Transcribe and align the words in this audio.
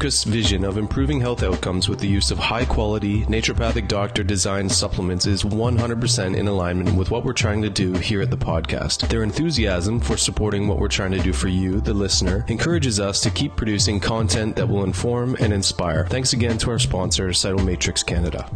vision 0.00 0.64
of 0.64 0.78
improving 0.78 1.20
health 1.20 1.42
outcomes 1.42 1.86
with 1.86 1.98
the 1.98 2.08
use 2.08 2.30
of 2.30 2.38
high 2.38 2.64
quality, 2.64 3.22
naturopathic 3.26 3.86
doctor 3.86 4.22
designed 4.22 4.72
supplements 4.72 5.26
is 5.26 5.42
100% 5.42 6.36
in 6.36 6.48
alignment 6.48 6.96
with 6.96 7.10
what 7.10 7.22
we're 7.22 7.34
trying 7.34 7.60
to 7.60 7.68
do 7.68 7.92
here 7.92 8.22
at 8.22 8.30
the 8.30 8.36
podcast. 8.36 9.06
Their 9.10 9.22
enthusiasm 9.22 10.00
for 10.00 10.16
supporting 10.16 10.66
what 10.66 10.78
we're 10.78 10.88
trying 10.88 11.10
to 11.10 11.18
do 11.18 11.34
for 11.34 11.48
you, 11.48 11.82
the 11.82 11.92
listener, 11.92 12.46
encourages 12.48 12.98
us 12.98 13.20
to 13.20 13.30
keep 13.30 13.56
producing 13.56 14.00
content 14.00 14.56
that 14.56 14.66
will 14.66 14.84
inform 14.84 15.36
and 15.38 15.52
inspire. 15.52 16.06
Thanks 16.06 16.32
again 16.32 16.56
to 16.58 16.70
our 16.70 16.78
sponsor, 16.78 17.28
Cytomatrix 17.28 18.06
Canada. 18.06 18.50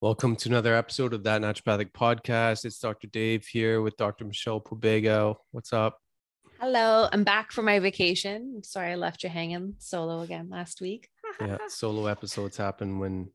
Welcome 0.00 0.36
to 0.36 0.48
another 0.48 0.74
episode 0.74 1.12
of 1.12 1.24
that 1.24 1.42
naturopathic 1.42 1.92
podcast. 1.92 2.64
It's 2.64 2.78
Dr. 2.78 3.08
Dave 3.08 3.46
here 3.46 3.82
with 3.82 3.98
Dr. 3.98 4.24
Michelle 4.24 4.62
Pobega. 4.62 5.34
What's 5.50 5.74
up? 5.74 5.98
Hello, 6.60 7.08
I'm 7.12 7.22
back 7.24 7.52
from 7.52 7.66
my 7.66 7.78
vacation. 7.78 8.54
I'm 8.56 8.62
sorry 8.62 8.92
I 8.92 8.96
left 8.96 9.22
you 9.22 9.28
hanging 9.28 9.74
solo 9.78 10.20
again 10.20 10.48
last 10.48 10.80
week. 10.80 11.08
yeah, 11.40 11.58
solo 11.68 12.06
episodes 12.06 12.56
happen 12.56 12.98
when 12.98 13.30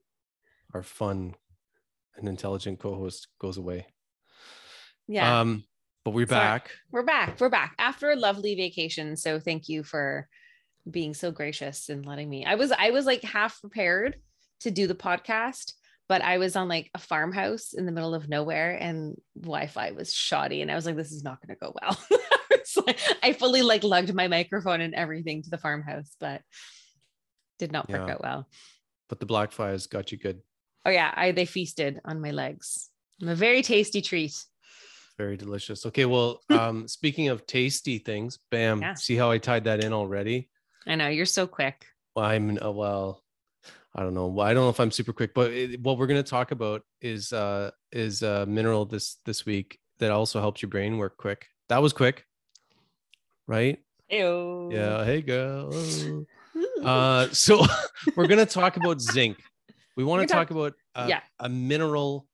our 0.73 0.81
fun 0.81 1.35
and 2.17 2.27
intelligent 2.27 2.79
co-host 2.79 3.27
goes 3.39 3.57
away. 3.57 3.85
Yeah, 5.07 5.41
Um, 5.41 5.65
but 6.03 6.11
we're 6.11 6.25
Sorry. 6.25 6.39
back. 6.39 6.71
we're 6.91 7.03
back. 7.03 7.39
We're 7.39 7.49
back 7.49 7.75
after 7.77 8.09
a 8.11 8.15
lovely 8.15 8.55
vacation. 8.55 9.15
So 9.15 9.39
thank 9.39 9.69
you 9.69 9.83
for 9.83 10.27
being 10.89 11.13
so 11.13 11.31
gracious 11.31 11.89
and 11.89 12.05
letting 12.05 12.27
me. 12.29 12.43
I 12.45 12.55
was 12.55 12.71
I 12.71 12.89
was 12.89 13.05
like 13.05 13.21
half 13.21 13.61
prepared 13.61 14.15
to 14.61 14.71
do 14.71 14.87
the 14.87 14.95
podcast, 14.95 15.73
but 16.09 16.23
I 16.23 16.39
was 16.39 16.55
on 16.55 16.67
like 16.67 16.89
a 16.95 16.99
farmhouse 16.99 17.73
in 17.73 17.85
the 17.85 17.91
middle 17.91 18.15
of 18.15 18.27
nowhere 18.29 18.75
and 18.81 19.15
Wi-Fi 19.39 19.91
was 19.91 20.11
shoddy, 20.11 20.63
and 20.63 20.71
I 20.71 20.75
was 20.75 20.87
like, 20.87 20.95
this 20.95 21.11
is 21.11 21.23
not 21.23 21.39
going 21.39 21.55
to 21.55 21.59
go 21.59 21.73
well. 21.81 21.99
I 23.23 23.33
fully 23.33 23.61
like 23.61 23.83
lugged 23.83 24.13
my 24.13 24.27
microphone 24.27 24.81
and 24.81 24.93
everything 24.93 25.43
to 25.43 25.49
the 25.49 25.57
farmhouse, 25.57 26.15
but 26.19 26.41
did 27.59 27.71
not 27.71 27.89
work 27.89 28.07
Yeah. 28.07 28.13
out 28.15 28.21
well. 28.23 28.47
But 29.09 29.19
the 29.19 29.25
black 29.25 29.51
flies 29.51 29.87
got 29.87 30.11
you 30.11 30.17
good. 30.17 30.41
Oh 30.85 30.89
yeah, 30.89 31.13
I 31.15 31.31
they 31.31 31.45
feasted 31.45 31.99
on 32.05 32.21
my 32.21 32.31
legs. 32.31 32.89
I'm 33.21 33.29
a 33.29 33.35
very 33.35 33.61
tasty 33.61 34.01
treat. 34.01 34.33
Very 35.17 35.37
delicious. 35.37 35.85
Okay, 35.85 36.05
well, 36.05 36.41
um, 36.49 36.87
speaking 36.87 37.27
of 37.27 37.45
tasty 37.45 37.99
things, 37.99 38.39
bam. 38.49 38.81
Yeah. 38.81 38.93
See 38.95 39.15
how 39.15 39.29
I 39.29 39.37
tied 39.37 39.65
that 39.65 39.83
in 39.83 39.93
already? 39.93 40.49
I 40.87 40.95
know 40.95 41.07
you're 41.09 41.25
so 41.25 41.45
quick. 41.45 41.85
Well, 42.15 42.25
I'm 42.25 42.57
uh, 42.61 42.71
well. 42.71 43.23
I 43.93 44.03
don't 44.03 44.13
know. 44.13 44.39
I 44.39 44.53
don't 44.53 44.63
know 44.63 44.69
if 44.69 44.79
I'm 44.79 44.89
super 44.89 45.11
quick, 45.11 45.33
but 45.33 45.51
it, 45.51 45.81
what 45.81 45.97
we're 45.97 46.07
going 46.07 46.23
to 46.23 46.29
talk 46.29 46.51
about 46.51 46.81
is 47.01 47.33
uh 47.33 47.71
is 47.91 48.21
a 48.23 48.45
mineral 48.45 48.85
this 48.85 49.17
this 49.25 49.45
week 49.45 49.77
that 49.99 50.11
also 50.11 50.39
helps 50.39 50.61
your 50.61 50.69
brain 50.69 50.97
work 50.97 51.17
quick. 51.17 51.45
That 51.67 51.81
was 51.81 51.91
quick, 51.91 52.25
right? 53.51 53.79
Ew. 54.09 54.69
Yeah. 54.71 55.03
Hey, 55.03 55.21
girl. 55.21 55.71
Uh, 56.83 57.27
so 57.31 57.63
we're 58.15 58.27
gonna 58.27 58.45
talk 58.45 58.75
about 58.75 58.99
zinc. 58.99 59.37
We 59.95 60.03
want 60.03 60.27
to 60.27 60.27
talk 60.27 60.47
talk- 60.47 60.51
about 60.51 60.73
uh, 60.95 61.05
yeah. 61.07 61.21
a 61.39 61.47
mineral. 61.47 62.27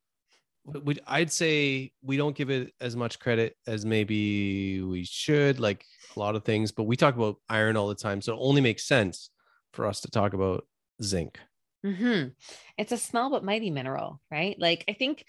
We, 0.63 0.97
I'd 1.06 1.31
say 1.31 1.91
we 2.01 2.17
don't 2.17 2.35
give 2.35 2.50
it 2.50 2.73
as 2.81 2.95
much 2.95 3.19
credit 3.19 3.56
as 3.67 3.85
maybe 3.85 4.81
we 4.81 5.03
should, 5.03 5.59
like 5.59 5.85
a 6.16 6.19
lot 6.19 6.35
of 6.35 6.44
things. 6.45 6.72
But 6.72 6.83
we 6.85 6.95
talk 6.95 7.16
about 7.16 7.35
iron 7.50 7.77
all 7.77 7.89
the 7.89 7.95
time, 7.95 8.22
so 8.22 8.33
it 8.33 8.39
only 8.41 8.61
makes 8.61 8.88
sense 8.88 9.29
for 9.73 9.85
us 9.85 10.01
to 10.01 10.09
talk 10.09 10.33
about 10.33 10.66
zinc. 11.03 11.38
Mm-hmm. 11.85 12.29
It's 12.77 12.91
a 12.94 12.97
small 12.97 13.29
but 13.29 13.44
mighty 13.44 13.69
mineral, 13.69 14.19
right? 14.31 14.56
Like 14.57 14.85
I 14.89 14.94
think 14.94 15.25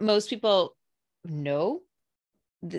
most 0.00 0.30
people 0.30 0.76
know 1.24 1.80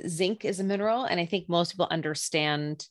zinc 0.08 0.46
is 0.46 0.60
a 0.60 0.64
mineral, 0.64 1.04
and 1.06 1.20
I 1.20 1.26
think 1.26 1.50
most 1.50 1.72
people 1.72 1.88
understand. 1.90 2.86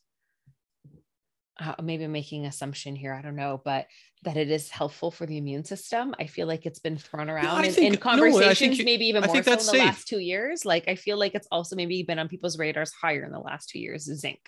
Uh, 1.63 1.75
maybe 1.83 2.05
I'm 2.05 2.13
making 2.13 2.47
assumption 2.47 2.97
here. 2.97 3.13
I 3.13 3.21
don't 3.21 3.37
know, 3.37 3.61
but 3.63 3.87
that 4.23 4.39
it 4.39 4.51
is 4.51 4.71
helpful 4.71 5.11
for 5.11 5.27
the 5.27 5.37
immune 5.37 5.63
system. 5.65 6.15
I 6.19 6.25
feel 6.27 6.47
like 6.47 6.65
it's 6.65 6.79
been 6.79 6.97
thrown 6.97 7.29
around 7.29 7.67
in, 7.67 7.73
think- 7.73 7.87
in 7.87 7.93
no, 7.93 7.99
I 7.99 8.01
conversations, 8.01 8.59
think 8.59 8.79
you- 8.79 8.85
maybe 8.87 9.05
even 9.09 9.25
I 9.25 9.27
more 9.27 9.43
so 9.43 9.53
in 9.53 9.59
the 9.59 9.63
safe. 9.65 9.79
last 9.81 10.09
two 10.09 10.21
years. 10.21 10.65
Like 10.65 10.89
I 10.89 10.95
feel 10.95 11.19
like 11.19 11.35
it's 11.35 11.47
also 11.53 11.77
maybe 11.77 12.03
been 12.03 12.19
on 12.19 12.29
people's 12.29 12.59
radars 12.59 12.93
higher 12.93 13.25
in 13.25 13.31
the 13.33 13.39
last 13.41 13.69
two 13.69 13.79
years. 13.79 14.09
is 14.09 14.21
Zinc. 14.21 14.39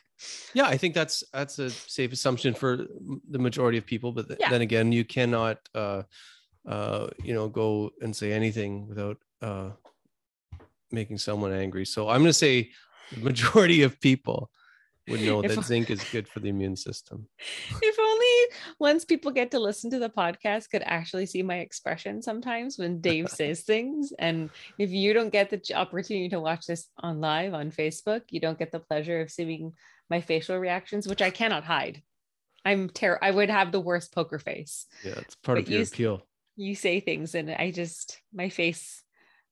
Yeah, 0.55 0.65
I 0.67 0.79
think 0.79 0.95
that's 0.95 1.23
that's 1.35 1.59
a 1.59 1.69
safe 1.69 2.13
assumption 2.15 2.55
for 2.55 2.87
the 3.31 3.39
majority 3.39 3.77
of 3.77 3.85
people. 3.85 4.13
But 4.13 4.29
th- 4.29 4.41
Yeah. 4.41 4.49
then 4.49 4.63
again, 4.63 4.91
you 4.91 5.05
cannot, 5.05 5.59
uh, 5.75 6.05
uh, 6.67 7.09
you 7.23 7.35
know, 7.35 7.49
go 7.49 7.91
and 8.01 8.17
say 8.17 8.33
anything 8.33 8.89
without 8.89 9.19
uh, 9.43 9.71
making 10.93 11.19
someone 11.19 11.53
angry. 11.53 11.85
So 11.85 12.09
I'm 12.09 12.21
going 12.21 12.27
to 12.31 12.33
say 12.33 12.71
the 13.13 13.21
majority 13.21 13.83
of 13.83 14.01
people 14.01 14.51
would 15.09 15.21
know 15.21 15.41
If- 15.43 15.55
that 15.57 15.65
zinc 15.65 15.91
is 15.91 16.03
good 16.13 16.29
for 16.29 16.41
the 16.41 16.49
immune 16.49 16.77
system. 16.77 17.27
if 17.83 17.99
only 17.99 18.57
once 18.79 19.05
people 19.05 19.33
get 19.33 19.51
to 19.51 19.59
listen 19.59 19.91
to 19.91 19.99
the 19.99 20.09
podcast 20.09 20.71
could 20.71 20.83
actually 20.85 21.27
see 21.27 21.43
my 21.43 21.57
expression 21.59 22.23
sometimes 22.23 22.79
when 22.79 23.01
Dave 23.01 23.29
says 23.41 23.63
things. 23.63 24.13
And 24.19 24.51
if 24.79 24.91
you 24.91 25.13
don't 25.13 25.31
get 25.31 25.51
the 25.51 25.61
opportunity 25.75 26.29
to 26.29 26.41
watch 26.41 26.67
this 26.67 26.89
on 26.99 27.21
live 27.21 27.55
on 27.55 27.71
Facebook, 27.71 28.23
you 28.31 28.41
don't 28.41 28.59
get 28.59 28.71
the 28.71 28.79
pleasure 28.81 29.21
of 29.21 29.31
seeing 29.31 29.73
my 30.09 30.21
facial 30.21 30.59
reactions, 30.59 31.09
which 31.09 31.23
I 31.23 31.31
cannot 31.31 31.65
hide. 31.65 32.03
I'm 32.65 32.89
ter- 32.89 33.19
I 33.21 33.31
would 33.33 33.51
have 33.51 33.73
the 33.73 33.81
worst 33.81 34.15
poker 34.15 34.39
face. 34.39 34.87
Yeah, 35.05 35.15
it's 35.17 35.35
part 35.35 35.57
But 35.57 35.65
of 35.65 35.69
your 35.69 35.81
you 35.81 35.87
appeal. 35.87 36.27
You 36.55 36.75
say 36.77 37.01
things 37.01 37.35
and 37.35 37.51
I 37.51 37.73
just 37.73 38.21
my 38.33 38.51
face 38.51 39.03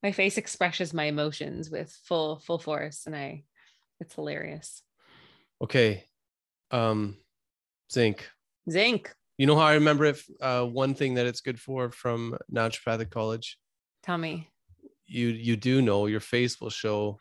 my 0.03 0.13
face 0.13 0.39
expresses 0.39 0.95
my 0.95 1.05
emotions 1.05 1.71
with 1.71 1.97
full 2.05 2.39
full 2.39 2.59
force 2.59 3.05
and 3.07 3.15
I 3.15 3.45
it's 4.01 4.15
hilarious. 4.15 4.83
Okay, 5.63 6.05
um, 6.71 7.19
zinc. 7.93 8.29
Zinc, 8.71 9.15
You 9.37 9.47
know 9.47 9.57
how 9.57 9.65
I 9.65 9.75
remember 9.75 10.07
it? 10.07 10.21
Uh, 10.41 10.65
one 10.65 10.95
thing 10.95 11.15
that 11.15 11.27
it's 11.27 11.41
good 11.41 11.61
for 11.61 11.91
from 11.91 12.37
naturopathic 12.53 13.11
college. 13.11 13.59
tell 14.03 14.19
me. 14.19 14.49
You 15.07 15.29
you 15.29 15.57
do 15.57 15.83
know 15.83 16.07
your 16.07 16.21
face 16.21 16.61
will 16.61 16.71
show. 16.71 17.19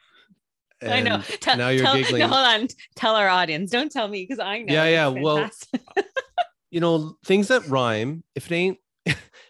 I 0.81 1.01
know. 1.01 1.21
Tell, 1.41 1.57
now 1.57 1.69
you're 1.69 1.83
tell, 1.83 1.95
giggling. 1.95 2.21
No, 2.21 2.27
hold 2.27 2.45
on. 2.45 2.67
Tell 2.95 3.15
our 3.15 3.27
audience. 3.27 3.71
Don't 3.71 3.91
tell 3.91 4.07
me 4.07 4.23
because 4.23 4.39
I 4.39 4.59
know. 4.59 4.73
Yeah, 4.73 4.85
yeah, 4.85 5.07
well, 5.07 5.49
you 6.71 6.79
know 6.79 7.15
things 7.25 7.47
that 7.49 7.67
rhyme 7.67 8.23
if 8.35 8.49
it 8.49 8.55
ain't 8.55 8.77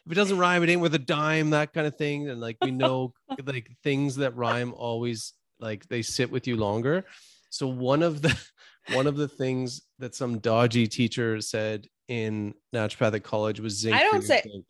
if 0.09 0.13
it 0.13 0.15
doesn't 0.15 0.39
rhyme 0.39 0.63
it 0.63 0.69
ain't 0.69 0.81
worth 0.81 0.93
a 0.93 0.99
dime 0.99 1.51
that 1.51 1.71
kind 1.71 1.85
of 1.85 1.95
thing 1.95 2.29
and 2.29 2.41
like 2.41 2.57
we 2.61 2.71
know 2.71 3.13
like 3.45 3.69
things 3.83 4.15
that 4.15 4.35
rhyme 4.35 4.73
always 4.73 5.33
like 5.59 5.87
they 5.87 6.01
sit 6.01 6.31
with 6.31 6.47
you 6.47 6.55
longer 6.55 7.05
so 7.49 7.67
one 7.67 8.01
of 8.03 8.21
the 8.21 8.35
one 8.93 9.07
of 9.07 9.15
the 9.15 9.27
things 9.27 9.81
that 9.99 10.15
some 10.15 10.39
dodgy 10.39 10.87
teacher 10.87 11.41
said 11.41 11.87
in 12.07 12.53
naturopathic 12.73 13.23
college 13.23 13.59
was 13.59 13.79
zinc. 13.79 13.95
I 13.95 14.03
don't 14.03 14.23
say- 14.23 14.41
zinc. 14.41 14.65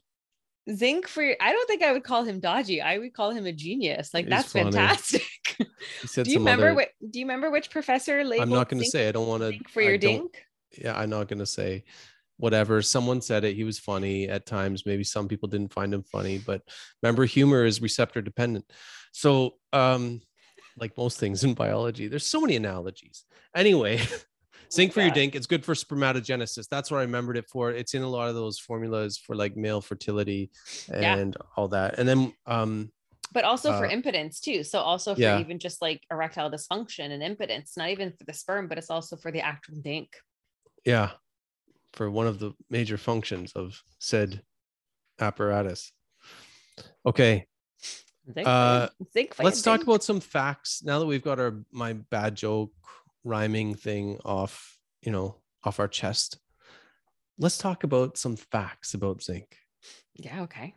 Zinc 0.72 1.08
for 1.08 1.24
I 1.24 1.52
don't 1.52 1.68
think 1.68 1.82
I 1.82 1.92
would 1.94 2.04
call 2.04 2.24
him 2.24 2.40
dodgy. 2.40 2.80
I 2.80 3.00
would 3.00 3.14
call 3.14 3.32
him 3.32 3.48
a 3.48 3.52
genius. 3.52 4.14
Like 4.14 4.30
that's 4.30 4.52
fantastic. 4.52 5.24
He 6.02 6.08
said 6.08 6.26
do 6.26 6.32
you 6.32 6.40
remember 6.40 6.68
other- 6.68 6.76
what 6.76 6.90
do 7.10 7.20
you 7.20 7.26
remember 7.26 7.50
which 7.50 7.72
professor 7.72 8.24
labeled 8.24 8.44
I'm 8.44 8.50
not 8.50 8.70
going 8.70 8.80
to 8.80 8.86
zinc, 8.86 8.92
say. 8.92 9.08
I 9.08 9.12
don't 9.14 9.28
want 9.28 9.42
to. 9.42 9.50
zinc 9.50 9.70
for 9.70 9.82
your 9.82 9.98
dink? 9.98 10.38
Yeah, 10.78 10.98
I'm 10.98 11.10
not 11.10 11.28
going 11.28 11.40
to 11.40 11.46
say. 11.46 11.86
Whatever. 12.40 12.82
Someone 12.82 13.22
said 13.22 13.44
it. 13.44 13.56
He 13.56 13.64
was 13.66 13.78
funny 13.80 14.30
at 14.30 14.46
times. 14.46 14.86
Maybe 14.86 15.04
some 15.04 15.28
people 15.28 15.50
didn't 15.50 15.74
find 15.74 15.94
him 15.94 16.04
funny, 16.04 16.38
but 16.40 16.62
remember, 17.04 17.26
humor 17.26 17.66
is 17.66 17.82
receptor 17.82 18.22
dependent. 18.22 18.66
So, 19.12 19.56
um, 19.74 20.22
like 20.78 20.98
most 20.98 21.20
things 21.20 21.44
in 21.44 21.54
biology, 21.54 22.08
there's 22.08 22.26
so 22.26 22.40
many 22.40 22.56
analogies. 22.56 23.26
Anyway, 23.54 24.00
zinc 24.72 24.94
for 24.94 25.02
your 25.02 25.12
dink. 25.12 25.36
It's 25.36 25.48
good 25.48 25.66
for 25.66 25.74
spermatogenesis. 25.74 26.70
That's 26.70 26.90
what 26.90 27.00
I 27.00 27.02
remembered 27.02 27.36
it 27.36 27.50
for. 27.50 27.72
It's 27.72 27.94
in 27.94 28.04
a 28.04 28.08
lot 28.10 28.30
of 28.30 28.36
those 28.36 28.58
formulas 28.58 29.18
for 29.18 29.36
like 29.36 29.58
male 29.58 29.82
fertility 29.82 30.52
Yeah. 30.90 31.18
and 31.18 31.36
all 31.58 31.68
that. 31.70 32.00
And 32.00 32.08
then, 32.08 32.34
um, 32.46 32.92
But 33.34 33.44
also 33.44 33.78
for 33.78 33.86
Uh, 33.86 33.92
impotence 33.92 34.40
too. 34.40 34.64
So 34.64 34.80
also 34.80 35.14
for 35.14 35.22
yeah. 35.22 35.40
even 35.40 35.60
just 35.60 35.82
like 35.82 36.02
erectile 36.10 36.50
dysfunction 36.50 37.12
and 37.12 37.22
impotence, 37.22 37.76
not 37.76 37.90
even 37.90 38.12
for 38.14 38.24
the 38.24 38.34
sperm, 38.34 38.68
but 38.70 38.78
it's 38.78 38.90
also 38.90 39.18
for 39.18 39.32
the 39.32 39.42
actual 39.42 39.76
dink. 39.82 40.16
yeah, 40.86 41.12
for 41.94 42.10
one 42.10 42.28
of 42.28 42.40
the 42.40 42.54
major 42.70 42.98
functions 42.98 43.52
of 43.54 43.82
said 44.00 44.42
apparatus. 45.20 45.92
Okay, 47.06 47.46
Uh, 48.38 48.88
for 49.34 49.44
let's 49.44 49.62
talk 49.62 49.82
about 49.82 50.04
some 50.04 50.20
facts 50.20 50.84
now 50.84 51.00
that 51.00 51.06
we've 51.08 51.24
got 51.24 51.40
our 51.40 51.64
my 51.72 51.94
bad 51.94 52.36
joke 52.36 52.72
rhyming 53.24 53.74
thing 53.74 54.20
off 54.24 54.78
you 55.02 55.12
know 55.12 55.36
off 55.64 55.80
our 55.80 55.88
chest 55.88 56.38
let's 57.40 57.58
talk 57.58 57.84
about 57.84 58.18
some 58.18 58.36
facts 58.36 58.94
about 58.94 59.24
zinc 59.24 59.58
Yeah, 60.14 60.44
okay. 60.44 60.76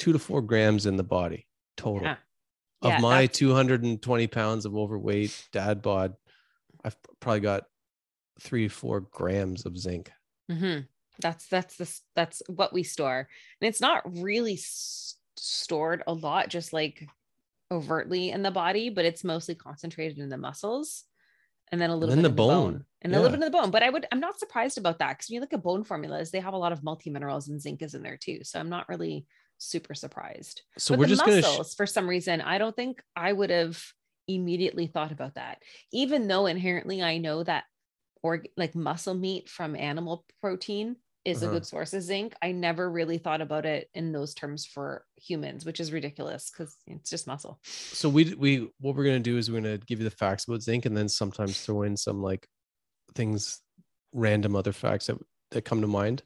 two 0.00 0.12
to 0.12 0.18
four 0.18 0.42
grams 0.42 0.86
in 0.86 0.96
the 0.96 1.04
body 1.04 1.46
total 1.76 2.02
Yeah. 2.02 2.16
of 2.82 2.90
Yeah, 2.90 2.98
my 3.00 3.20
that's- 3.22 3.38
220 3.38 4.26
pounds 4.26 4.66
of 4.66 4.74
overweight 4.76 5.46
dad 5.52 5.80
bod 5.82 6.14
i've 6.84 6.96
probably 7.20 7.40
got 7.40 7.64
three 8.40 8.68
four 8.68 9.00
grams 9.00 9.66
of 9.66 9.76
zinc 9.78 10.10
Mhm. 10.50 10.86
That's 11.20 11.46
that's 11.48 11.76
this 11.76 12.00
that's 12.16 12.42
what 12.48 12.72
we 12.72 12.82
store, 12.82 13.28
and 13.60 13.68
it's 13.68 13.80
not 13.80 14.02
really 14.20 14.54
s- 14.54 15.16
stored 15.36 16.02
a 16.06 16.12
lot, 16.14 16.48
just 16.48 16.72
like 16.72 17.06
overtly 17.70 18.30
in 18.30 18.42
the 18.42 18.50
body, 18.50 18.90
but 18.90 19.04
it's 19.04 19.22
mostly 19.22 19.54
concentrated 19.54 20.18
in 20.18 20.28
the 20.28 20.38
muscles, 20.38 21.04
and 21.70 21.80
then 21.80 21.90
a 21.90 21.94
little 21.94 22.08
then 22.08 22.18
bit 22.22 22.26
in 22.26 22.30
the 22.32 22.36
bone, 22.36 22.72
bone. 22.72 22.84
and 23.02 23.12
a 23.12 23.16
little 23.16 23.30
bit 23.30 23.44
in 23.44 23.52
the 23.52 23.56
bone. 23.58 23.70
But 23.70 23.82
I 23.82 23.90
would 23.90 24.06
I'm 24.10 24.20
not 24.20 24.38
surprised 24.40 24.78
about 24.78 24.98
that 24.98 25.10
because 25.18 25.28
when 25.28 25.34
you 25.36 25.40
look 25.40 25.52
at 25.52 25.62
bone 25.62 25.84
formulas, 25.84 26.30
they 26.30 26.40
have 26.40 26.54
a 26.54 26.58
lot 26.58 26.72
of 26.72 26.82
multi 26.82 27.10
minerals 27.10 27.48
and 27.48 27.60
zinc 27.60 27.82
is 27.82 27.94
in 27.94 28.02
there 28.02 28.16
too. 28.16 28.42
So 28.44 28.58
I'm 28.58 28.70
not 28.70 28.88
really 28.88 29.26
super 29.58 29.94
surprised. 29.94 30.62
so 30.78 30.94
but 30.94 31.00
we're 31.00 31.04
the 31.06 31.10
just 31.10 31.24
gonna 31.26 31.42
sh- 31.42 31.44
muscles, 31.44 31.74
for 31.74 31.86
some 31.86 32.08
reason, 32.08 32.40
I 32.40 32.58
don't 32.58 32.74
think 32.74 33.02
I 33.14 33.32
would 33.32 33.50
have 33.50 33.80
immediately 34.26 34.86
thought 34.86 35.12
about 35.12 35.34
that, 35.34 35.62
even 35.92 36.28
though 36.28 36.46
inherently 36.46 37.02
I 37.02 37.18
know 37.18 37.42
that 37.44 37.64
or 38.22 38.44
like 38.56 38.74
muscle 38.74 39.14
meat 39.14 39.48
from 39.48 39.76
animal 39.76 40.24
protein 40.40 40.96
is 41.24 41.42
Uh-huh. 41.42 41.50
a 41.50 41.54
good 41.54 41.66
source 41.66 41.92
of 41.92 42.02
zinc. 42.02 42.34
I 42.42 42.52
never 42.52 42.90
really 42.90 43.18
thought 43.18 43.40
about 43.42 43.66
it 43.66 43.90
in 43.94 44.12
those 44.12 44.32
terms 44.34 44.64
for 44.64 45.04
humans, 45.16 45.64
which 45.66 45.78
is 45.80 45.92
ridiculous 45.92 46.50
because 46.50 46.76
it's 46.86 47.10
just 47.10 47.26
muscle. 47.26 47.60
so 47.64 48.08
we 48.08 48.34
we 48.34 48.70
what 48.80 48.96
we're 48.96 49.04
gonna 49.04 49.20
do 49.20 49.36
is 49.36 49.50
we're 49.50 49.60
gonna 49.60 49.78
give 49.78 49.98
you 50.00 50.04
the 50.08 50.10
facts 50.16 50.44
about 50.48 50.62
zinc 50.62 50.86
and 50.86 50.96
then 50.96 51.08
sometimes 51.08 51.60
throw 51.60 51.82
in 51.82 51.96
some 51.96 52.22
like 52.22 52.48
things 53.14 53.60
random 54.12 54.56
other 54.56 54.72
facts 54.72 55.06
that 55.06 55.18
that 55.50 55.64
come 55.64 55.80
to 55.80 55.86
mind 55.86 56.22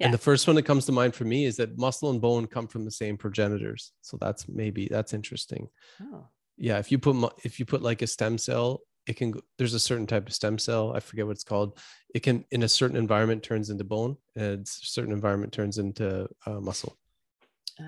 Yeah. 0.00 0.06
and 0.06 0.14
the 0.14 0.18
first 0.18 0.46
one 0.46 0.56
that 0.56 0.62
comes 0.64 0.86
to 0.86 0.92
mind 0.92 1.14
for 1.14 1.24
me 1.24 1.44
is 1.44 1.56
that 1.56 1.76
muscle 1.78 2.10
and 2.10 2.20
bone 2.20 2.46
come 2.46 2.68
from 2.68 2.84
the 2.84 2.90
same 2.90 3.16
progenitors 3.18 3.92
so 4.00 4.16
that's 4.20 4.48
maybe 4.48 4.88
that's 4.88 5.12
interesting 5.12 5.68
Oh, 6.00 6.26
yeah 6.56 6.78
if 6.78 6.90
you 6.90 6.98
put 6.98 7.16
if 7.44 7.58
you 7.60 7.66
put 7.66 7.82
like 7.82 8.02
a 8.02 8.06
stem 8.06 8.38
cell 8.38 8.80
it 9.06 9.16
can 9.16 9.34
there's 9.58 9.74
a 9.74 9.80
certain 9.80 10.06
type 10.06 10.26
of 10.26 10.34
stem 10.34 10.58
cell 10.58 10.94
i 10.94 11.00
forget 11.00 11.26
what 11.26 11.32
it's 11.32 11.44
called 11.44 11.78
it 12.14 12.20
can 12.20 12.44
in 12.50 12.62
a 12.64 12.68
certain 12.68 12.96
environment 12.96 13.42
turns 13.42 13.70
into 13.70 13.84
bone 13.84 14.16
and 14.34 14.62
a 14.62 14.66
certain 14.66 15.12
environment 15.12 15.52
turns 15.52 15.78
into 15.78 16.28
uh, 16.46 16.60
muscle 16.60 16.96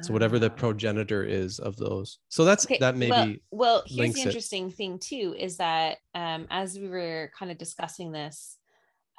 so 0.02 0.12
whatever 0.12 0.38
the 0.38 0.50
Ah. 0.50 0.54
progenitor 0.54 1.24
is 1.24 1.58
of 1.58 1.76
those 1.76 2.18
so 2.28 2.44
that's 2.44 2.66
Okay, 2.66 2.78
that 2.78 2.94
well- 2.94 2.98
maybe 2.98 3.42
well, 3.50 3.82
here's 3.86 3.98
links 3.98 4.16
the 4.16 4.22
it. 4.22 4.26
interesting 4.26 4.70
thing 4.70 4.98
too 4.98 5.34
is 5.38 5.56
that 5.56 5.98
um, 6.14 6.46
as 6.50 6.78
we 6.78 6.88
were 6.88 7.30
kind 7.38 7.50
of 7.50 7.56
discussing 7.58 8.12
this 8.12 8.58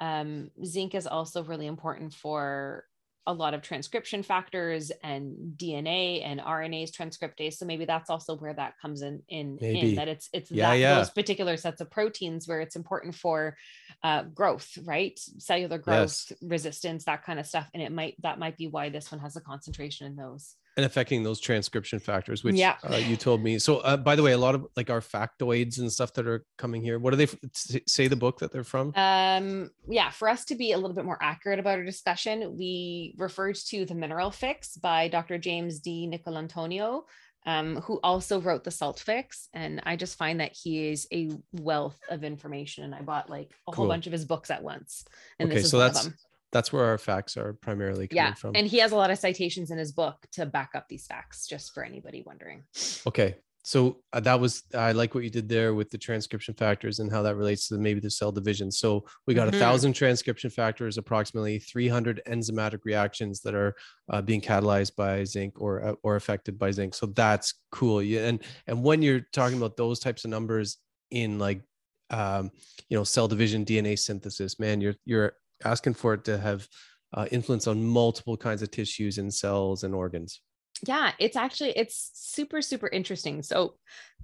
um, 0.00 0.50
zinc 0.64 0.94
is 0.94 1.06
also 1.06 1.42
really 1.44 1.66
important 1.66 2.14
for 2.14 2.84
a 3.26 3.32
lot 3.32 3.54
of 3.54 3.62
transcription 3.62 4.22
factors 4.22 4.90
and 5.02 5.54
dna 5.56 6.24
and 6.24 6.40
rna's 6.40 6.90
transcriptase 6.90 7.54
so 7.54 7.66
maybe 7.66 7.84
that's 7.84 8.08
also 8.10 8.36
where 8.36 8.54
that 8.54 8.74
comes 8.80 9.02
in 9.02 9.22
in, 9.28 9.58
in 9.58 9.94
that 9.94 10.08
it's 10.08 10.28
it's 10.32 10.50
Yeah, 10.50 10.70
that, 10.70 10.78
yeah. 10.78 10.98
those 10.98 11.10
particular 11.10 11.56
sets 11.56 11.80
of 11.80 11.90
proteins 11.90 12.48
where 12.48 12.60
it's 12.60 12.76
important 12.76 13.14
for 13.14 13.56
uh, 14.02 14.22
growth 14.22 14.78
right 14.84 15.18
cellular 15.38 15.78
growth 15.78 16.26
Yes. 16.30 16.32
resistance 16.42 17.04
that 17.04 17.24
kind 17.24 17.38
of 17.38 17.46
stuff 17.46 17.68
and 17.74 17.82
it 17.82 17.92
might 17.92 18.14
that 18.22 18.38
might 18.38 18.56
be 18.56 18.68
why 18.68 18.88
this 18.88 19.12
one 19.12 19.20
has 19.20 19.36
a 19.36 19.40
concentration 19.40 20.06
in 20.06 20.16
those 20.16 20.56
and 20.76 20.86
affecting 20.86 21.22
those 21.22 21.40
transcription 21.40 21.98
factors 21.98 22.44
which 22.44 22.54
Yeah. 22.54 22.76
uh, 22.88 22.96
you 22.96 23.16
told 23.16 23.42
me 23.42 23.58
so 23.58 23.78
uh, 23.78 23.96
by 23.96 24.14
the 24.16 24.22
way 24.22 24.32
a 24.32 24.38
lot 24.38 24.54
of 24.54 24.66
like 24.76 24.88
our 24.88 25.00
factoids 25.00 25.78
and 25.78 25.92
stuff 25.92 26.12
that 26.14 26.26
are 26.26 26.44
coming 26.58 26.82
here 26.82 26.98
what 26.98 27.10
do 27.10 27.16
they 27.16 27.24
f- 27.24 27.80
say 27.86 28.06
the 28.06 28.16
book 28.16 28.38
that 28.38 28.52
they're 28.52 28.64
from 28.64 28.92
Um, 28.96 29.70
yeah, 29.88 30.10
for 30.10 30.28
us 30.28 30.44
to 30.46 30.54
be 30.54 30.72
a 30.72 30.76
little 30.78 30.94
bit 30.94 31.04
more 31.04 31.18
accurate 31.20 31.58
about 31.58 31.78
our 31.78 31.84
discussion, 31.84 32.56
we 32.56 33.14
referred 33.18 33.56
to 33.56 33.84
the 33.84 33.94
Mineral 33.94 34.30
Fix 34.30 34.76
by 34.76 35.08
Dr. 35.08 35.38
James 35.38 35.80
DiNicolantonio, 35.80 37.02
um, 37.46 37.76
who 37.82 37.98
also 38.02 38.40
wrote 38.40 38.64
the 38.64 38.70
Salt 38.70 39.00
Fix. 39.00 39.48
And 39.54 39.80
I 39.84 39.96
just 39.96 40.16
find 40.18 40.40
that 40.40 40.52
he 40.52 40.88
is 40.88 41.06
a 41.12 41.30
wealth 41.52 41.98
of 42.10 42.22
information. 42.24 42.84
And 42.84 42.94
I 42.94 43.00
bought 43.02 43.30
like 43.30 43.50
a 43.66 43.72
Cool. 43.72 43.74
whole 43.84 43.88
bunch 43.88 44.06
of 44.06 44.12
his 44.12 44.24
books 44.24 44.50
at 44.50 44.62
once. 44.62 45.04
And 45.38 45.48
Okay, 45.48 45.56
this 45.56 45.64
is 45.66 45.70
so 45.70 45.78
one 45.78 45.86
that's 45.88 46.06
of 46.06 46.12
them. 46.12 46.18
That's 46.52 46.72
where 46.72 46.84
our 46.84 46.98
facts 46.98 47.36
are 47.36 47.52
primarily 47.54 48.08
coming 48.08 48.24
Yeah. 48.24 48.34
from 48.34 48.56
And 48.56 48.66
he 48.66 48.78
has 48.78 48.92
a 48.92 48.96
lot 48.96 49.10
of 49.10 49.18
citations 49.18 49.70
in 49.70 49.78
his 49.78 49.92
book 49.92 50.16
to 50.32 50.46
back 50.46 50.70
up 50.74 50.86
these 50.88 51.06
facts, 51.06 51.46
just 51.46 51.72
for 51.72 51.84
anybody 51.84 52.22
wondering. 52.26 52.64
okay 53.06 53.36
so 53.62 54.00
uh, 54.14 54.20
that 54.20 54.40
was 54.40 54.62
i 54.74 54.90
like 54.92 55.14
what 55.14 55.22
you 55.22 55.28
did 55.28 55.46
there 55.46 55.74
with 55.74 55.90
the 55.90 55.98
transcription 55.98 56.54
factors 56.54 56.98
and 56.98 57.12
how 57.12 57.20
that 57.20 57.36
relates 57.36 57.68
to 57.68 57.76
maybe 57.76 58.00
the 58.00 58.10
cell 58.10 58.32
division 58.32 58.70
so 58.70 59.04
we 59.26 59.34
got 59.34 59.48
a 59.48 59.50
Mhm. 59.50 59.58
thousand 59.58 59.92
transcription 59.92 60.48
factors 60.48 60.96
approximately 60.96 61.58
300 61.58 62.22
enzymatic 62.26 62.78
reactions 62.84 63.42
that 63.42 63.54
are 63.54 63.74
uh, 64.08 64.22
being 64.22 64.40
catalyzed 64.40 64.96
by 64.96 65.24
zinc 65.24 65.60
or 65.60 65.84
uh, 65.84 65.94
or 66.02 66.16
affected 66.16 66.58
by 66.58 66.70
zinc 66.70 66.94
so 66.94 67.04
that's 67.04 67.52
cool 67.70 68.02
yeah 68.02 68.28
and 68.28 68.42
and 68.66 68.82
when 68.82 69.02
you're 69.02 69.26
talking 69.34 69.58
about 69.58 69.76
those 69.76 70.00
types 70.00 70.24
of 70.24 70.30
numbers 70.30 70.78
in 71.10 71.38
like 71.38 71.60
um 72.08 72.50
you 72.88 72.96
know 72.96 73.04
cell 73.04 73.28
division 73.28 73.62
dna 73.62 73.98
synthesis 73.98 74.58
man 74.58 74.80
you're 74.80 74.94
you're 75.04 75.34
asking 75.64 75.94
for 75.94 76.14
it 76.14 76.24
to 76.24 76.38
have 76.38 76.66
uh, 77.14 77.26
influence 77.30 77.66
on 77.66 77.82
multiple 77.82 78.36
kinds 78.36 78.62
of 78.62 78.70
tissues 78.70 79.18
and 79.18 79.32
cells 79.32 79.84
and 79.84 79.94
organs. 79.94 80.40
Yeah 80.86 81.12
it's 81.18 81.36
actually 81.36 81.70
it's 81.70 82.10
super 82.14 82.62
super 82.62 82.88
interesting. 82.88 83.42
So 83.42 83.74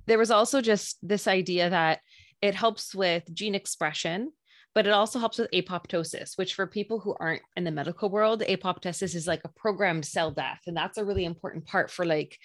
there 0.07 0.19
was 0.19 0.31
also 0.31 0.61
just 0.61 0.97
this 1.03 1.27
idea 1.27 1.71
that 1.71 2.01
it 2.41 2.55
helps 2.55 2.95
with 2.95 3.33
gene 3.35 3.55
expression 3.55 4.33
but 4.75 4.87
it 4.87 4.93
also 4.93 5.19
helps 5.19 5.39
with 5.39 5.51
apoptosis 5.53 6.37
which 6.37 6.55
for 6.55 6.67
people 6.67 7.01
who 7.01 7.17
aren't 7.19 7.43
in 7.57 7.65
the 7.65 7.71
medical 7.71 8.11
world 8.11 8.43
apoptosis 8.43 9.15
is 9.15 9.27
like 9.27 9.41
a 9.45 9.51
programmed 9.57 10.05
cell 10.05 10.31
death. 10.31 10.61
And 10.67 10.77
that's 10.77 10.99
a 10.99 11.05
really 11.05 11.25
important 11.25 11.67
part 11.67 11.91
for 11.91 12.05
like 12.05 12.39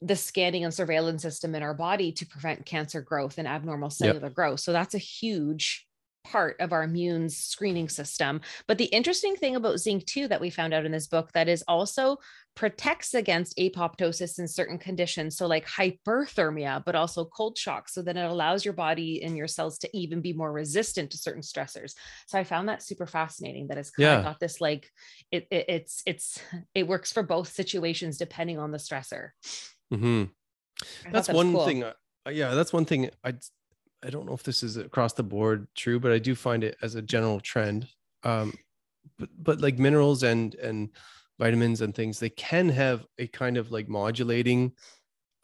the 0.00 0.16
scanning 0.16 0.64
and 0.64 0.74
surveillance 0.74 1.22
system 1.22 1.54
in 1.54 1.62
our 1.62 1.74
body 1.74 2.12
to 2.12 2.26
prevent 2.26 2.66
cancer 2.66 3.00
growth 3.00 3.38
and 3.38 3.48
abnormal 3.48 3.90
cellular 3.90 4.28
growth. 4.28 4.60
So 4.60 4.72
that's 4.72 4.94
a 4.94 4.98
huge 4.98 5.86
part 6.24 6.56
of 6.60 6.72
our 6.72 6.82
immune 6.82 7.28
screening 7.28 7.88
system 7.88 8.40
but 8.66 8.78
the 8.78 8.86
interesting 8.86 9.36
thing 9.36 9.56
about 9.56 9.78
zinc 9.78 10.04
too 10.06 10.26
that 10.28 10.40
we 10.40 10.50
found 10.50 10.72
out 10.74 10.84
in 10.86 10.92
this 10.92 11.06
book 11.06 11.30
that 11.32 11.48
is 11.48 11.62
also 11.68 12.16
protects 12.54 13.14
against 13.14 13.56
apoptosis 13.58 14.38
in 14.38 14.46
certain 14.46 14.78
conditions. 14.78 15.36
So, 15.36 15.46
like 15.46 15.66
hyperthermia, 15.66 16.84
but 16.84 16.94
also 16.94 17.24
cold 17.24 17.58
shock. 17.58 17.88
So, 17.88 18.00
then 18.02 18.16
it 18.16 18.24
allows 18.30 18.64
your 18.64 18.74
body 18.74 19.22
and 19.22 19.36
your 19.36 19.48
cells 19.48 19.78
to 19.78 19.90
even 19.96 20.20
be 20.20 20.32
more 20.32 20.52
resistant 20.52 21.10
to 21.10 21.18
certain 21.18 21.42
stressors. 21.42 21.94
So, 22.26 22.38
I 22.38 22.44
found 22.44 22.68
that 22.68 22.82
super 22.82 23.06
fascinating 23.06 23.68
that 23.68 23.78
it's 23.78 23.90
kind 23.90 24.08
Yeah. 24.08 24.18
of 24.18 24.24
got 24.24 24.40
this 24.40 24.60
like, 24.60 24.90
it, 25.30 25.46
it, 25.50 25.64
it's, 25.68 26.02
it's, 26.06 26.40
it 26.74 26.86
works 26.86 27.12
for 27.12 27.22
both 27.22 27.52
situations 27.52 28.18
depending 28.18 28.58
on 28.58 28.70
the 28.70 28.78
stressor. 28.78 29.30
hmm 29.92 30.24
that's 31.10 31.28
that 31.28 31.36
one 31.36 31.52
cool. 31.52 31.64
thing 31.64 31.82
uh, 31.84 31.92
yeah 32.30 32.54
that's 32.54 32.72
one 32.72 32.84
thing 32.84 33.08
i 33.22 33.32
i 34.04 34.10
don't 34.10 34.26
know 34.26 34.34
if 34.34 34.42
this 34.42 34.62
is 34.62 34.76
across 34.76 35.12
the 35.14 35.22
board 35.22 35.66
true 35.74 35.98
but 35.98 36.12
i 36.12 36.18
do 36.18 36.34
find 36.34 36.64
it 36.64 36.76
as 36.82 36.94
a 36.94 37.02
general 37.02 37.40
trend 37.40 37.88
um 38.22 38.52
but 39.18 39.28
but 39.38 39.60
like 39.60 39.78
minerals 39.78 40.22
and 40.22 40.54
and 40.56 40.90
vitamins 41.38 41.80
and 41.80 41.94
things 41.94 42.18
they 42.20 42.30
can 42.30 42.68
have 42.68 43.06
a 43.18 43.26
kind 43.28 43.56
of 43.56 43.70
like 43.70 43.88
modulating 43.88 44.72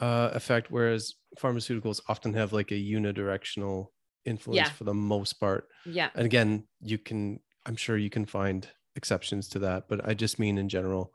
uh 0.00 0.31
effect 0.33 0.71
whereas 0.71 1.14
pharmaceuticals 1.38 2.00
often 2.09 2.35
have 2.35 2.52
like 2.52 2.71
a 2.71 2.75
unidirectional 2.75 3.88
influence 4.25 4.69
Yeah. 4.69 4.73
for 4.73 4.85
the 4.85 4.95
most 4.95 5.35
part 5.35 5.69
Yeah. 5.87 6.11
and 6.14 6.26
again 6.26 6.67
you 6.81 6.99
can 6.99 7.40
I'm 7.67 7.76
sure 7.76 7.97
you 7.97 8.11
can 8.11 8.25
find 8.25 8.67
exceptions 8.97 9.49
to 9.50 9.59
that, 9.61 9.88
but 9.88 10.07
I 10.09 10.14
just 10.14 10.38
mean 10.38 10.57
in 10.57 10.69
general, 10.69 11.14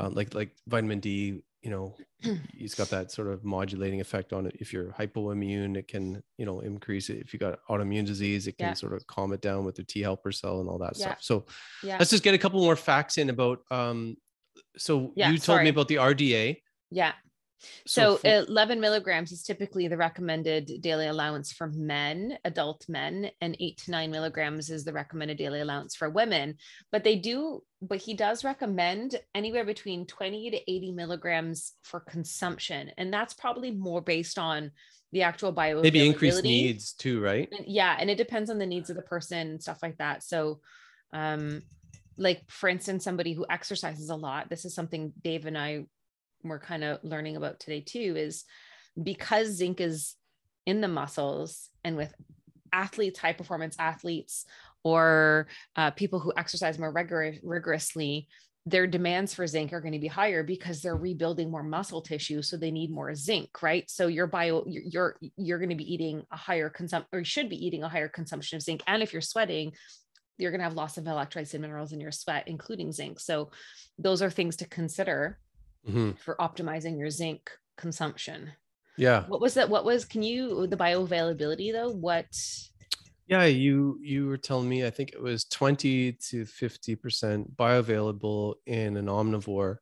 uh, 0.00 0.08
like 0.10 0.34
like 0.34 0.56
vitamin 0.66 1.00
D, 1.00 1.42
you 1.62 1.70
know, 1.70 1.96
it's 2.54 2.74
got 2.74 2.90
that 2.90 3.10
sort 3.12 3.28
of 3.28 3.44
modulating 3.44 4.00
effect 4.00 4.32
on 4.32 4.46
it. 4.46 4.56
If 4.60 4.72
you're 4.72 4.92
hypoimmune, 4.92 5.76
it 5.76 5.88
can, 5.88 6.22
you 6.36 6.44
know, 6.44 6.60
increase 6.60 7.08
it. 7.08 7.18
If 7.18 7.32
you 7.32 7.38
got 7.38 7.60
autoimmune 7.70 8.04
disease, 8.04 8.46
it 8.46 8.58
can 8.58 8.68
Yeah. 8.68 8.74
sort 8.74 8.92
of 8.94 9.06
calm 9.06 9.32
it 9.32 9.40
down 9.40 9.64
with 9.64 9.76
the 9.76 9.84
T 9.84 10.00
helper 10.00 10.32
cell 10.32 10.60
and 10.60 10.68
all 10.68 10.78
that 10.78 10.96
Yeah. 10.98 11.06
stuff. 11.14 11.22
So 11.22 11.46
Yeah. 11.82 11.96
let's 11.98 12.10
just 12.10 12.22
get 12.24 12.34
a 12.34 12.38
couple 12.38 12.60
more 12.60 12.76
facts 12.76 13.16
in 13.18 13.30
about 13.30 13.60
um 13.70 14.16
so 14.76 15.12
you 15.16 15.24
told 15.24 15.42
sorry. 15.42 15.64
me 15.64 15.70
about 15.70 15.88
the 15.88 15.96
RDA. 15.96 16.60
Yeah. 16.90 17.12
So, 17.86 18.16
for- 18.16 18.26
11 18.28 18.80
milligrams 18.80 19.32
is 19.32 19.42
typically 19.42 19.88
the 19.88 19.96
recommended 19.96 20.80
daily 20.80 21.06
allowance 21.06 21.52
for 21.52 21.68
men, 21.68 22.38
adult 22.44 22.88
men, 22.88 23.30
and 23.40 23.56
eight 23.60 23.78
to 23.78 23.90
nine 23.90 24.10
milligrams 24.10 24.70
is 24.70 24.84
the 24.84 24.92
recommended 24.92 25.38
daily 25.38 25.60
allowance 25.60 25.94
for 25.94 26.08
women. 26.10 26.56
But 26.90 27.04
they 27.04 27.16
do, 27.16 27.62
but 27.80 27.98
he 27.98 28.14
does 28.14 28.44
recommend 28.44 29.20
anywhere 29.34 29.64
between 29.64 30.06
20 30.06 30.50
to 30.50 30.70
80 30.70 30.92
milligrams 30.92 31.72
for 31.82 32.00
consumption. 32.00 32.90
And 32.96 33.12
that's 33.12 33.34
probably 33.34 33.70
more 33.70 34.00
based 34.00 34.38
on 34.38 34.70
the 35.12 35.22
actual 35.22 35.52
bioavailability. 35.52 35.82
maybe 35.82 36.06
increased 36.06 36.42
needs 36.42 36.92
too, 36.94 37.20
right? 37.20 37.48
And- 37.52 37.66
yeah 37.66 37.96
and 38.00 38.08
it 38.08 38.16
depends 38.16 38.48
on 38.48 38.58
the 38.58 38.64
needs 38.66 38.88
of 38.88 38.96
the 38.96 39.02
person 39.02 39.38
and 39.50 39.62
stuff 39.62 39.78
like 39.82 39.98
that 39.98 40.22
so 40.22 40.60
um 41.12 41.60
like 42.16 42.42
for 42.48 42.68
instance 42.70 43.04
somebody 43.04 43.34
who 43.34 43.44
exercises 43.50 44.08
a 44.08 44.16
lot 44.16 44.48
this 44.48 44.64
is 44.64 44.74
something 44.74 45.12
dave 45.22 45.44
and 45.44 45.58
i 45.58 45.84
were 46.44 46.58
kind 46.58 46.84
of 46.84 46.98
learning 47.02 47.36
about 47.36 47.60
today 47.60 47.80
too 47.80 48.14
is 48.16 48.44
because 49.00 49.48
zinc 49.48 49.80
is 49.80 50.14
in 50.66 50.80
the 50.80 50.88
muscles 50.88 51.70
and 51.84 51.96
with 51.96 52.12
athletes 52.72 53.18
high 53.18 53.32
performance 53.32 53.76
athletes 53.78 54.44
or 54.84 55.46
uh, 55.76 55.90
people 55.90 56.18
who 56.18 56.32
exercise 56.36 56.78
more 56.78 56.92
rigor- 56.92 57.34
rigorously 57.42 58.28
their 58.64 58.86
demands 58.86 59.34
for 59.34 59.46
zinc 59.46 59.72
are 59.72 59.80
going 59.80 59.92
to 59.92 59.98
be 59.98 60.06
higher 60.06 60.44
because 60.44 60.80
they're 60.80 60.96
rebuilding 60.96 61.50
more 61.50 61.64
muscle 61.64 62.00
tissue 62.00 62.40
so 62.42 62.56
they 62.56 62.70
need 62.70 62.90
more 62.90 63.14
zinc 63.14 63.60
right? 63.60 63.90
So 63.90 64.06
your 64.06 64.26
bio 64.26 64.64
you're 64.66 65.16
you're, 65.36 65.58
going 65.58 65.70
to 65.70 65.76
be 65.76 65.92
eating 65.92 66.22
a 66.30 66.36
higher 66.36 66.70
consumption 66.70 67.08
or 67.12 67.18
you 67.20 67.24
should 67.24 67.48
be 67.48 67.66
eating 67.66 67.82
a 67.82 67.88
higher 67.88 68.08
consumption 68.08 68.56
of 68.56 68.62
zinc 68.62 68.82
and 68.86 69.02
if 69.02 69.12
you're 69.12 69.22
sweating 69.22 69.72
you're 70.38 70.50
going 70.50 70.60
to 70.60 70.64
have 70.64 70.74
loss 70.74 70.96
of 70.96 71.04
electrolytes 71.04 71.54
and 71.54 71.62
minerals 71.62 71.92
in 71.92 72.00
your 72.00 72.12
sweat 72.12 72.44
including 72.46 72.92
zinc. 72.92 73.18
So 73.18 73.50
those 73.98 74.22
are 74.22 74.30
things 74.30 74.56
to 74.56 74.68
consider 74.68 75.38
Mhm. 75.88 76.18
for 76.18 76.36
optimizing 76.36 76.98
your 76.98 77.10
zinc 77.10 77.50
consumption 77.76 78.52
Yeah. 78.96 79.26
what 79.26 79.40
was 79.40 79.54
that 79.54 79.68
what 79.68 79.84
was 79.84 80.04
can 80.04 80.22
you 80.22 80.66
the 80.66 80.76
bioavailability 80.76 81.72
though 81.72 81.90
what 81.90 82.26
Yeah, 83.26 83.44
you 83.46 83.98
you 84.02 84.26
were 84.26 84.36
telling 84.36 84.68
me 84.68 84.84
I 84.86 84.90
think 84.90 85.12
it 85.12 85.20
was 85.22 85.44
20 85.44 86.12
to 86.12 86.44
50% 86.44 87.56
bioavailable 87.56 88.56
in 88.66 88.96
an 88.96 89.06
omnivore. 89.06 89.78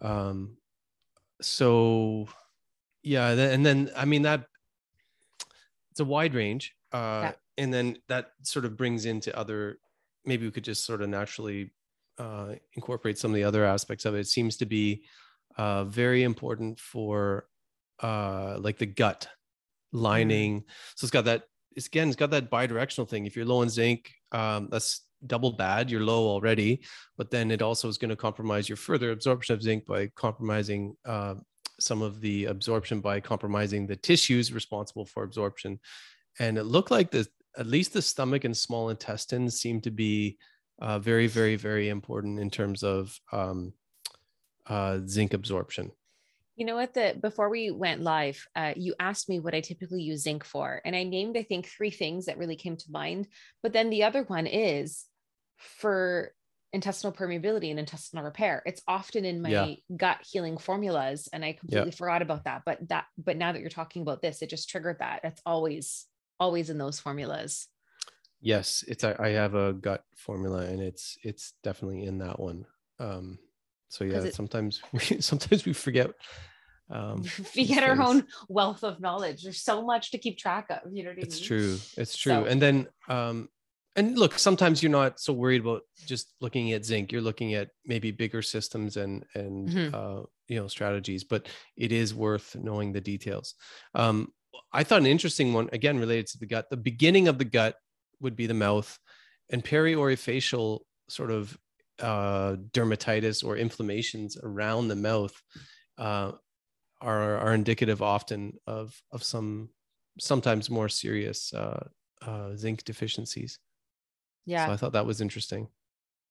Um 0.00 0.56
so 1.40 2.28
yeah, 3.02 3.30
and 3.30 3.64
then 3.64 3.90
I 3.96 4.04
mean 4.04 4.22
that 4.22 4.46
it's 5.90 6.00
a 6.00 6.04
wide 6.04 6.34
range. 6.34 6.74
Uh 6.92 7.30
Yeah. 7.30 7.32
and 7.58 7.72
then 7.72 7.98
that 8.08 8.32
sort 8.42 8.64
of 8.64 8.76
brings 8.76 9.04
into 9.06 9.34
other 9.36 9.78
maybe 10.24 10.44
we 10.46 10.50
could 10.52 10.64
just 10.64 10.84
sort 10.84 11.00
of 11.02 11.08
naturally 11.08 11.72
uh 12.18 12.56
incorporate 12.74 13.18
some 13.18 13.30
of 13.30 13.34
the 13.36 13.44
other 13.44 13.64
aspects 13.64 14.04
of 14.04 14.14
it. 14.14 14.20
It 14.20 14.26
seems 14.28 14.56
to 14.58 14.66
be 14.66 15.04
uh 15.56 15.84
very 15.84 16.22
important 16.22 16.78
for 16.78 17.46
uh 18.02 18.56
like 18.60 18.78
the 18.78 18.86
gut 18.86 19.28
lining. 19.92 20.64
So 20.96 21.04
it's 21.04 21.10
got 21.10 21.24
that 21.24 21.44
it's 21.76 21.86
again 21.86 22.08
it's 22.08 22.16
got 22.16 22.30
that 22.30 22.50
bidirectional 22.50 23.08
thing. 23.08 23.26
If 23.26 23.36
you're 23.36 23.44
low 23.46 23.62
in 23.62 23.68
zinc 23.68 24.10
um, 24.32 24.68
that's 24.70 25.06
double 25.26 25.52
bad 25.52 25.90
you're 25.90 26.00
low 26.00 26.28
already 26.28 26.82
but 27.18 27.30
then 27.30 27.50
it 27.50 27.60
also 27.60 27.88
is 27.88 27.98
going 27.98 28.08
to 28.08 28.16
compromise 28.16 28.70
your 28.70 28.76
further 28.76 29.10
absorption 29.10 29.54
of 29.54 29.62
zinc 29.62 29.84
by 29.84 30.06
compromising 30.16 30.96
uh, 31.04 31.34
some 31.80 32.02
of 32.02 32.20
the 32.20 32.44
absorption 32.44 33.00
by 33.00 33.20
compromising 33.20 33.86
the 33.86 33.96
tissues 33.96 34.52
responsible 34.52 35.06
for 35.06 35.24
absorption. 35.24 35.80
And 36.38 36.58
it 36.58 36.64
looked 36.64 36.90
like 36.90 37.10
the 37.10 37.26
at 37.58 37.66
least 37.66 37.92
the 37.92 38.02
stomach 38.02 38.44
and 38.44 38.56
small 38.56 38.90
intestines 38.90 39.60
seem 39.60 39.80
to 39.80 39.90
be 39.90 40.38
uh, 40.80 40.98
very 40.98 41.26
very 41.26 41.56
very 41.56 41.88
important 41.88 42.38
in 42.38 42.50
terms 42.50 42.82
of 42.82 43.18
um, 43.32 43.72
uh, 44.70 45.00
zinc 45.06 45.34
absorption 45.34 45.92
You 46.56 46.66
know 46.66 46.76
what? 46.76 46.92
The 46.94 47.16
before 47.20 47.48
we 47.48 47.70
went 47.70 48.02
live, 48.02 48.46
uh, 48.54 48.74
you 48.76 48.94
asked 49.00 49.28
me 49.28 49.40
what 49.40 49.54
I 49.54 49.60
typically 49.60 50.02
use 50.02 50.22
zinc 50.22 50.44
for, 50.44 50.82
and 50.84 50.94
I 50.94 51.04
named 51.04 51.36
I 51.36 51.42
think 51.42 51.66
three 51.66 51.90
things 51.90 52.26
that 52.26 52.38
really 52.38 52.56
came 52.56 52.76
to 52.76 52.90
mind. 52.90 53.28
But 53.62 53.72
then 53.72 53.88
the 53.88 54.04
other 54.04 54.24
one 54.24 54.46
is 54.46 55.06
for 55.56 56.34
intestinal 56.72 57.12
permeability 57.12 57.70
and 57.70 57.78
intestinal 57.78 58.24
repair. 58.24 58.62
It's 58.66 58.82
often 58.86 59.24
in 59.24 59.40
my 59.42 59.50
Yeah. 59.50 59.66
gut 59.96 60.18
healing 60.30 60.58
formulas, 60.58 61.28
and 61.32 61.44
I 61.44 61.54
completely 61.54 61.92
forgot 61.92 62.20
about 62.20 62.44
that. 62.44 62.62
But 62.66 62.88
that, 62.90 63.06
but 63.16 63.36
now 63.38 63.52
that 63.52 63.60
you're 63.60 63.70
talking 63.70 64.02
about 64.02 64.20
this, 64.20 64.42
it 64.42 64.50
just 64.50 64.68
triggered 64.68 64.98
that. 64.98 65.20
It's 65.24 65.40
always, 65.46 66.06
always 66.38 66.68
in 66.68 66.78
those 66.78 67.00
formulas. 67.00 67.68
Yes, 68.40 68.84
it's 68.88 69.04
I, 69.04 69.14
I 69.18 69.28
have 69.30 69.54
a 69.54 69.72
gut 69.72 70.04
formula 70.16 70.64
and 70.64 70.80
it's 70.80 71.18
it's 71.22 71.52
definitely 71.62 72.04
in 72.04 72.18
that 72.18 72.40
one. 72.40 72.66
Um 72.98 73.38
so 73.90 74.04
yeah 74.04 74.22
it- 74.24 74.34
sometimes 74.34 74.80
we 74.92 75.00
sometimes 75.20 75.64
we 75.66 75.72
forget 75.74 76.10
um 76.90 77.22
we 77.56 77.66
get 77.66 77.84
our 77.84 78.00
own 78.08 78.26
wealth 78.48 78.82
of 78.82 78.98
knowledge. 79.00 79.42
There's 79.44 79.62
so 79.62 79.82
much 79.84 80.10
to 80.12 80.18
keep 80.18 80.38
track 80.38 80.66
of. 80.70 80.78
You 80.92 81.04
know 81.04 81.10
what 81.10 81.18
I 81.18 81.22
mean? 81.22 81.26
It's 81.26 81.38
true. 81.40 81.78
It's 81.96 82.16
true. 82.16 82.32
So- 82.32 82.44
And 82.46 82.60
then 82.60 82.76
um 83.08 83.48
and 83.96 84.16
look, 84.16 84.38
sometimes 84.38 84.82
you're 84.82 84.90
not 85.02 85.18
so 85.20 85.32
worried 85.32 85.62
about 85.62 85.82
just 86.06 86.32
looking 86.40 86.72
at 86.72 86.84
zinc. 86.84 87.10
You're 87.12 87.20
looking 87.30 87.54
at 87.54 87.68
maybe 87.84 88.10
bigger 88.12 88.42
systems 88.42 88.96
and 88.96 89.24
and 89.34 89.68
Mhm. 89.68 89.94
uh 89.94 90.22
you 90.48 90.56
know 90.58 90.68
strategies, 90.68 91.22
but 91.24 91.48
it 91.76 91.92
is 91.92 92.14
worth 92.14 92.56
knowing 92.56 92.92
the 92.92 93.00
details. 93.12 93.54
Um 93.94 94.32
I 94.72 94.82
thought 94.84 95.00
an 95.00 95.06
interesting 95.16 95.52
one 95.52 95.68
again 95.72 95.98
related 95.98 96.26
to 96.28 96.38
the 96.38 96.46
gut. 96.46 96.70
The 96.70 96.76
beginning 96.90 97.28
of 97.28 97.38
the 97.38 97.44
gut 97.58 97.74
would 98.20 98.36
be 98.36 98.46
the 98.48 98.54
mouth 98.66 98.90
and 99.52 99.64
periorificial 99.64 100.80
sort 101.08 101.30
of 101.30 101.56
uh, 102.00 102.56
dermatitis 102.72 103.44
or 103.44 103.56
inflammations 103.56 104.36
around 104.42 104.88
the 104.88 104.96
mouth 104.96 105.34
uh, 105.98 106.32
are 107.00 107.38
are 107.38 107.54
indicative 107.54 108.02
often 108.02 108.58
of 108.66 109.00
of 109.12 109.22
some 109.22 109.70
sometimes 110.18 110.68
more 110.70 110.88
serious 110.88 111.52
uh, 111.54 111.88
uh, 112.22 112.54
zinc 112.56 112.84
deficiencies. 112.84 113.58
Yeah. 114.46 114.66
So 114.66 114.72
I 114.72 114.76
thought 114.76 114.92
that 114.92 115.06
was 115.06 115.20
interesting. 115.20 115.68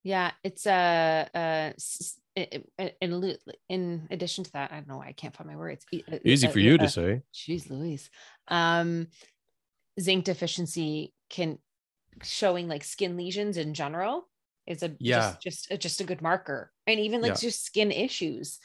Yeah, 0.02 0.30
it's 0.42 0.66
uh, 0.66 1.28
uh, 1.34 1.72
s- 1.76 2.18
i- 2.36 2.62
i- 2.78 2.94
in 3.02 3.38
in 3.68 4.08
addition 4.10 4.44
to 4.44 4.52
that, 4.52 4.72
I 4.72 4.76
don't 4.76 4.88
know 4.88 4.96
why 4.98 5.08
I 5.08 5.12
can't 5.12 5.36
find 5.36 5.48
my 5.48 5.56
words. 5.56 5.84
Uh, 5.92 5.98
uh, 6.14 6.18
to 6.78 6.88
say. 6.88 7.22
Jeez, 7.34 7.68
Louise. 7.70 8.10
Um, 8.48 9.08
zinc 10.00 10.24
deficiency 10.24 11.12
can 11.28 11.58
showing 12.22 12.66
like 12.68 12.84
skin 12.84 13.16
lesions 13.16 13.56
in 13.56 13.74
general 13.74 14.28
is 14.70 14.82
a 14.82 14.96
Yeah. 14.98 15.34
just 15.42 15.68
just, 15.68 15.80
just 15.82 16.00
a 16.00 16.04
good 16.04 16.22
marker, 16.22 16.72
and 16.86 16.98
even 17.00 17.20
like 17.20 17.32
Yeah. 17.32 17.48
just 17.48 17.64
skin 17.64 17.90
issues, 17.92 18.58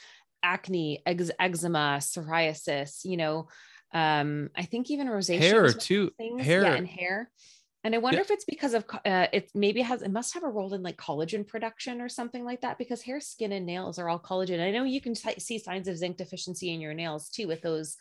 acne, 0.44 1.02
ex- 1.06 1.32
eczema, 1.40 1.98
psoriasis. 2.00 3.04
You 3.04 3.18
know, 3.18 3.48
um, 3.94 4.50
I 4.56 4.64
think 4.64 4.90
even 4.92 5.08
rosacea. 5.08 5.40
Hair 5.40 5.62
was 5.64 5.74
one 5.74 5.78
of 5.80 5.84
too. 5.84 6.12
Hair. 6.40 6.62
yeah, 6.64 6.74
and 6.76 6.88
hair. 6.88 7.32
And 7.84 7.94
I 7.94 8.00
wonder 8.00 8.18
Yeah. 8.18 8.24
if 8.24 8.32
it's 8.32 8.46
because 8.46 8.74
of 8.74 8.84
uh, 9.06 9.28
it 9.32 9.52
maybe 9.54 9.82
has 9.82 10.02
it 10.02 10.10
must 10.12 10.34
have 10.34 10.44
a 10.44 10.50
role 10.50 10.74
in 10.74 10.82
like 10.82 10.98
collagen 10.98 11.46
production 11.48 12.02
or 12.02 12.10
something 12.10 12.44
like 12.44 12.62
that 12.62 12.78
because 12.80 13.04
hair, 13.04 13.20
skin, 13.22 13.52
and 13.52 13.66
nails 13.66 14.00
are 14.00 14.10
all 14.10 14.20
collagen. 14.20 14.60
I 14.60 14.72
know 14.72 14.84
you 14.84 15.00
can 15.02 15.14
si- 15.16 15.40
see 15.40 15.60
signs 15.60 15.88
of 15.88 15.98
zinc 15.98 16.18
deficiency 16.18 16.74
in 16.74 16.82
your 16.82 16.96
nails 16.96 17.30
too 17.30 17.48
with 17.48 17.62
those 17.62 17.96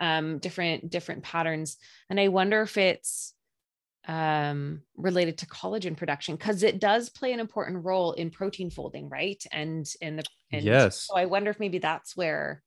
um, 0.00 0.38
different 0.38 0.88
different 0.90 1.22
patterns. 1.24 1.76
And 2.08 2.18
I 2.20 2.28
wonder 2.28 2.62
if 2.62 2.76
it's 2.78 3.33
um, 4.06 4.82
related 4.96 5.38
to 5.38 5.46
collagen 5.46 5.96
production 5.96 6.36
because 6.36 6.62
it 6.62 6.78
does 6.78 7.08
play 7.08 7.32
an 7.32 7.40
important 7.40 7.84
role 7.84 8.12
in 8.12 8.30
protein 8.30 8.70
folding, 8.70 9.08
right? 9.08 9.42
And 9.52 9.86
in 10.00 10.16
the 10.16 10.24
and 10.52 10.62
Yes. 10.64 11.02
So 11.02 11.16
I 11.16 11.26
wonder 11.26 11.50
if 11.50 11.58
maybe 11.60 11.78
that's 11.78 12.16
where 12.16 12.62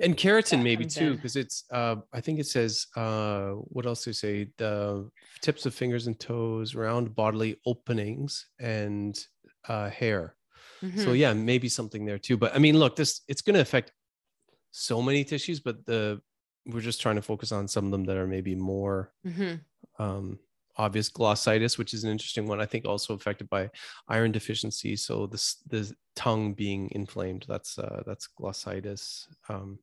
and 0.00 0.16
keratin 0.16 0.62
maybe 0.62 0.86
too 0.86 1.14
because 1.14 1.36
it's 1.36 1.64
uh 1.70 1.96
i 2.12 2.20
think 2.20 2.40
it 2.40 2.46
says 2.46 2.86
uh 2.96 3.50
what 3.74 3.84
else 3.86 4.02
do 4.04 4.10
you 4.10 4.14
say 4.14 4.48
the 4.56 5.08
tips 5.42 5.66
of 5.66 5.74
fingers 5.74 6.06
and 6.06 6.18
toes 6.18 6.74
round 6.74 7.14
bodily 7.14 7.60
openings 7.66 8.48
and 8.58 9.26
uh 9.68 9.88
hair 9.90 10.34
so 10.80 10.88
Mhm. 11.12 11.18
yeah 11.18 11.32
maybe 11.34 11.68
something 11.68 12.04
there 12.06 12.18
too 12.18 12.36
but 12.36 12.54
i 12.54 12.58
mean 12.58 12.78
look 12.78 12.96
this 12.96 13.20
it's 13.28 13.42
going 13.42 13.54
to 13.54 13.60
affect 13.60 13.92
so 14.70 15.00
many 15.02 15.24
tissues 15.24 15.60
but 15.60 15.84
the 15.86 16.20
we're 16.66 16.80
just 16.80 17.00
trying 17.00 17.16
to 17.16 17.22
focus 17.22 17.52
on 17.52 17.68
some 17.68 17.84
of 17.84 17.92
them 17.92 18.04
that 18.04 18.16
are 18.16 18.26
maybe 18.26 18.54
more 18.56 19.12
Mhm. 19.26 19.60
um 19.98 20.38
obvious 20.76 21.10
glossitis 21.10 21.76
which 21.78 21.92
is 21.94 22.04
an 22.04 22.10
interesting 22.10 22.46
one 22.46 22.60
i 22.60 22.66
think 22.66 22.84
also 22.86 23.14
affected 23.14 23.48
by 23.50 23.68
iron 24.08 24.32
deficiency 24.32 24.96
so 24.96 25.26
this 25.26 25.56
the 25.68 25.92
tongue 26.16 26.54
being 26.54 26.88
inflamed 26.92 27.44
that's 27.48 27.78
uh 27.78 28.02
that's 28.06 28.28
glossitis 28.38 29.26
um 29.48 29.78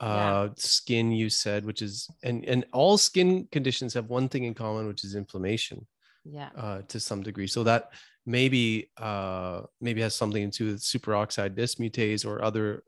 Yeah. 0.00 0.30
uh 0.30 0.48
skin 0.56 1.12
you 1.12 1.30
said 1.30 1.64
which 1.64 1.82
is 1.82 2.08
and 2.22 2.44
and 2.44 2.64
all 2.72 2.98
skin 2.98 3.48
conditions 3.52 3.94
have 3.94 4.08
one 4.10 4.28
thing 4.28 4.44
in 4.44 4.54
common 4.54 4.86
which 4.86 5.04
is 5.04 5.14
inflammation 5.14 5.86
Yeah. 6.24 6.50
uh, 6.56 6.82
to 6.88 6.98
some 6.98 7.22
degree. 7.22 7.46
So 7.46 7.62
that 7.64 7.90
maybe 8.26 8.90
uh, 8.96 9.62
maybe 9.80 10.00
has 10.00 10.14
something 10.14 10.50
to 10.50 10.58
do 10.58 10.72
with 10.72 10.80
superoxide 10.80 11.54
dismutase 11.54 12.24
or 12.26 12.42
other 12.42 12.82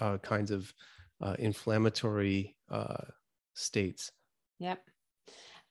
uh, 0.00 0.18
kinds 0.18 0.50
of 0.50 0.72
uh, 1.24 1.34
inflammatory 1.38 2.54
uh, 2.70 3.04
states. 3.54 4.12
Yep. 4.58 4.80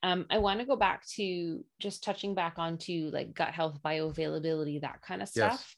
Um, 0.03 0.25
I 0.29 0.37
want 0.37 0.59
to 0.59 0.65
go 0.65 0.75
back 0.75 1.07
to 1.15 1.63
just 1.79 2.03
touching 2.03 2.35
back 2.35 2.55
onto 2.57 3.09
like 3.13 3.33
gut 3.33 3.49
health, 3.53 3.81
bioavailability, 3.83 4.81
that 4.81 5.01
kind 5.01 5.21
of 5.21 5.31
Yes. 5.33 5.59
stuff. 5.59 5.75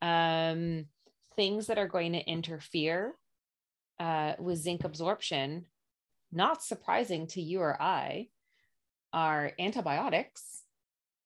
Um, 0.00 0.86
things 1.36 1.66
that 1.66 1.78
are 1.78 1.86
going 1.86 2.12
to 2.14 2.26
interfere 2.26 3.14
uh, 4.00 4.32
with 4.38 4.58
zinc 4.58 4.84
absorption, 4.84 5.66
not 6.32 6.62
surprising 6.62 7.26
to 7.28 7.42
you 7.42 7.60
or 7.60 7.80
I, 7.80 8.28
are 9.12 9.52
antibiotics, 9.58 10.62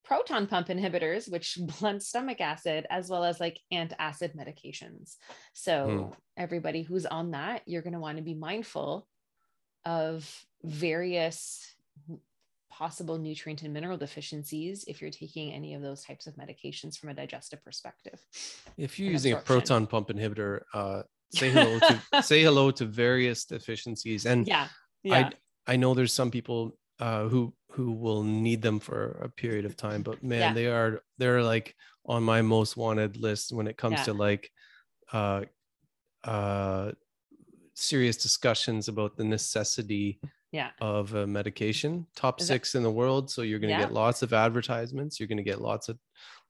proton 0.03 0.47
pump 0.47 0.67
inhibitors, 0.67 1.31
which 1.31 1.57
blunt 1.79 2.03
stomach 2.03 2.41
acid, 2.41 2.85
as 2.89 3.09
well 3.09 3.23
as 3.23 3.39
like 3.39 3.59
antacid 3.71 4.35
medications. 4.35 5.15
So, 5.53 6.13
everybody 6.35 6.81
who's 6.83 7.05
on 7.05 7.31
that, 7.31 7.61
you're 7.65 7.81
going 7.81 7.93
to 7.93 7.99
want 7.99 8.17
to 8.17 8.23
be 8.23 8.33
mindful 8.33 9.07
of 9.85 10.45
various 10.63 11.65
possible 12.71 13.17
nutrient 13.17 13.61
and 13.63 13.73
mineral 13.73 13.97
deficiencies 13.97 14.85
if 14.87 15.01
you're 15.01 15.11
taking 15.11 15.51
any 15.51 15.73
of 15.73 15.81
those 15.81 16.03
types 16.03 16.25
of 16.25 16.35
medications 16.35 16.97
from 16.97 17.09
a 17.09 17.13
digestive 17.13 17.63
perspective. 17.63 18.19
If 18.77 18.97
you're 18.97 19.07
And 19.07 19.13
using 19.13 19.33
a 19.33 19.37
proton 19.37 19.85
pump 19.85 20.07
inhibitor, 20.07 20.61
uh, 20.73 21.03
say 21.31 21.51
hello 21.51 21.79
to 21.89 22.23
say 22.23 22.41
hello 22.41 22.71
to 22.71 22.85
various 22.85 23.45
deficiencies. 23.45 24.25
And 24.25 24.47
Yeah. 24.47 24.67
Yeah. 25.03 25.29
I 25.67 25.73
I 25.73 25.75
know 25.75 25.93
there's 25.93 26.13
some 26.13 26.31
people 26.31 26.77
uh, 26.99 27.27
who 27.27 27.53
who 27.71 27.91
will 27.91 28.23
need 28.23 28.61
them 28.61 28.79
for 28.79 29.11
a 29.21 29.29
period 29.29 29.65
of 29.65 29.75
time, 29.77 30.01
but 30.01 30.23
man, 30.23 30.39
Yeah. 30.39 30.53
they 30.53 30.67
are 30.67 31.03
they're 31.19 31.43
like 31.43 31.75
on 32.05 32.23
my 32.23 32.41
most 32.41 32.75
wanted 32.77 33.17
list 33.17 33.51
when 33.51 33.67
it 33.67 33.77
comes 33.77 33.99
Yeah. 33.99 34.05
to 34.05 34.13
like 34.13 34.51
uh, 35.13 35.41
uh, 36.23 36.91
serious 37.75 38.17
discussions 38.17 38.87
about 38.87 39.17
the 39.17 39.23
necessity 39.23 40.19
yeah. 40.51 40.71
of 40.81 41.13
a 41.13 41.25
medication. 41.27 42.07
Top 42.15 42.39
Is 42.41 42.47
that- 42.47 42.53
six 42.53 42.75
in 42.75 42.83
the 42.83 42.91
world, 42.91 43.29
so 43.31 43.41
you're 43.41 43.59
going 43.59 43.73
to 43.73 43.79
Yeah. 43.79 43.85
get 43.87 43.93
lots 43.93 44.21
of 44.21 44.33
advertisements. 44.33 45.19
You're 45.19 45.27
going 45.27 45.37
to 45.37 45.43
get 45.43 45.61
lots 45.61 45.89
of 45.89 45.97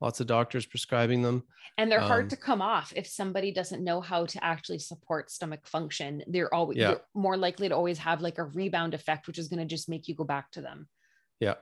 lots 0.02 0.20
of 0.20 0.26
doctors 0.26 0.66
prescribing 0.66 1.22
them. 1.22 1.44
And 1.78 1.92
they're 1.92 2.00
hard 2.00 2.24
Um, 2.24 2.30
to 2.30 2.36
come 2.36 2.60
off 2.62 2.92
if 2.96 3.06
somebody 3.06 3.52
doesn't 3.54 3.84
know 3.84 4.02
how 4.02 4.26
to 4.26 4.44
actually 4.44 4.80
support 4.80 5.30
stomach 5.30 5.68
function. 5.68 6.24
They're 6.28 6.52
always 6.54 6.78
Yeah. 6.80 6.88
they're 6.88 7.02
more 7.14 7.38
likely 7.38 7.70
to 7.70 7.76
always 7.76 8.00
have 8.00 8.20
like 8.22 8.40
a 8.40 8.44
rebound 8.46 8.96
effect, 8.96 9.28
which 9.28 9.38
is 9.38 9.48
going 9.48 9.60
to 9.60 9.66
just 9.66 9.88
make 9.88 10.08
you 10.08 10.16
go 10.16 10.24
back 10.24 10.50
to 10.54 10.62
them. 10.62 10.90
Yeah, 11.40 11.54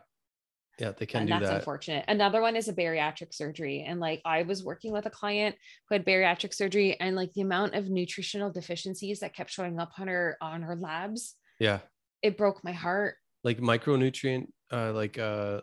yeah, 0.80 0.92
they 0.92 1.06
can 1.06 1.22
and 1.22 1.28
do 1.28 1.34
that's 1.34 1.50
that. 1.50 1.56
unfortunate. 1.58 2.06
Another 2.08 2.42
one 2.42 2.56
is 2.56 2.70
a 2.70 2.74
bariatric 2.74 3.34
surgery. 3.34 3.84
And 3.84 4.00
like 4.00 4.22
I 4.24 4.44
was 4.44 4.64
working 4.64 4.94
with 4.94 5.06
a 5.06 5.10
client 5.10 5.58
who 5.90 5.96
had 5.96 6.06
bariatric 6.06 6.54
surgery 6.54 6.98
and 7.00 7.18
like 7.18 7.34
the 7.34 7.42
amount 7.42 7.76
of 7.76 7.90
nutritional 7.90 8.50
deficiencies 8.52 9.20
that 9.20 9.34
kept 9.36 9.52
showing 9.52 9.78
up 9.82 10.00
on 10.00 10.08
her 10.08 10.38
on 10.42 10.62
her 10.62 10.78
labs, 10.78 11.36
Yeah, 11.60 11.80
it 12.22 12.38
broke 12.38 12.64
my 12.64 12.72
heart. 12.74 13.16
like 13.44 13.60
micronutrient, 13.60 14.48
uh, 14.72 14.92
like 14.92 15.18
uh, 15.18 15.62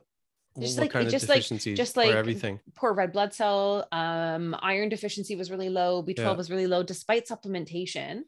Just 0.58 0.78
what 0.78 0.84
like- 0.84 0.90
kind 0.92 1.06
of 1.06 1.12
just 1.12 1.28
like- 1.28 1.36
deficiencies? 1.36 1.76
just 1.76 1.96
like 1.96 2.10
everything. 2.14 2.58
Poor 2.74 2.94
red 2.94 3.12
blood 3.12 3.34
cell, 3.34 3.86
um, 3.92 4.56
iron 4.62 4.88
deficiency 4.88 5.36
was 5.36 5.50
really 5.50 5.68
low, 5.68 6.02
B12 6.02 6.16
Yeah. 6.18 6.32
was 6.32 6.50
really 6.50 6.66
low 6.66 6.82
despite 6.82 7.26
supplementation. 7.26 8.22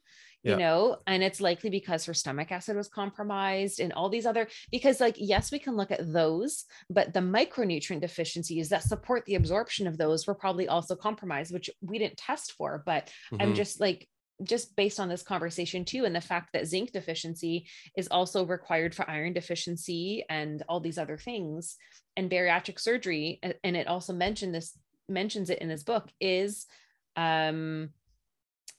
You 0.45 0.53
Yeah. 0.53 0.57
know, 0.59 0.99
and 1.09 1.21
it's 1.25 1.41
likely 1.41 1.69
because 1.69 2.05
her 2.05 2.15
stomach 2.15 2.53
acid 2.53 2.77
was 2.77 2.89
compromised 2.89 3.81
and 3.81 3.93
all 3.93 4.09
these 4.09 4.25
other 4.25 4.47
because 4.71 5.01
like 5.01 5.17
yes, 5.19 5.51
we 5.51 5.59
can 5.59 5.75
look 5.75 5.91
at 5.91 6.13
those, 6.13 6.65
but 6.89 7.13
the 7.13 7.19
micronutrient 7.21 8.01
deficiencies 8.03 8.69
that 8.69 8.85
support 8.85 9.25
the 9.25 9.35
absorption 9.35 9.89
of 9.89 9.99
those 9.99 10.29
were 10.29 10.37
probably 10.37 10.69
also 10.69 10.95
compromised, 10.95 11.53
which 11.53 11.69
we 11.81 11.99
didn't 11.99 12.19
test 12.19 12.53
for, 12.53 12.83
but 12.87 13.11
I'm 13.41 13.53
Mhm. 13.53 13.57
just 13.57 13.81
like 13.81 14.07
just 14.45 14.77
based 14.77 15.01
on 15.01 15.09
this 15.09 15.23
conversation 15.23 15.85
too 15.85 16.05
and 16.05 16.15
the 16.15 16.21
fact 16.21 16.53
that 16.53 16.67
zinc 16.67 16.93
deficiency 16.93 17.67
is 17.97 18.09
also 18.09 18.45
required 18.47 18.95
for 18.95 19.09
iron 19.11 19.33
deficiency 19.33 20.25
and 20.31 20.63
all 20.69 20.81
these 20.81 20.99
other 20.99 21.17
things 21.17 21.77
and 22.17 22.31
bariatric 22.31 22.79
surgery 22.79 23.41
and 23.65 23.77
it 23.77 23.89
also 23.89 24.13
mentioned 24.13 24.55
this 24.55 24.79
mentions 25.09 25.51
it 25.51 25.59
in 25.59 25.69
his 25.71 25.83
book 25.85 26.09
is 26.21 26.67
um 27.17 27.91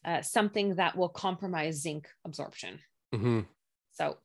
uh, 0.05 0.21
something 0.21 0.75
that 0.75 0.95
will 0.95 1.09
compromise 1.09 1.81
zinc 1.81 2.07
absorption 2.25 2.79
Mhm. 3.13 3.45
so 3.91 4.17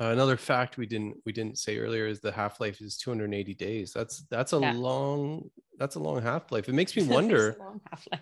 Uh, 0.00 0.06
another 0.06 0.36
fact 0.36 0.76
we 0.76 0.86
didn't 0.86 1.14
we 1.24 1.32
didn't 1.32 1.56
say 1.56 1.78
earlier 1.78 2.08
is 2.08 2.18
the 2.18 2.32
half 2.32 2.58
life 2.58 2.80
is 2.80 2.96
280 2.98 3.54
days. 3.54 3.92
That's 3.92 4.24
that's 4.28 4.50
a 4.52 4.58
Yeah. 4.58 4.72
long 4.72 5.50
that's 5.78 5.94
a 5.94 6.00
long 6.00 6.20
half 6.20 6.50
life. 6.50 6.68
It 6.68 6.72
makes 6.74 6.96
me 6.96 7.04
wonder. 7.16 7.56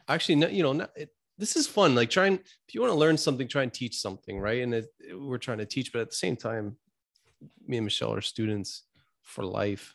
actually 0.08 0.36
no, 0.36 0.48
you 0.48 0.62
know 0.62 0.74
no, 0.74 0.86
it, 0.94 1.08
this 1.38 1.56
is 1.56 1.66
fun 1.66 1.94
like 1.94 2.10
try 2.10 2.26
and 2.26 2.38
if 2.38 2.74
you 2.74 2.80
want 2.80 2.92
to 2.92 2.98
learn 2.98 3.16
something 3.16 3.48
try 3.48 3.62
and 3.62 3.72
teach 3.72 3.96
something 3.96 4.38
right? 4.38 4.62
And 4.62 4.74
it, 4.74 4.86
it- 5.00 5.18
we're 5.18 5.38
trying 5.38 5.58
to 5.58 5.66
teach 5.66 5.92
but 5.92 6.00
at 6.02 6.10
the 6.10 6.16
same 6.16 6.36
time 6.36 6.76
me 7.66 7.76
and 7.78 7.84
michelle 7.84 8.12
are 8.14 8.20
students 8.20 8.84
for 9.22 9.44
life. 9.44 9.94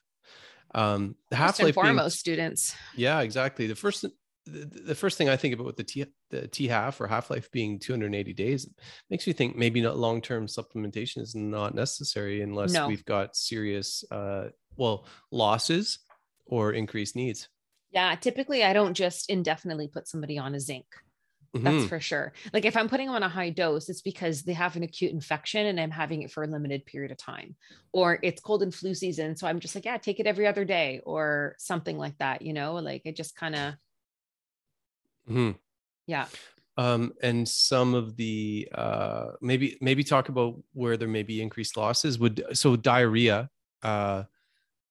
Um 0.75 1.15
the 1.29 1.35
First 1.37 1.59
and 1.59 1.67
half-life 1.67 1.75
being, 1.75 1.85
foremost 1.85 2.19
students. 2.19 2.75
Yeah 2.95 3.21
exactly. 3.21 3.67
The 3.67 3.75
first 3.75 4.01
the, 4.01 4.65
the 4.91 4.95
first 4.95 5.17
thing 5.17 5.27
i 5.29 5.35
think 5.35 5.53
about 5.53 5.65
with 5.65 5.75
the 5.77 5.83
t 5.83 6.05
the 6.29 6.47
t 6.47 6.67
half 6.67 6.99
or 7.01 7.07
half-life 7.07 7.49
being 7.51 7.79
280 7.79 8.33
days 8.33 8.69
makes 9.09 9.27
me 9.27 9.33
think 9.33 9.55
maybe 9.57 9.81
not 9.81 9.97
long-term 9.97 10.47
supplementation 10.47 11.19
is 11.21 11.35
not 11.35 11.75
necessary 11.75 12.41
unless 12.41 12.71
No. 12.73 12.87
we've 12.87 13.03
got 13.05 13.35
serious 13.35 14.03
uh 14.11 14.49
well 14.77 15.05
losses 15.31 15.99
or 16.45 16.71
increased 16.73 17.15
needs. 17.17 17.49
Yeah 17.91 18.15
typically 18.15 18.63
i 18.63 18.71
don't 18.71 18.93
just 18.93 19.29
indefinitely 19.29 19.87
put 19.89 20.07
somebody 20.07 20.37
on 20.37 20.55
a 20.55 20.59
zinc 20.61 20.85
that's 21.63 21.85
Mhm. 21.85 21.89
for 21.89 21.99
sure. 21.99 22.33
Like 22.53 22.65
if 22.65 22.75
I'm 22.77 22.89
putting 22.89 23.07
them 23.07 23.15
on 23.15 23.23
a 23.23 23.29
high 23.29 23.49
dose, 23.49 23.89
it's 23.89 24.01
because 24.01 24.43
they 24.43 24.53
have 24.53 24.75
an 24.75 24.83
acute 24.83 25.11
infection 25.11 25.65
and 25.67 25.79
I'm 25.79 25.91
having 25.91 26.21
it 26.23 26.31
for 26.31 26.43
a 26.43 26.47
limited 26.47 26.85
period 26.85 27.11
of 27.11 27.17
time, 27.17 27.55
or 27.93 28.19
it's 28.23 28.41
cold 28.41 28.63
and 28.63 28.73
flu 28.73 28.93
season. 28.93 29.35
So 29.35 29.47
I'm 29.47 29.59
just 29.59 29.75
like, 29.75 29.85
yeah, 29.85 29.97
take 29.97 30.19
it 30.19 30.27
every 30.27 30.47
other 30.47 30.65
day 30.65 31.01
or 31.05 31.55
something 31.59 31.97
like 31.97 32.17
that, 32.19 32.41
you 32.41 32.53
know, 32.53 32.75
like 32.75 33.01
it 33.05 33.15
just 33.15 33.35
kind 33.35 33.55
of, 33.55 33.73
Mhm. 35.29 35.57
yeah. 36.05 36.27
um, 36.77 37.13
and 37.23 37.47
some 37.47 37.93
of 37.95 38.15
the 38.17 38.69
uh, 38.73 39.31
maybe 39.41 39.77
maybe 39.81 40.03
talk 40.03 40.29
about 40.29 40.61
where 40.73 40.95
there 40.95 41.07
may 41.07 41.23
be 41.23 41.41
increased 41.41 41.75
losses 41.75 42.19
would 42.19 42.43
so 42.53 42.75
diarrhea 42.75 43.49
uh, 43.83 44.23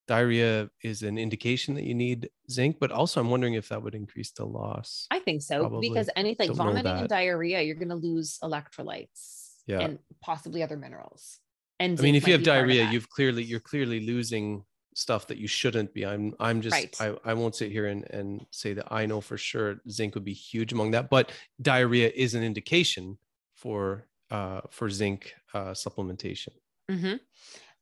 diarrhea 0.07 0.69
is 0.83 1.03
an 1.03 1.17
indication 1.17 1.75
that 1.75 1.83
you 1.83 1.93
need 1.93 2.29
zinc 2.49 2.77
but 2.79 2.91
also 2.91 3.19
i'm 3.19 3.29
wondering 3.29 3.53
if 3.55 3.69
that 3.69 3.81
would 3.83 3.95
increase 3.95 4.31
the 4.31 4.45
loss 4.45 5.07
I 5.11 5.19
think 5.19 5.41
so 5.41 5.59
Probably 5.61 5.89
because 5.89 6.09
anything 6.15 6.47
don't 6.49 6.57
vomiting 6.57 6.85
and 6.99 7.09
diarrhea, 7.09 7.61
you're 7.61 7.75
going 7.75 7.89
to 7.89 7.95
lose 7.95 8.39
electrolytes 8.43 9.55
Yeah. 9.67 9.81
and 9.81 9.99
possibly 10.21 10.63
other 10.63 10.77
minerals. 10.77 11.39
And 11.79 11.99
i 11.99 12.01
mean 12.03 12.15
if 12.15 12.25
you 12.27 12.33
have 12.33 12.41
be 12.41 12.45
part 12.45 12.57
of 12.59 12.67
diarrhea 12.67 12.83
you've 12.93 13.09
clearly 13.09 13.43
you're 13.43 13.59
clearly 13.71 13.99
losing 14.13 14.63
stuff 14.95 15.27
that 15.27 15.37
you 15.37 15.47
shouldn't 15.47 15.93
be 15.93 16.05
i'm 16.05 16.33
i'm 16.39 16.59
just 16.61 16.73
Right. 16.73 16.95
I, 16.99 17.31
I 17.31 17.33
won't 17.35 17.55
sit 17.55 17.71
here 17.71 17.85
and, 17.87 18.03
and 18.09 18.45
say 18.51 18.73
that 18.73 18.87
i 18.91 19.05
know 19.05 19.21
for 19.21 19.37
sure 19.37 19.69
zinc 19.89 20.15
would 20.15 20.25
be 20.25 20.33
huge 20.33 20.71
among 20.73 20.91
that 20.91 21.09
but 21.09 21.31
diarrhea 21.61 22.09
is 22.15 22.33
an 22.33 22.43
indication 22.43 23.17
for 23.53 24.07
uh 24.31 24.61
for 24.71 24.89
zinc 24.89 25.33
uh 25.53 25.71
supplementation 25.83 26.53
Mhm. 26.89 27.19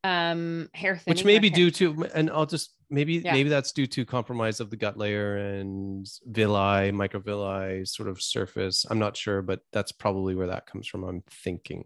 Um, 0.06 0.70
hair 0.74 0.96
thinning. 0.98 1.18
which 1.18 1.26
may 1.26 1.40
be 1.40 1.50
due 1.50 1.72
to 1.72 2.06
and 2.14 2.30
i'll 2.30 2.46
just 2.46 2.74
maybe 2.90 3.16
Yeah. 3.16 3.34
maybe 3.34 3.50
that's 3.50 3.72
due 3.72 3.88
to 3.88 4.06
compromise 4.06 4.60
of 4.60 4.70
the 4.70 4.78
gut 4.78 4.98
layer 4.98 5.38
and 5.38 6.06
villi 6.28 6.92
microvilli 6.92 7.88
sort 7.88 8.08
of 8.10 8.22
surface 8.22 8.86
i'm 8.90 9.00
not 9.00 9.18
sure 9.18 9.42
but 9.42 9.62
that's 9.74 9.92
probably 9.92 10.36
where 10.36 10.48
that 10.48 10.68
comes 10.68 10.88
from 10.88 11.04
i'm 11.04 11.24
thinking 11.30 11.86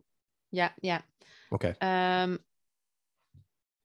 Yeah. 0.51 0.71
Yeah. 0.81 1.01
okay 1.53 1.73
Um, 1.81 2.39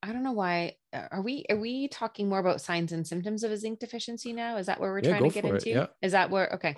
I 0.07 0.13
don't 0.13 0.23
know 0.23 0.33
why. 0.33 0.77
uh, 0.93 1.09
Are 1.11 1.23
we 1.23 1.47
are 1.49 1.57
we 1.57 1.89
talking 1.89 2.29
more 2.29 2.39
about 2.39 2.61
signs 2.61 2.93
and 2.93 3.07
symptoms 3.07 3.43
of 3.43 3.51
a 3.51 3.57
zinc 3.57 3.79
deficiency 3.79 4.35
now? 4.35 4.59
Is 4.59 4.67
that 4.67 4.79
where 4.79 4.93
we're 4.93 5.01
Yeah, 5.01 5.17
trying 5.17 5.31
to 5.31 5.35
get 5.35 5.45
it, 5.47 5.55
into? 5.55 5.71
yeah. 5.71 5.87
Is 6.03 6.13
that 6.13 6.29
where 6.29 6.51
okay? 6.57 6.77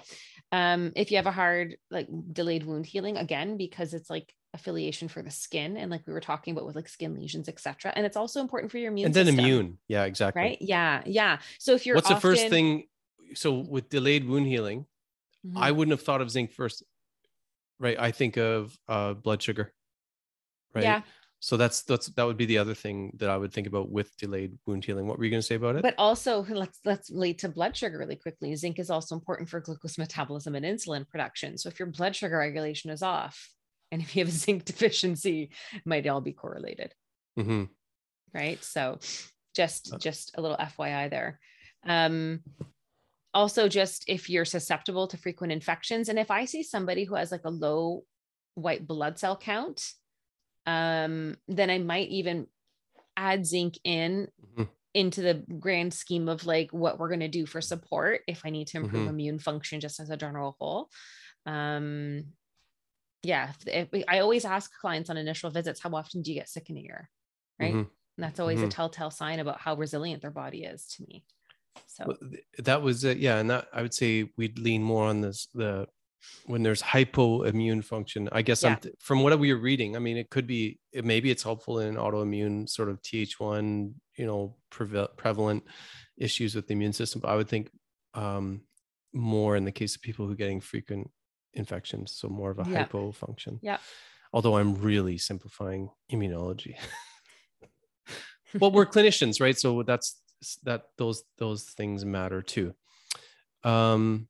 Um, 0.53 0.93
if 0.95 1.11
you 1.11 1.17
have 1.17 1.27
a 1.27 1.33
hard 1.33 1.77
like 1.91 2.07
delayed 2.33 2.63
wound 2.65 2.87
healing 2.87 3.17
again 3.17 3.57
because 3.57 3.95
it's 3.95 4.09
like 4.09 4.33
affiliation 4.57 5.07
for 5.09 5.23
the 5.23 5.31
skin 5.31 5.77
and 5.77 5.91
like 5.91 6.03
we 6.07 6.13
were 6.13 6.21
talking 6.21 6.53
about 6.53 6.67
with 6.67 6.75
like 6.75 6.89
skin 6.89 7.15
lesions, 7.15 7.49
etc. 7.49 7.93
And 7.95 8.05
it's 8.05 8.17
also 8.17 8.41
important 8.41 8.73
for 8.73 8.79
your 8.79 8.91
immune 8.91 9.07
and 9.07 9.15
then 9.15 9.27
system, 9.27 9.45
immune 9.45 9.79
yeah 9.87 10.05
exactly 10.05 10.43
right? 10.43 10.59
Yeah, 10.61 11.03
yeah. 11.07 11.39
So 11.59 11.75
if 11.75 11.87
you're 11.87 11.95
what's 11.97 12.09
the 12.09 12.17
first 12.17 12.49
thing 12.49 12.89
so 13.35 13.59
with 13.59 13.89
delayed 13.89 14.25
wound 14.27 14.47
healing 14.47 14.87
Mhm. 15.45 15.59
i 15.67 15.71
wouldn't 15.71 15.93
have 15.93 16.03
thought 16.03 16.21
of 16.21 16.31
zinc 16.31 16.53
first 16.53 16.83
right 17.79 17.99
i 17.99 18.11
think 18.11 18.37
of 18.37 18.77
uh 18.89 19.15
blood 19.15 19.43
sugar 19.43 19.75
right 20.75 20.85
Yeah, 20.85 21.03
so 21.41 21.57
that's 21.57 21.83
that's 21.83 22.07
that 22.17 22.25
would 22.25 22.37
be 22.37 22.47
the 22.47 22.59
other 22.59 22.75
thing 22.75 23.13
that 23.19 23.31
i 23.31 23.37
would 23.37 23.53
think 23.53 23.67
about 23.67 23.91
with 23.91 24.17
delayed 24.17 24.57
wound 24.67 24.85
healing 24.85 25.07
what 25.07 25.19
were 25.19 25.25
you 25.25 25.31
going 25.31 25.41
to 25.41 25.47
say 25.47 25.57
about 25.57 25.77
it 25.77 25.83
but 25.83 25.95
also 25.99 26.45
let's 26.63 26.79
let's 26.85 27.11
relate 27.11 27.39
to 27.41 27.49
blood 27.49 27.77
sugar 27.77 27.99
really 27.99 28.17
quickly. 28.17 28.55
Zinc 28.57 28.79
is 28.79 28.91
also 28.91 29.15
important 29.15 29.49
for 29.49 29.61
glucose 29.61 29.99
metabolism 29.99 30.55
and 30.55 30.65
insulin 30.65 31.07
production. 31.09 31.59
So 31.59 31.69
if 31.69 31.79
your 31.79 31.89
blood 31.89 32.15
sugar 32.17 32.39
regulation 32.39 32.91
is 32.91 33.03
off, 33.03 33.37
and 33.93 34.03
if 34.03 34.15
you 34.17 34.25
have 34.25 34.33
a 34.35 34.37
zinc 34.37 34.65
deficiency, 34.73 35.51
it 35.73 35.87
might 35.87 36.07
all 36.07 36.21
be 36.21 36.33
correlated, 36.33 36.95
hmm 37.37 37.65
right? 38.35 38.63
So, 38.63 38.99
just 39.55 39.99
just 39.99 40.33
a 40.37 40.43
little 40.43 40.59
fyi 40.59 41.09
there 41.09 41.41
um 41.87 42.43
also 43.33 43.69
just 43.69 44.05
if 44.07 44.29
you're 44.29 44.45
susceptible 44.45 45.07
to 45.09 45.17
frequent 45.17 45.51
infections 45.53 46.11
and 46.11 46.19
if 46.19 46.31
i 46.31 46.45
see 46.45 46.63
somebody 46.63 47.05
who 47.05 47.15
has 47.15 47.33
like 47.33 47.45
a 47.47 47.51
low 47.51 48.05
white 48.55 48.87
blood 48.87 49.19
cell 49.19 49.35
count 49.37 49.93
um 50.67 51.37
then 51.49 51.71
i 51.71 51.79
might 51.79 52.09
even 52.09 52.47
add 53.17 53.47
zinc 53.47 53.79
in 53.85 54.29
Mhm. 54.59 54.69
into 54.93 55.23
the 55.23 55.43
grand 55.59 55.95
scheme 55.95 56.29
of 56.29 56.45
like 56.45 56.71
what 56.73 56.99
we're 56.99 57.09
going 57.09 57.21
to 57.21 57.29
do 57.29 57.47
for 57.47 57.63
support 57.63 58.21
if 58.27 58.43
i 58.45 58.51
need 58.51 58.67
to 58.69 58.77
improve 58.79 59.07
Mhm. 59.07 59.09
immune 59.11 59.39
function 59.39 59.81
just 59.81 60.01
as 60.01 60.11
a 60.11 60.17
general 60.19 60.55
whole 60.61 60.91
um 61.47 62.25
yeah 63.27 63.53
if, 63.67 63.89
if- 63.93 64.05
i 64.09 64.17
always 64.21 64.45
ask 64.45 64.67
clients 64.83 65.09
on 65.11 65.17
initial 65.17 65.51
visits 65.51 65.81
how 65.81 65.91
often 66.01 66.23
do 66.23 66.31
you 66.33 66.39
get 66.41 66.49
sick 66.49 66.67
in 66.71 66.77
a 66.77 66.81
year 66.81 67.03
right 67.61 67.75
Mhm. 67.75 67.81
and 68.17 68.23
that's 68.25 68.41
always 68.41 68.63
a 68.63 68.67
Mhm. 68.67 68.71
telltale 68.79 69.11
sign 69.21 69.39
about 69.45 69.59
how 69.61 69.75
resilient 69.85 70.21
their 70.23 70.31
body 70.45 70.61
is 70.73 70.87
to 70.95 70.99
me 71.09 71.25
so 71.95 72.05
Well, 72.07 72.19
that 72.69 72.81
was 72.87 73.05
it 73.11 73.19
yeah 73.27 73.37
and 73.41 73.49
that 73.51 73.65
i 73.73 73.81
would 73.83 73.95
say 74.01 74.11
we'd 74.39 74.59
lean 74.59 74.83
more 74.93 75.07
on 75.13 75.21
this 75.21 75.49
the 75.63 75.87
when 76.47 76.63
there's 76.65 76.83
hypoimmune 76.83 77.83
function 77.85 78.29
i 78.33 78.43
guess 78.43 78.65
i'm 78.65 78.73
Yeah. 78.73 78.77
th- 78.85 78.95
from 79.09 79.23
what 79.23 79.39
we 79.39 79.53
were 79.53 79.61
reading 79.71 79.91
i 79.97 80.01
mean 80.07 80.17
it 80.17 80.29
could 80.35 80.47
be 80.47 80.63
it, 80.93 81.05
maybe 81.05 81.31
it's 81.31 81.43
helpful 81.43 81.79
in 81.81 81.95
autoimmune 81.97 82.69
sort 82.69 82.89
of 82.89 82.97
th1 83.03 83.95
you 84.21 84.27
know 84.27 84.57
preve- 84.75 85.15
prevalent 85.17 85.63
issues 86.17 86.55
with 86.55 86.67
the 86.67 86.73
immune 86.73 86.93
system 87.01 87.21
but 87.21 87.29
i 87.33 87.37
would 87.37 87.49
think 87.49 87.71
um 88.15 88.47
more 89.13 89.57
in 89.57 89.65
the 89.65 89.73
case 89.81 89.95
of 89.97 90.03
people 90.03 90.27
who 90.27 90.33
are 90.33 90.43
getting 90.45 90.61
frequent 90.61 91.11
infections 91.59 92.13
so 92.13 92.29
more 92.29 92.51
of 92.51 92.59
a 92.59 92.65
Yeah. 92.69 92.79
hypo 92.79 93.13
function 93.13 93.59
Yeah. 93.63 93.79
although 94.33 94.57
i'm 94.57 94.75
really 94.75 95.19
simplifying 95.19 95.91
immunology. 96.13 96.77
Well 98.61 98.71
we're 98.71 98.87
clinicians 98.87 99.41
right? 99.41 99.59
So 99.59 99.83
that's 99.83 100.21
that 100.63 100.83
those 100.97 101.25
those 101.37 101.65
things 101.65 102.05
matter 102.05 102.41
too. 102.43 102.75
Um 103.65 104.29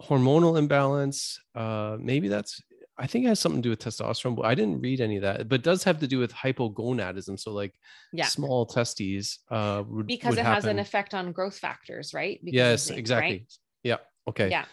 hormonal 0.00 0.58
imbalance 0.58 1.38
uh 1.54 1.96
maybe 2.00 2.26
that's 2.28 2.60
i 2.98 3.06
think 3.06 3.24
it 3.24 3.28
has 3.28 3.38
something 3.38 3.62
to 3.62 3.66
do 3.66 3.70
with 3.70 3.78
testosterone 3.84 4.34
but 4.34 4.46
i 4.46 4.54
didn't 4.54 4.80
read 4.80 5.00
any 5.00 5.16
of 5.16 5.22
that. 5.22 5.48
But 5.48 5.56
it 5.60 5.62
does 5.64 5.84
have 5.84 6.00
to 6.00 6.08
do 6.08 6.18
with 6.18 6.32
hypogonadism. 6.32 7.38
So 7.38 7.52
like 7.52 7.74
yeah. 8.12 8.24
small 8.26 8.66
testes 8.66 9.38
uh 9.50 9.84
would, 9.86 10.06
because 10.06 10.30
would 10.30 10.38
it 10.38 10.44
has 10.46 10.64
an 10.64 10.78
effect 10.78 11.14
on 11.14 11.30
growth 11.32 11.58
factors 11.58 12.14
right? 12.14 12.40
Because 12.42 12.56
yes 12.56 12.86
zinc, 12.86 12.98
exactly. 12.98 13.36
Right? 13.36 13.52
yeah 13.84 13.98
okay. 14.26 14.48
Yeah 14.50 14.64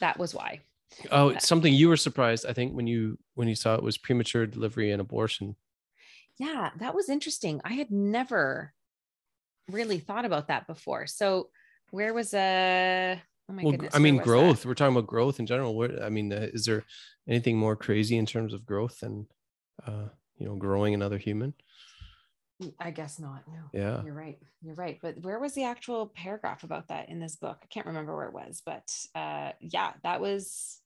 that 0.00 0.18
was 0.18 0.34
why 0.34 0.60
oh 1.10 1.28
it's 1.28 1.48
something 1.48 1.72
you 1.72 1.88
were 1.88 1.96
surprised 1.96 2.46
i 2.48 2.52
think 2.52 2.72
when 2.74 2.86
you 2.86 3.18
when 3.34 3.48
you 3.48 3.54
saw 3.54 3.74
it 3.74 3.82
was 3.82 3.98
premature 3.98 4.46
delivery 4.46 4.90
and 4.90 5.00
abortion. 5.00 5.56
Yeah 6.38 6.70
that 6.78 6.94
was 6.94 7.08
interesting. 7.08 7.60
I 7.64 7.74
had 7.74 7.90
never 7.90 8.72
really 9.70 9.98
thought 9.98 10.24
about 10.24 10.48
that 10.48 10.66
before. 10.66 11.06
So 11.06 11.50
where 11.90 12.14
was 12.14 12.32
uh 12.34 13.16
oh 13.50 13.52
my 13.52 13.62
well 13.62 13.72
goodness 13.72 13.94
i 13.94 13.98
mean 13.98 14.16
was 14.16 14.24
that? 14.24 14.30
growth 14.30 14.66
we're 14.66 14.74
talking 14.74 14.96
about 14.96 15.06
growth 15.06 15.40
in 15.40 15.46
general. 15.46 15.76
What 15.76 16.02
i 16.02 16.08
mean 16.08 16.32
uh, 16.32 16.48
is 16.52 16.64
there 16.64 16.84
anything 17.28 17.56
more 17.58 17.76
crazy 17.76 18.16
in 18.16 18.26
terms 18.26 18.54
of 18.54 18.64
growth 18.66 19.00
than 19.00 19.26
uh 19.86 20.08
you 20.38 20.46
know 20.46 20.56
growing 20.56 20.94
another 20.94 21.18
human? 21.18 21.54
I 22.78 22.92
guess 22.92 23.18
not 23.18 23.42
no. 23.48 23.62
Yeah. 23.72 24.02
You're 24.04 24.14
right 24.14 24.38
you're 24.62 24.74
right. 24.74 24.98
But 25.02 25.20
where 25.20 25.38
was 25.38 25.52
the 25.54 25.64
actual 25.64 26.06
paragraph 26.06 26.64
about 26.64 26.88
that 26.88 27.08
in 27.08 27.18
this 27.18 27.36
book? 27.36 27.58
I 27.62 27.66
can't 27.66 27.86
remember 27.86 28.16
where 28.16 28.28
it 28.28 28.34
was 28.34 28.62
but 28.64 28.88
uh 29.14 29.52
yeah 29.60 29.92
that 30.02 30.20
was 30.20 30.81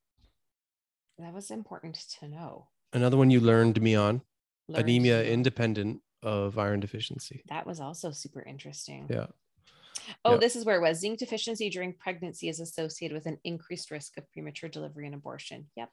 that 1.19 1.33
was 1.33 1.51
important 1.51 1.95
to 2.21 2.29
know 2.29 2.69
another 2.93 3.17
one 3.17 3.31
you 3.31 3.41
learned 3.41 3.81
me 3.81 3.95
on 3.95 4.23
Learned 4.69 4.85
anemia 4.85 5.25
independent 5.25 6.01
of 6.23 6.59
iron 6.59 6.81
deficiency 6.81 7.43
that 7.49 7.67
was 7.67 7.81
also 7.81 8.11
super 8.11 8.43
interesting 8.43 9.07
yeah 9.11 9.27
Oh, 10.25 10.33
Yeah. 10.33 10.39
this 10.39 10.55
is 10.55 10.65
where 10.65 10.77
it 10.77 10.83
was. 10.83 11.01
Zinc 11.01 11.19
deficiency 11.19 11.69
during 11.69 11.93
pregnancy 11.93 12.49
is 12.49 12.61
associated 12.61 13.15
with 13.15 13.27
an 13.27 13.39
increased 13.43 13.91
risk 13.91 14.17
of 14.19 14.31
premature 14.31 14.69
delivery 14.69 15.07
and 15.07 15.17
abortion. 15.17 15.69
Yep. 15.75 15.91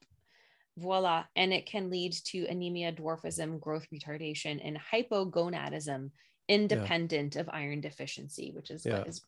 Voila. 0.78 1.24
And 1.36 1.52
it 1.52 1.66
can 1.66 1.90
lead 1.90 2.14
to 2.26 2.46
anemia, 2.46 2.92
dwarfism, 2.92 3.60
growth 3.60 3.88
retardation, 3.92 4.60
and 4.64 4.78
hypogonadism 4.78 6.12
independent 6.48 7.38
of 7.38 7.50
iron 7.50 7.82
deficiency, 7.82 8.52
which 8.52 8.70
is 8.70 8.86
Yeah. 8.86 9.00
what 9.00 9.08
is 9.08 9.22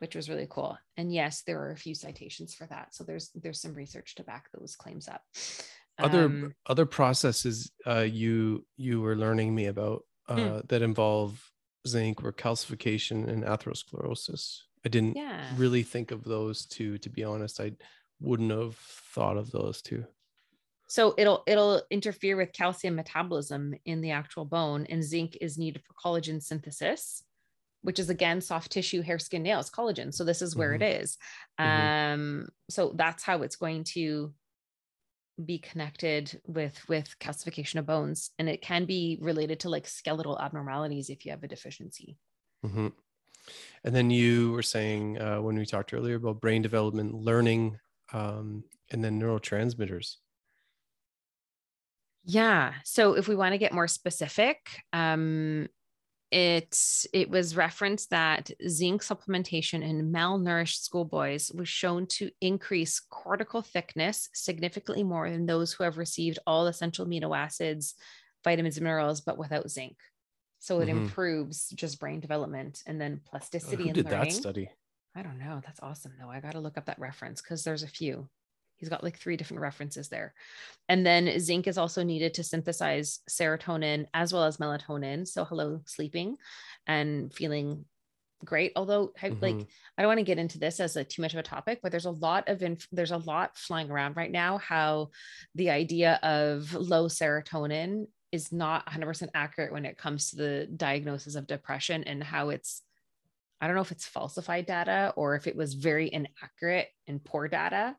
which 0.00 0.16
was 0.16 0.28
really 0.28 0.46
cool. 0.50 0.76
And 0.96 1.12
yes, 1.12 1.42
there 1.46 1.60
are 1.62 1.70
a 1.72 1.76
few 1.76 1.94
citations 1.94 2.54
for 2.54 2.66
that. 2.66 2.94
So 2.94 3.04
there's 3.04 3.30
there's 3.34 3.60
some 3.60 3.74
research 3.74 4.14
to 4.16 4.24
back 4.24 4.44
those 4.52 4.74
claims 4.76 5.08
up. 5.08 5.22
other 5.98 6.24
Um, 6.24 6.54
other 6.66 6.86
processes 6.86 7.70
uh 7.86 8.06
you 8.22 8.64
you 8.76 9.00
were 9.04 9.16
learning 9.16 9.54
me 9.54 9.66
about 9.66 10.00
uh 10.28 10.34
Hmm. 10.34 10.66
that 10.70 10.82
involve 10.82 11.32
zinc 11.86 12.22
were 12.22 12.32
calcification 12.32 13.28
and 13.28 13.44
atherosclerosis 13.44 14.42
i 14.86 14.88
didn't 14.88 15.16
yeah. 15.16 15.44
really 15.56 15.82
think 15.82 16.10
of 16.10 16.24
those 16.24 16.66
two 16.66 16.96
to 16.98 17.08
be 17.10 17.22
honest 17.24 17.60
i 17.60 17.72
wouldn't 18.20 18.50
have 18.52 18.76
thought 19.14 19.36
of 19.36 19.50
those 19.50 19.82
two 19.82 20.04
So 20.88 21.14
it'll 21.16 21.42
it'll 21.46 21.82
interfere 21.90 22.36
with 22.36 22.52
calcium 22.52 22.96
metabolism 22.96 23.74
in 23.84 24.00
the 24.00 24.10
actual 24.10 24.44
bone, 24.44 24.86
and 24.90 25.04
zinc 25.04 25.36
is 25.40 25.56
needed 25.56 25.82
for 25.84 25.94
collagen 25.94 26.42
synthesis, 26.42 27.22
which 27.82 27.98
is 27.98 28.10
again 28.10 28.40
soft 28.40 28.72
tissue, 28.72 29.02
hair, 29.02 29.18
skin, 29.18 29.42
nails, 29.42 29.70
collagen. 29.70 30.12
So 30.14 30.24
this 30.24 30.42
is 30.42 30.56
where 30.56 30.74
it 30.74 30.82
is. 30.82 31.18
Mhm. 31.64 31.92
Um, 32.14 32.48
so 32.68 32.92
that's 32.96 33.22
how 33.22 33.42
it's 33.42 33.56
going 33.56 33.84
to 33.94 34.34
be 35.42 35.58
connected 35.58 36.40
with 36.46 36.86
with 36.88 37.18
calcification 37.18 37.76
of 37.78 37.86
bones, 37.86 38.30
and 38.38 38.48
it 38.48 38.60
can 38.60 38.84
be 38.84 39.18
related 39.22 39.60
to 39.60 39.70
like 39.70 39.86
skeletal 39.86 40.38
abnormalities 40.38 41.08
if 41.08 41.24
you 41.24 41.30
have 41.30 41.42
a 41.42 41.48
deficiency. 41.48 42.18
Mhm. 42.64 42.92
and 43.84 43.94
then 43.94 44.10
you 44.10 44.52
were 44.52 44.62
saying 44.62 45.18
uh, 45.20 45.40
when 45.40 45.56
we 45.56 45.66
talked 45.66 45.94
earlier 45.94 46.16
about 46.16 46.40
brain 46.40 46.62
development 46.62 47.14
learning 47.14 47.78
um 48.12 48.64
and 48.90 49.04
then 49.04 49.20
neurotransmitters 49.20 50.16
Yeah. 52.24 52.74
So 52.84 53.14
if 53.14 53.28
we 53.28 53.36
want 53.36 53.52
to 53.52 53.58
get 53.58 53.72
more 53.72 53.88
specific, 53.88 54.82
um, 54.92 55.68
it 56.30 56.78
it 57.12 57.28
was 57.30 57.56
referenced 57.56 58.10
that 58.10 58.50
zinc 58.68 59.02
supplementation 59.02 59.82
in 59.82 60.12
malnourished 60.12 60.80
schoolboys 60.82 61.50
was 61.52 61.68
shown 61.68 62.06
to 62.06 62.30
increase 62.40 63.00
cortical 63.00 63.62
thickness 63.62 64.28
significantly 64.32 65.02
more 65.02 65.28
than 65.30 65.46
those 65.46 65.72
who 65.72 65.84
have 65.84 65.98
received 65.98 66.38
all 66.46 66.66
essential 66.66 67.04
amino 67.06 67.36
acids, 67.36 67.94
vitamins, 68.44 68.76
and 68.76 68.84
minerals, 68.84 69.20
but 69.20 69.38
without 69.38 69.68
zinc. 69.70 69.96
So 70.60 70.80
it 70.80 70.86
Mhm. 70.86 70.90
improves 70.90 71.68
just 71.70 71.98
brain 71.98 72.20
development 72.20 72.82
and 72.86 73.00
then 73.00 73.20
plasticity 73.24 73.84
who 73.84 73.88
and 73.88 73.94
did 73.96 74.04
learning. 74.06 74.20
that 74.20 74.32
study 74.32 74.70
I 75.14 75.22
don't 75.22 75.38
know. 75.38 75.60
That's 75.64 75.80
awesome 75.80 76.12
though. 76.20 76.30
I 76.30 76.40
got 76.40 76.52
to 76.52 76.60
look 76.60 76.78
up 76.78 76.86
that 76.86 76.98
reference 77.00 77.42
because 77.42 77.64
there's 77.64 77.82
a 77.82 77.88
few. 77.88 78.30
He's 78.80 78.88
got 78.88 79.04
like 79.04 79.18
three 79.18 79.36
different 79.36 79.60
references 79.60 80.08
there. 80.08 80.34
And 80.88 81.06
then 81.06 81.38
zinc 81.40 81.66
is 81.68 81.78
also 81.78 82.02
needed 82.02 82.34
to 82.34 82.44
synthesize 82.44 83.20
serotonin 83.30 84.06
as 84.14 84.32
well 84.32 84.44
as 84.44 84.56
melatonin. 84.58 85.28
So 85.28 85.44
hello 85.44 85.82
sleeping 85.86 86.36
and 86.86 87.32
feeling 87.32 87.86
great. 88.44 88.72
Although 88.76 89.12
I, 89.22 89.28
like 89.40 89.54
Mhm. 89.56 89.68
I 89.98 90.02
don't 90.02 90.08
want 90.08 90.18
to 90.18 90.24
get 90.24 90.38
into 90.38 90.58
this 90.58 90.80
as 90.80 90.96
a 90.96 91.04
too 91.04 91.22
much 91.22 91.34
of 91.34 91.38
a 91.38 91.42
topic, 91.42 91.80
but 91.82 91.92
there's 91.92 92.06
a 92.06 92.10
lot 92.10 92.48
of 92.48 92.62
inf- 92.62 92.88
there's 92.90 93.10
a 93.10 93.18
lot 93.18 93.56
flying 93.58 93.90
around 93.90 94.16
right 94.16 94.30
now 94.30 94.58
how 94.58 95.10
the 95.54 95.70
idea 95.70 96.18
of 96.22 96.72
low 96.74 97.06
serotonin 97.06 98.06
is 98.32 98.52
not 98.52 98.86
100% 98.86 99.32
accurate 99.34 99.72
when 99.72 99.84
it 99.84 99.98
comes 99.98 100.30
to 100.30 100.36
the 100.36 100.66
diagnosis 100.74 101.34
of 101.34 101.46
depression 101.46 102.04
and 102.04 102.22
how 102.24 102.48
it's 102.50 102.82
I 103.60 103.66
don't 103.66 103.76
know 103.76 103.82
if 103.82 103.92
it's 103.92 104.06
falsified 104.06 104.66
data 104.66 105.12
or 105.16 105.34
if 105.34 105.46
it 105.46 105.56
was 105.56 105.74
very 105.74 106.10
inaccurate 106.12 106.88
and 107.06 107.22
poor 107.22 107.48
data 107.48 107.96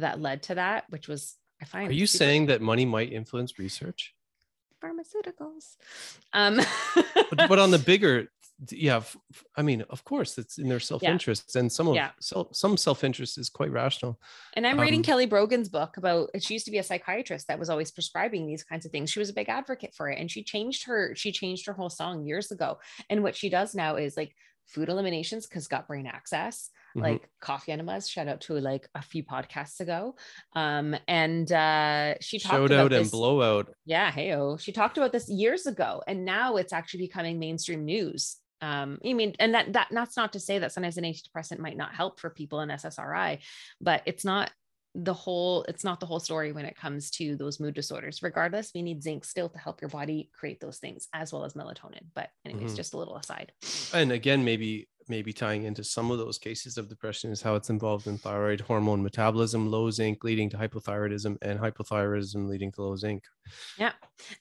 that 0.00 0.20
led 0.20 0.42
to 0.44 0.54
that, 0.56 0.84
which 0.90 1.08
was 1.08 1.36
I 1.62 1.64
find. 1.64 1.88
are 1.90 1.94
you 1.94 2.06
super- 2.06 2.24
saying 2.24 2.46
that 2.46 2.60
money 2.60 2.84
might 2.84 3.12
influence 3.12 3.58
research 3.58 4.14
pharmaceuticals? 4.82 5.76
Um, 6.32 6.60
but, 7.30 7.48
but 7.48 7.58
on 7.58 7.70
the 7.70 7.78
bigger 7.86 8.28
yeah 8.70 9.02
i 9.56 9.62
mean 9.62 9.82
of 9.90 10.04
course 10.04 10.38
it's 10.38 10.58
in 10.58 10.68
their 10.68 10.78
self-interest 10.78 11.56
and 11.56 11.70
some 11.72 11.88
of 11.88 11.96
Yeah. 11.96 12.10
self, 12.20 12.54
some 12.54 12.76
self-interest 12.76 13.36
is 13.36 13.50
quite 13.50 13.72
rational 13.72 14.20
And 14.54 14.64
I'm 14.64 14.78
reading 14.78 15.00
Um, 15.00 15.04
Kelly 15.04 15.26
Brogan's 15.26 15.68
book 15.68 15.96
about 15.96 16.30
she 16.38 16.54
used 16.54 16.64
to 16.66 16.70
be 16.70 16.78
a 16.78 16.84
psychiatrist 16.84 17.48
that 17.48 17.58
was 17.58 17.68
always 17.68 17.90
prescribing 17.90 18.46
these 18.46 18.62
kinds 18.62 18.86
of 18.86 18.92
things. 18.92 19.10
She 19.10 19.18
was 19.18 19.28
a 19.28 19.32
big 19.34 19.48
advocate 19.48 19.92
for 19.92 20.08
it 20.08 20.20
and 20.20 20.30
she 20.30 20.44
changed 20.44 20.84
her 20.84 21.16
she 21.16 21.32
changed 21.32 21.66
her 21.66 21.72
whole 21.72 21.90
song 21.90 22.24
years 22.24 22.52
ago. 22.52 22.78
And 23.10 23.24
what 23.24 23.34
she 23.34 23.48
does 23.48 23.74
now 23.74 23.96
is 23.96 24.16
like 24.16 24.36
food 24.66 24.88
eliminations 24.88 25.46
because 25.46 25.68
gut 25.68 25.86
brain 25.86 26.06
axis, 26.06 26.70
Mhm. 26.96 27.02
like 27.02 27.28
coffee 27.40 27.72
enemas, 27.72 28.08
shout 28.08 28.28
out 28.28 28.40
to 28.42 28.54
like 28.54 28.88
a 28.94 29.02
few 29.02 29.24
podcasts 29.24 29.80
ago. 29.80 30.16
Um 30.54 30.96
and 31.08 31.50
uh 31.50 32.14
she 32.20 32.38
talked 32.38 32.52
shout 32.52 32.66
about 32.66 32.86
out 32.86 32.92
and 32.92 33.04
this, 33.04 33.10
blowout 33.10 33.74
yeah, 33.84 34.10
heyo. 34.10 34.60
She 34.60 34.72
talked 34.72 34.96
about 34.96 35.12
this 35.12 35.28
years 35.28 35.66
ago, 35.66 36.02
and 36.06 36.24
now 36.24 36.56
it's 36.56 36.72
actually 36.72 37.00
becoming 37.06 37.38
mainstream 37.38 37.84
news. 37.84 38.36
Um, 38.60 38.98
I 39.04 39.12
mean, 39.12 39.34
and 39.38 39.52
that 39.54 39.72
that 39.74 39.88
that's 39.90 40.16
not 40.16 40.32
to 40.32 40.40
say 40.40 40.58
that 40.58 40.72
sometimes 40.72 40.96
an 40.96 41.04
antidepressant 41.04 41.58
might 41.58 41.76
not 41.76 41.94
help 41.94 42.18
for 42.20 42.30
people 42.30 42.60
in 42.60 42.70
SSRI, 42.70 43.40
but 43.80 44.02
it's 44.06 44.24
not 44.24 44.50
the 44.96 45.12
whole 45.14 45.64
it's 45.64 45.82
not 45.82 45.98
the 45.98 46.06
whole 46.06 46.20
story 46.20 46.52
when 46.52 46.64
it 46.64 46.76
comes 46.76 47.10
to 47.10 47.34
those 47.36 47.58
mood 47.58 47.74
disorders 47.74 48.22
regardless 48.22 48.70
we 48.74 48.80
need 48.82 49.02
zinc 49.02 49.24
still 49.24 49.48
to 49.48 49.58
help 49.58 49.80
your 49.80 49.88
body 49.90 50.30
create 50.32 50.60
those 50.60 50.78
things 50.78 51.08
as 51.12 51.32
well 51.32 51.44
as 51.44 51.54
melatonin 51.54 52.04
but 52.14 52.30
anyways 52.46 52.72
Mhm. 52.72 52.76
just 52.76 52.94
a 52.94 52.96
little 52.96 53.16
aside 53.16 53.52
and 53.92 54.12
again 54.12 54.44
maybe 54.44 54.88
maybe 55.08 55.32
tying 55.32 55.64
into 55.64 55.82
some 55.82 56.10
of 56.12 56.18
those 56.18 56.38
cases 56.38 56.78
of 56.78 56.88
depression 56.88 57.32
is 57.32 57.42
how 57.42 57.56
it's 57.56 57.70
involved 57.70 58.06
in 58.06 58.16
thyroid 58.18 58.60
hormone 58.60 59.02
metabolism 59.02 59.68
low 59.68 59.90
zinc 59.90 60.22
leading 60.22 60.48
to 60.50 60.56
hypothyroidism 60.56 61.36
and 61.42 61.58
hypothyroidism 61.58 62.48
leading 62.48 62.70
to 62.70 62.82
low 62.82 62.94
zinc 62.96 63.24
Yeah. 63.76 63.92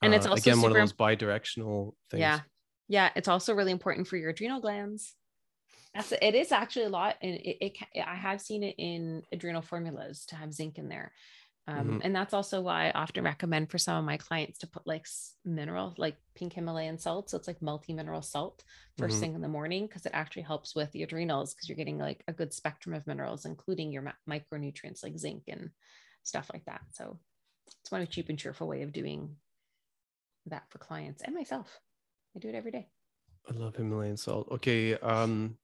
and 0.04 0.14
it's 0.14 0.28
Uh, 0.28 0.32
also 0.32 0.42
again 0.42 0.62
one 0.62 0.72
of 0.72 0.78
those 0.78 0.94
bi-directional 0.94 1.98
things 2.12 2.20
Yeah. 2.22 2.42
Yeah. 2.90 3.10
It's 3.16 3.28
also 3.30 3.54
really 3.56 3.72
important 3.72 4.08
for 4.08 4.18
your 4.18 4.30
adrenal 4.30 4.60
glands. 4.60 5.16
That's 5.94 6.12
it 6.12 6.36
is 6.36 6.52
actually 6.52 6.86
a 6.86 6.90
lot. 6.90 7.18
And 7.22 7.36
it, 7.36 7.58
it 7.66 7.78
I 8.06 8.16
have 8.16 8.42
seen 8.42 8.64
it 8.64 8.76
in 8.78 9.24
adrenal 9.32 9.62
formulas 9.62 10.26
to 10.28 10.36
have 10.36 10.54
zinc 10.54 10.78
in 10.78 10.90
there. 10.90 11.14
Um, 11.66 11.88
Mhm. 11.92 12.02
And 12.04 12.16
that's 12.16 12.34
also 12.34 12.60
why 12.60 12.88
I 12.90 12.92
often 12.92 13.24
recommend 13.24 13.72
for 13.72 13.78
some 13.78 13.98
of 13.98 14.04
my 14.04 14.18
clients 14.18 14.60
to 14.60 14.68
put 14.68 14.86
like 14.86 15.06
mineral, 15.46 15.94
like 15.98 16.18
pink 16.36 16.54
Himalayan 16.54 16.98
salt. 16.98 17.30
So 17.30 17.38
it's 17.38 17.48
like 17.48 17.62
multi 17.62 17.94
mineral 17.94 18.22
salt 18.22 18.64
1st 18.98 19.16
Mhm. 19.16 19.20
thing 19.20 19.36
in 19.36 19.42
the 19.42 19.48
morning 19.48 19.88
because 19.88 20.06
it 20.06 20.12
actually 20.14 20.42
helps 20.42 20.76
with 20.76 20.92
the 20.92 21.04
adrenals 21.04 21.54
because 21.54 21.70
you're 21.70 21.78
getting 21.78 21.98
like 21.98 22.22
a 22.28 22.34
good 22.34 22.54
spectrum 22.54 22.94
of 22.94 23.08
minerals, 23.08 23.46
including 23.46 23.92
your 23.94 24.02
ma- 24.02 24.12
micronutrients 24.30 25.04
like 25.04 25.18
zinc 25.18 25.44
and 25.48 25.72
stuff 26.24 26.50
like 26.52 26.66
that. 26.66 26.82
So 26.92 27.20
it's 27.82 27.92
one 27.92 28.06
cheap 28.08 28.28
and 28.30 28.38
cheerful 28.38 28.68
way 28.68 28.82
of 28.82 28.92
doing 28.92 29.38
that 30.48 30.70
for 30.70 30.80
clients 30.80 31.22
and 31.22 31.34
myself. 31.34 31.80
I 32.36 32.40
do 32.40 32.50
it 32.50 32.56
every 32.56 32.72
day. 32.72 32.90
I 33.50 33.54
love 33.54 33.76
Himalayan 33.76 34.18
salt. 34.18 34.48
Okay. 34.52 34.96
Um, 34.96 35.58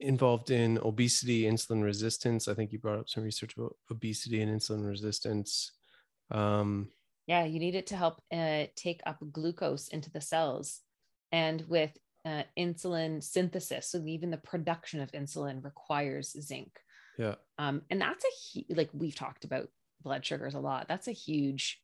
involved 0.00 0.50
in 0.50 0.78
obesity, 0.78 1.42
insulin 1.42 1.82
resistance. 1.82 2.48
I 2.48 2.54
think 2.54 2.72
you 2.72 2.78
brought 2.78 2.98
up 3.00 3.08
some 3.08 3.24
research 3.24 3.56
about 3.56 3.76
obesity 3.90 4.40
and 4.42 4.50
insulin 4.54 4.86
resistance. 4.86 5.72
Um, 6.30 6.90
Yeah, 7.26 7.44
you 7.44 7.58
need 7.58 7.74
it 7.74 7.86
to 7.88 7.96
help 7.96 8.20
uh, 8.32 8.64
take 8.76 9.00
up 9.06 9.18
glucose 9.32 9.88
into 9.88 10.10
the 10.10 10.20
cells. 10.20 10.80
And 11.32 11.62
with 11.68 11.96
uh, 12.24 12.44
insulin 12.58 13.22
synthesis, 13.22 13.88
so 13.88 14.02
even 14.06 14.30
the 14.30 14.36
production 14.38 15.00
of 15.00 15.12
insulin 15.12 15.62
requires 15.64 16.36
zinc. 16.40 16.72
yeah. 17.18 17.34
Um, 17.58 17.82
and 17.90 18.00
that's 18.00 18.24
a 18.24 18.60
hu- 18.60 18.74
like 18.74 18.90
we've 18.92 19.14
talked 19.14 19.44
about 19.44 19.68
blood 20.02 20.24
sugars 20.24 20.54
a 20.54 20.60
lot. 20.60 20.86
That's 20.88 21.08
a 21.08 21.12
huge 21.12 21.80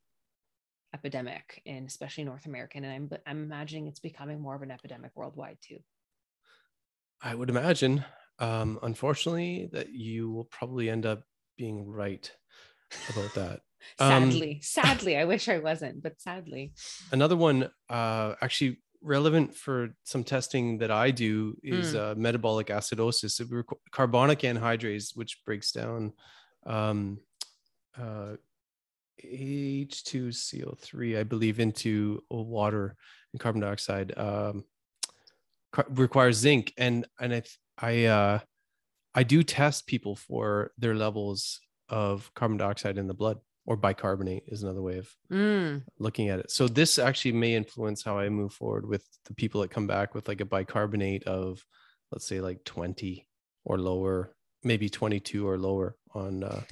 epidemic 0.94 1.62
in 1.64 1.84
especially 1.86 2.24
North 2.24 2.46
American. 2.46 2.84
And 2.84 2.92
I'm 2.92 3.18
I'm 3.26 3.42
imagining 3.44 3.86
it's 3.86 4.00
becoming 4.00 4.40
more 4.40 4.54
of 4.56 4.62
an 4.62 4.70
epidemic 4.70 5.12
worldwide 5.14 5.58
too. 5.62 5.78
I 7.22 7.34
would 7.34 7.50
imagine, 7.50 8.04
um, 8.38 8.78
unfortunately, 8.82 9.68
that 9.72 9.90
you 9.92 10.30
will 10.30 10.44
probably 10.44 10.88
end 10.88 11.06
up 11.06 11.22
being 11.56 11.88
right 11.88 12.30
about 13.10 13.34
that. 13.34 13.60
Um, 13.98 14.30
Sadly, 14.30 14.60
sadly, 14.62 15.16
I 15.16 15.24
wish 15.24 15.48
I 15.48 15.58
wasn't, 15.58 16.02
but 16.02 16.20
sadly. 16.20 16.74
Another 17.12 17.34
one, 17.34 17.70
uh, 17.88 18.34
actually 18.42 18.76
relevant 19.00 19.54
for 19.56 19.96
some 20.04 20.22
testing 20.22 20.76
that 20.78 20.90
I 20.90 21.10
do 21.10 21.56
is 21.62 21.94
uh, 21.94 22.14
metabolic 22.14 22.66
acidosis. 22.66 23.30
So 23.30 23.46
carbonic 23.90 24.40
anhydrase, 24.40 25.16
which 25.16 25.40
breaks 25.46 25.72
down 25.72 26.12
um, 26.66 27.20
uh, 27.98 28.36
H2CO3, 29.24 31.18
I 31.18 31.22
believe, 31.22 31.60
into 31.60 32.22
water 32.30 32.96
and 33.32 33.40
carbon 33.40 33.62
dioxide. 33.62 34.12
Um, 34.16 34.64
requires 35.88 36.36
zinc, 36.36 36.72
and 36.76 37.06
and 37.20 37.34
I 37.34 37.42
I 37.78 38.04
uh, 38.06 38.38
I 39.14 39.22
do 39.22 39.42
test 39.42 39.86
people 39.86 40.16
for 40.16 40.72
their 40.78 40.94
levels 40.94 41.60
of 41.88 42.32
carbon 42.34 42.58
dioxide 42.58 42.98
in 42.98 43.08
the 43.08 43.14
blood, 43.14 43.38
or 43.66 43.76
bicarbonate 43.76 44.44
is 44.48 44.62
another 44.62 44.82
way 44.82 44.98
of 44.98 45.10
Mm, 45.30 45.84
looking 45.98 46.28
at 46.28 46.40
it. 46.40 46.50
So 46.50 46.68
this 46.68 46.98
actually 46.98 47.32
may 47.32 47.54
influence 47.54 48.02
how 48.02 48.18
I 48.18 48.28
move 48.28 48.52
forward 48.52 48.86
with 48.86 49.06
the 49.26 49.34
people 49.34 49.60
that 49.60 49.70
come 49.70 49.86
back 49.86 50.14
with 50.14 50.28
like 50.28 50.40
a 50.40 50.44
bicarbonate 50.44 51.24
of, 51.24 51.64
let's 52.10 52.26
say 52.26 52.40
like 52.40 52.64
20 52.64 53.28
or 53.64 53.78
lower, 53.78 54.34
maybe 54.64 54.88
22 54.88 55.48
or 55.48 55.58
lower 55.58 55.96
on 56.14 56.42
uh, 56.44 56.64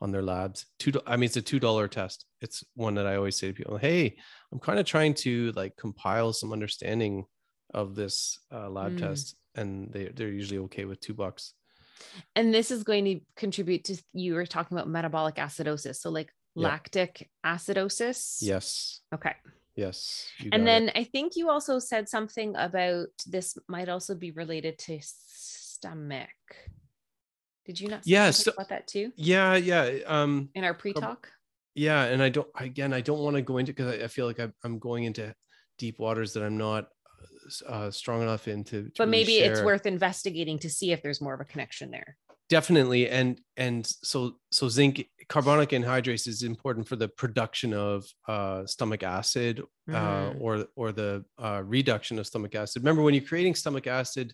on 0.00 0.10
their 0.12 0.22
labs. 0.22 0.66
Two, 0.78 0.92
I 1.06 1.16
mean, 1.16 1.24
it's 1.26 1.36
a 1.36 1.42
two 1.42 1.60
dollar 1.60 1.88
test. 1.88 2.26
It's 2.40 2.64
one 2.74 2.94
that 2.96 3.06
I 3.06 3.16
always 3.16 3.36
say 3.36 3.48
to 3.48 3.54
people, 3.54 3.78
"Hey, 3.78 4.16
I'm 4.52 4.58
kind 4.60 4.78
of 4.78 4.86
trying 4.86 5.14
to 5.14 5.52
like 5.52 5.76
compile 5.76 6.32
some 6.32 6.52
understanding 6.52 7.26
of 7.74 7.94
this 7.94 8.38
uh, 8.52 8.68
lab 8.70 8.92
Mm. 8.92 8.98
test," 9.00 9.36
and 9.54 9.92
they 9.92 10.08
they're 10.08 10.28
usually 10.40 10.58
okay 10.66 10.84
with 10.84 11.00
two 11.00 11.14
bucks. 11.14 11.54
and 12.36 12.52
this 12.52 12.70
is 12.70 12.82
going 12.82 13.04
to 13.04 13.20
contribute 13.36 13.84
to 13.84 13.94
you 14.12 14.34
were 14.34 14.46
talking 14.46 14.76
about 14.76 14.88
metabolic 14.88 15.36
acidosis 15.36 15.96
so 15.96 16.10
like 16.10 16.30
Yeah. 16.54 16.68
lactic 16.68 17.30
acidosis 17.44 18.38
Yes, 18.42 19.00
okay 19.14 19.34
yes. 19.76 20.26
and 20.42 20.50
got 20.52 20.60
it. 20.60 20.64
then 20.64 20.82
i 20.94 21.04
think 21.04 21.36
you 21.36 21.50
also 21.50 21.78
said 21.78 22.08
something 22.08 22.54
about 22.56 23.08
this 23.26 23.56
might 23.68 23.88
also 23.88 24.14
be 24.14 24.30
related 24.32 24.74
to 24.86 24.98
stomach 25.02 26.28
did 27.66 27.80
you 27.80 27.88
not 27.88 28.04
say 28.04 28.10
Yeah, 28.10 28.30
so- 28.32 28.52
about 28.52 28.68
that 28.68 28.86
too 28.86 29.12
yeah, 29.16 29.54
yeah. 29.56 29.84
Um, 30.06 30.50
in 30.54 30.64
our 30.64 30.74
pre-talk 30.74 31.30
yeah 31.74 32.04
and 32.04 32.22
i 32.22 32.28
don't 32.28 32.48
again 32.58 32.92
i 32.92 33.00
don't 33.00 33.18
want 33.26 33.36
to 33.36 33.42
go 33.42 33.58
into 33.58 33.72
because 33.72 33.90
I, 33.94 34.04
I 34.04 34.08
feel 34.08 34.26
like 34.26 34.38
I'm, 34.40 34.52
I'm 34.64 34.78
going 34.78 35.04
into 35.04 35.34
deep 35.78 35.98
waters 35.98 36.32
that 36.34 36.42
i'm 36.42 36.58
not 36.58 36.88
uh, 37.66 37.90
strong 37.90 38.22
enough 38.22 38.48
into 38.48 38.84
to 38.84 38.92
but 38.98 39.08
really 39.08 39.10
maybe 39.10 39.38
it's 39.38 39.62
worth 39.62 39.86
investigating 39.86 40.58
to 40.58 40.70
see 40.70 40.92
if 40.92 41.02
there's 41.02 41.20
more 41.20 41.34
of 41.34 41.40
a 41.40 41.44
connection 41.44 41.90
there 41.90 42.16
definitely 42.48 43.08
and 43.08 43.40
and 43.56 43.86
so 43.86 44.36
so 44.50 44.68
zinc 44.68 45.06
carbonic 45.28 45.70
anhydrase 45.70 46.26
is 46.28 46.42
important 46.42 46.86
for 46.86 46.96
the 46.96 47.08
production 47.08 47.72
of 47.72 48.04
uh, 48.28 48.64
stomach 48.66 49.02
acid 49.02 49.62
uh, 49.92 49.94
Mm. 50.30 50.40
or 50.40 50.66
or 50.76 50.92
the 50.92 51.24
uh, 51.38 51.62
reduction 51.64 52.18
of 52.18 52.26
stomach 52.26 52.54
acid 52.54 52.82
remember 52.82 53.02
when 53.02 53.14
you're 53.14 53.24
creating 53.24 53.54
stomach 53.54 53.86
acid 53.86 54.32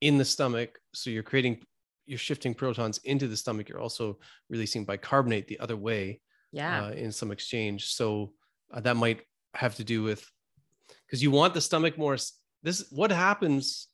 in 0.00 0.18
the 0.18 0.24
stomach 0.24 0.78
so 0.94 1.10
you're 1.10 1.22
creating 1.22 1.62
you're 2.06 2.18
shifting 2.18 2.54
protons 2.54 2.98
into 3.04 3.26
the 3.26 3.36
stomach 3.36 3.68
you're 3.68 3.80
also 3.80 4.18
releasing 4.48 4.84
bicarbonate 4.84 5.48
the 5.48 5.58
other 5.60 5.76
way 5.76 6.20
yeah 6.52 6.84
uh, 6.84 6.90
in 6.92 7.10
some 7.12 7.32
exchange. 7.32 7.86
So 7.86 8.32
uh, 8.72 8.80
that 8.80 8.96
might 8.96 9.20
have 9.54 9.74
to 9.76 9.84
do 9.84 10.02
with 10.02 10.24
because 11.06 11.22
you 11.22 11.30
want 11.30 11.54
the 11.54 11.60
stomach 11.60 11.98
more. 11.98 12.16
This 12.66 12.84
what 12.90 13.12
happens. 13.12 13.86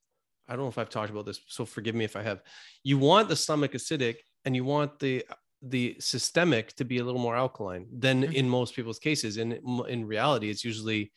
I 0.48 0.54
don't 0.54 0.64
know 0.64 0.68
if 0.68 0.78
I've 0.78 0.88
talked 0.88 1.10
about 1.10 1.26
this, 1.26 1.40
so 1.46 1.66
forgive 1.66 1.94
me 1.94 2.04
if 2.06 2.16
I 2.16 2.22
have. 2.22 2.40
You 2.82 2.96
want 2.96 3.28
the 3.28 3.36
stomach 3.36 3.72
acidic, 3.72 4.16
and 4.46 4.56
you 4.56 4.64
want 4.64 4.98
the 4.98 5.24
the 5.60 5.96
systemic 6.00 6.72
to 6.78 6.84
be 6.84 6.96
a 6.98 7.04
little 7.04 7.20
more 7.20 7.36
alkaline 7.36 7.86
than 8.04 8.22
Mhm. 8.22 8.34
in 8.34 8.48
most 8.48 8.74
people's 8.74 8.98
cases. 8.98 9.36
And 9.36 9.52
in, 9.52 9.82
in 9.88 10.06
reality, 10.06 10.48
it's 10.50 10.64
usually 10.64 11.12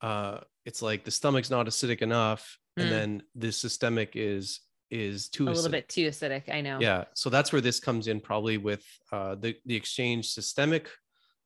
uh, 0.00 0.38
it's 0.64 0.80
like 0.82 1.04
the 1.04 1.10
stomach's 1.10 1.50
not 1.50 1.66
acidic 1.66 2.00
enough, 2.00 2.42
Mm. 2.78 2.82
and 2.82 2.92
then 2.92 3.22
the 3.34 3.50
systemic 3.52 4.10
is 4.14 4.60
is 4.88 5.28
too 5.28 5.48
a 5.48 5.50
little 5.50 5.70
bit 5.78 5.88
too 5.88 6.06
acidic 6.08 6.44
i 6.48 6.60
know 6.60 6.78
Yeah, 6.80 7.04
so 7.14 7.28
that's 7.28 7.50
where 7.52 7.60
this 7.68 7.78
comes 7.80 8.06
in 8.06 8.20
probably 8.20 8.56
with 8.56 8.84
uh, 9.10 9.34
the 9.34 9.50
the 9.66 9.74
exchange 9.74 10.24
systemic 10.38 10.84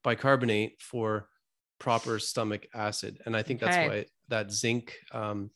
bicarbonate 0.03 0.75
for 0.91 1.29
proper 1.79 2.19
stomach 2.19 2.67
acid, 2.75 3.13
and 3.25 3.35
I 3.35 3.43
think 3.43 3.61
that's 3.61 3.77
Okay. 3.79 3.89
why 3.89 4.07
that 4.29 4.51
zinc. 4.53 4.97
Um, 5.13 5.51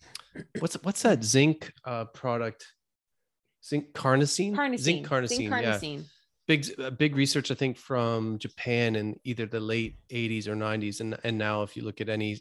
what's 0.59 0.75
what's 0.83 1.03
that 1.03 1.25
zinc 1.25 1.73
uh, 1.85 2.07
product? 2.07 2.67
Zinc 3.65 3.93
carnosine. 3.93 4.55
carnosine 4.55 4.79
Zinc 4.79 5.07
carnosine. 5.07 5.29
Zinc 5.29 5.51
Yeah, 5.51 5.99
big 6.47 6.99
big 6.99 7.17
research 7.17 7.51
I 7.51 7.55
think 7.55 7.77
from 7.77 8.39
Japan 8.39 8.97
in 8.97 9.19
either 9.25 9.47
the 9.47 9.61
late 9.61 9.97
80s 10.11 10.49
or 10.49 10.57
90s, 10.57 11.01
and 11.01 11.17
and 11.25 11.39
now 11.39 11.63
if 11.63 11.77
you 11.77 11.85
look 11.85 12.01
at 12.01 12.09
any, 12.09 12.41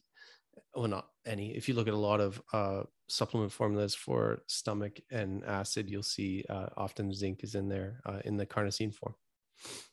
well 0.76 0.88
not 0.88 1.08
any, 1.26 1.56
if 1.56 1.68
you 1.68 1.76
look 1.76 1.88
at 1.88 1.94
a 1.94 1.98
lot 1.98 2.22
of 2.22 2.42
uh, 2.54 2.84
supplement 3.10 3.52
formulas 3.52 3.94
for 3.94 4.44
stomach 4.48 5.00
and 5.12 5.44
acid, 5.46 5.90
you'll 5.90 6.04
see 6.04 6.46
uh, 6.50 6.68
often 6.78 7.14
zinc 7.14 7.44
is 7.44 7.56
in 7.56 7.68
there 7.68 8.02
uh, 8.06 8.20
in 8.26 8.38
the 8.38 8.46
carnosine 8.46 8.94
form. 8.94 9.16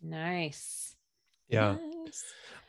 nice 0.02 0.94
Yeah. 1.48 1.76
Nice. 2.04 2.24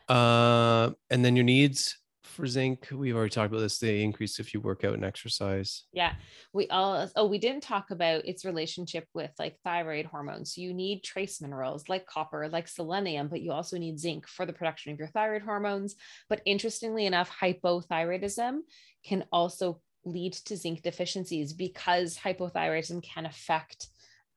Uh, 0.08 0.90
and 1.10 1.24
then 1.24 1.36
your 1.36 1.44
needs 1.44 1.98
for 2.36 2.46
zinc, 2.46 2.88
we've 2.92 3.16
already 3.16 3.30
talked 3.30 3.50
about 3.50 3.60
this. 3.60 3.78
They 3.78 4.02
increase 4.02 4.38
if 4.38 4.54
you 4.54 4.60
work 4.60 4.84
out 4.84 4.94
and 4.94 5.04
exercise. 5.04 5.84
Yeah, 5.92 6.12
we 6.52 6.68
all. 6.68 7.10
Oh, 7.16 7.26
we 7.26 7.38
didn't 7.38 7.62
talk 7.62 7.90
about 7.90 8.24
its 8.26 8.44
relationship 8.44 9.08
with 9.14 9.32
like 9.38 9.56
thyroid 9.64 10.06
hormones. 10.06 10.56
You 10.56 10.72
need 10.74 11.02
trace 11.02 11.40
minerals 11.40 11.88
like 11.88 12.06
copper, 12.06 12.48
like 12.48 12.68
selenium, 12.68 13.28
but 13.28 13.40
you 13.40 13.52
also 13.52 13.78
need 13.78 13.98
zinc 13.98 14.28
for 14.28 14.46
the 14.46 14.52
production 14.52 14.92
of 14.92 14.98
your 14.98 15.08
thyroid 15.08 15.42
hormones. 15.42 15.96
But 16.28 16.42
interestingly 16.44 17.06
enough, 17.06 17.30
hypothyroidism 17.30 18.58
can 19.04 19.24
also 19.32 19.80
lead 20.04 20.34
to 20.34 20.56
zinc 20.56 20.82
deficiencies 20.82 21.52
because 21.52 22.16
hypothyroidism 22.16 23.02
can 23.02 23.26
affect 23.26 23.88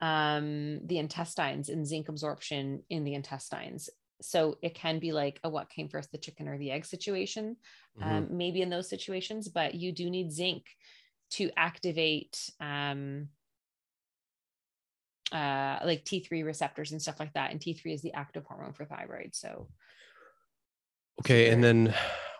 um, 0.01 0.79
the 0.87 0.97
intestines 0.97 1.69
and 1.69 1.85
zinc 1.85 2.09
absorption 2.09 2.83
in 2.89 3.03
the 3.03 3.13
intestines. 3.13 3.89
So 4.21 4.57
it 4.61 4.75
can 4.75 4.99
be 4.99 5.11
like 5.11 5.39
a 5.43 5.49
what 5.49 5.69
came 5.69 5.89
first, 5.89 6.11
the 6.11 6.17
chicken 6.17 6.47
or 6.47 6.57
the 6.57 6.71
egg 6.71 6.85
situation 6.85 7.57
Mhm. 7.97 8.03
um, 8.03 8.37
maybe 8.37 8.61
in 8.61 8.69
those 8.69 8.89
situations, 8.89 9.47
but 9.47 9.75
you 9.75 9.91
do 9.91 10.09
need 10.09 10.31
zinc 10.31 10.65
to 11.31 11.51
activate 11.55 12.49
um, 12.59 13.29
uh, 15.31 15.79
like 15.83 16.05
T3 16.05 16.43
receptors 16.43 16.91
and 16.91 17.01
stuff 17.01 17.19
like 17.19 17.33
that. 17.33 17.51
And 17.51 17.61
T3 17.61 17.93
is 17.93 18.01
the 18.01 18.13
active 18.13 18.45
hormone 18.45 18.73
for 18.73 18.85
thyroid. 18.85 19.35
So, 19.35 19.67
Okay, 21.21 21.49
and 21.51 21.63
then 21.63 21.93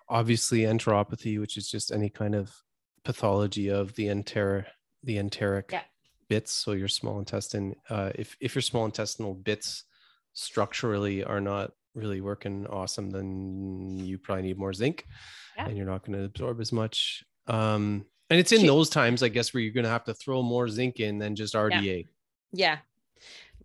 obviously 0.08 0.62
enteropathy, 0.62 1.40
which 1.40 1.58
is 1.58 1.70
just 1.70 1.92
any 1.92 2.10
kind 2.10 2.34
of 2.34 2.56
pathology 3.04 3.70
of 3.70 3.94
the 3.96 4.08
enter 4.10 4.66
the 5.04 5.18
enteric 5.18 5.72
Yeah. 5.72 5.84
bits. 6.30 6.52
So 6.52 6.72
your 6.72 6.88
small 6.88 7.20
intestine, 7.20 7.76
uh, 7.90 8.12
if 8.16 8.36
if 8.40 8.56
your 8.56 8.62
small 8.62 8.86
intestinal 8.86 9.34
bits 9.34 9.84
structurally 10.40 11.24
are 11.24 11.42
not 11.42 11.72
really 11.96 12.22
working 12.22 12.66
awesome, 12.68 13.10
then 13.10 13.98
you 14.00 14.18
probably 14.18 14.44
need 14.44 14.58
more 14.58 14.74
zinc, 14.74 15.06
Yeah. 15.58 15.68
and 15.68 15.78
you're 15.78 15.86
not 15.86 16.06
going 16.06 16.18
to 16.18 16.26
absorb 16.26 16.62
as 16.62 16.72
much. 16.72 17.24
Um, 17.48 18.06
and 18.30 18.40
it's 18.40 18.52
in 18.52 18.62
She- 18.62 18.68
those 18.68 18.90
times, 18.90 19.24
I 19.24 19.30
guess, 19.30 19.54
where 19.54 19.62
you're 19.62 19.74
going 19.74 19.86
to 19.86 19.90
have 19.90 20.06
to 20.06 20.14
throw 20.14 20.42
more 20.42 20.68
zinc 20.70 21.00
in 21.00 21.18
than 21.20 21.36
just 21.36 21.56
RDA. 21.56 22.08
yeah. 22.52 22.80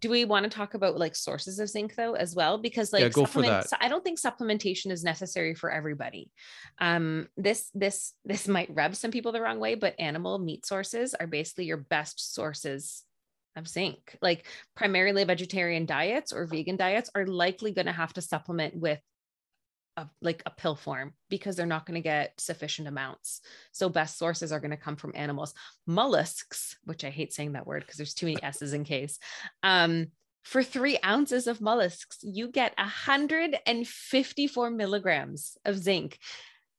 Do 0.00 0.10
we 0.10 0.26
want 0.26 0.44
to 0.44 0.50
talk 0.50 0.74
about 0.74 0.98
like 0.98 1.16
sources 1.16 1.58
of 1.60 1.68
zinc 1.70 1.94
though 1.94 2.12
as 2.14 2.34
well? 2.34 2.58
Because 2.58 2.92
like 2.92 3.00
Yeah, 3.00 3.08
go 3.08 3.24
for 3.24 3.40
that. 3.40 3.68
I 3.80 3.88
don't 3.88 4.04
think 4.04 4.20
supplementation 4.20 4.90
is 4.90 5.02
necessary 5.02 5.54
for 5.54 5.70
everybody. 5.70 6.30
Um, 6.78 7.28
this 7.38 7.70
this 7.72 8.12
this 8.22 8.46
might 8.46 8.68
rub 8.74 8.96
some 8.96 9.10
people 9.10 9.32
the 9.32 9.40
wrong 9.40 9.60
way, 9.60 9.76
but 9.76 9.94
animal 9.98 10.38
meat 10.38 10.66
sources 10.66 11.14
are 11.14 11.26
basically 11.26 11.64
your 11.64 11.78
best 11.78 12.34
sources 12.34 13.04
of 13.56 13.68
zinc. 13.68 14.16
Like 14.20 14.46
primarily 14.74 15.24
vegetarian 15.24 15.86
diets 15.86 16.32
or 16.32 16.46
vegan 16.46 16.76
diets 16.76 17.10
are 17.14 17.26
likely 17.26 17.72
going 17.72 17.86
to 17.86 17.92
have 17.92 18.12
to 18.14 18.20
supplement 18.20 18.76
with 18.76 19.00
a, 19.96 20.08
like 20.20 20.42
a 20.46 20.50
pill 20.50 20.74
form 20.74 21.12
because 21.28 21.56
they're 21.56 21.66
not 21.66 21.86
going 21.86 21.94
to 21.94 22.00
get 22.00 22.40
sufficient 22.40 22.88
amounts. 22.88 23.40
So 23.72 23.88
best 23.88 24.18
sources 24.18 24.52
are 24.52 24.60
going 24.60 24.72
to 24.72 24.76
come 24.76 24.96
from 24.96 25.12
animals. 25.14 25.54
Mollusks, 25.86 26.76
which 26.84 27.04
I 27.04 27.10
hate 27.10 27.32
saying 27.32 27.52
that 27.52 27.66
word 27.66 27.82
because 27.82 27.96
there's 27.96 28.14
too 28.14 28.26
many 28.26 28.38
S's 28.42 28.72
in 28.72 28.84
case. 28.84 29.18
Um, 29.62 30.08
for 30.42 30.62
three 30.62 30.98
ounces 31.04 31.46
of 31.46 31.60
mollusks, 31.62 32.18
you 32.22 32.48
get 32.48 32.74
154 32.76 34.70
milligrams 34.70 35.56
of 35.64 35.78
zinc. 35.78 36.18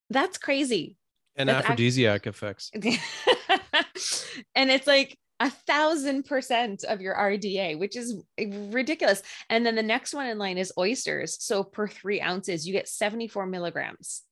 That's 0.09 0.37
crazy. 0.37 0.97
And 1.35 1.49
That's 1.49 1.57
act- 1.59 1.65
aphrodisiac 1.65 2.27
effects. 2.27 2.71
and 4.55 4.69
it's 4.69 4.87
like 4.87 5.17
a 5.45 5.49
thousand 5.51 6.23
percent 6.23 6.83
of 6.83 7.01
your 7.01 7.13
RDA, 7.13 7.77
which 7.77 7.95
is 7.95 8.19
ridiculous. 8.39 9.21
And 9.47 9.63
then 9.63 9.75
the 9.75 9.83
next 9.83 10.13
one 10.13 10.25
in 10.25 10.39
line 10.39 10.57
is 10.57 10.73
oysters. 10.75 11.37
So 11.43 11.63
per 11.63 11.87
three 11.87 12.19
ounces, 12.19 12.65
you 12.65 12.73
get 12.73 12.87
74 12.87 13.45
milligrams. 13.45 14.23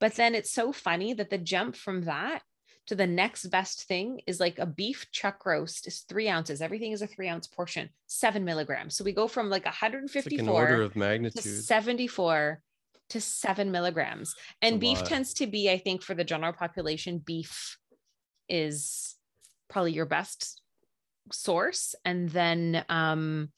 But 0.00 0.14
then 0.14 0.34
it's 0.34 0.50
so 0.50 0.72
funny 0.72 1.12
that 1.12 1.28
the 1.28 1.36
jump 1.36 1.76
from 1.76 2.02
that 2.06 2.40
to 2.86 2.94
the 2.94 3.06
next 3.06 3.44
best 3.48 3.84
thing 3.84 4.20
is 4.26 4.40
like 4.40 4.58
a 4.58 4.64
beef 4.64 5.06
chuck 5.12 5.44
roast 5.44 5.86
is 5.86 6.00
three 6.08 6.30
ounces. 6.30 6.62
Everything 6.62 6.92
is 6.92 7.02
a 7.02 7.06
three 7.06 7.28
ounce 7.28 7.46
portion, 7.46 7.90
seven 8.06 8.42
milligrams. 8.42 8.96
So 8.96 9.04
we 9.04 9.12
go 9.12 9.28
from 9.28 9.50
like 9.50 9.66
It's 9.66 9.82
like 9.82 9.92
an 9.92 10.46
154 10.46 10.54
order 10.54 10.82
of 10.82 10.92
to 10.94 10.98
magnitude. 10.98 11.64
74 11.64 12.60
to 13.10 13.20
seven 13.20 13.70
milligrams. 13.70 14.34
And 14.62 14.80
beef 14.80 14.98
lot. 14.98 15.06
tends 15.06 15.34
to 15.34 15.46
be, 15.46 15.70
I 15.70 15.76
think, 15.76 16.02
for 16.02 16.14
the 16.14 16.24
general 16.24 16.54
population, 16.54 17.18
beef 17.18 17.76
is 18.48 19.14
probably 19.68 19.92
your 19.92 20.06
best 20.06 20.60
source. 21.32 21.94
And 22.04 22.28
then 22.28 22.84
um, 22.88 23.50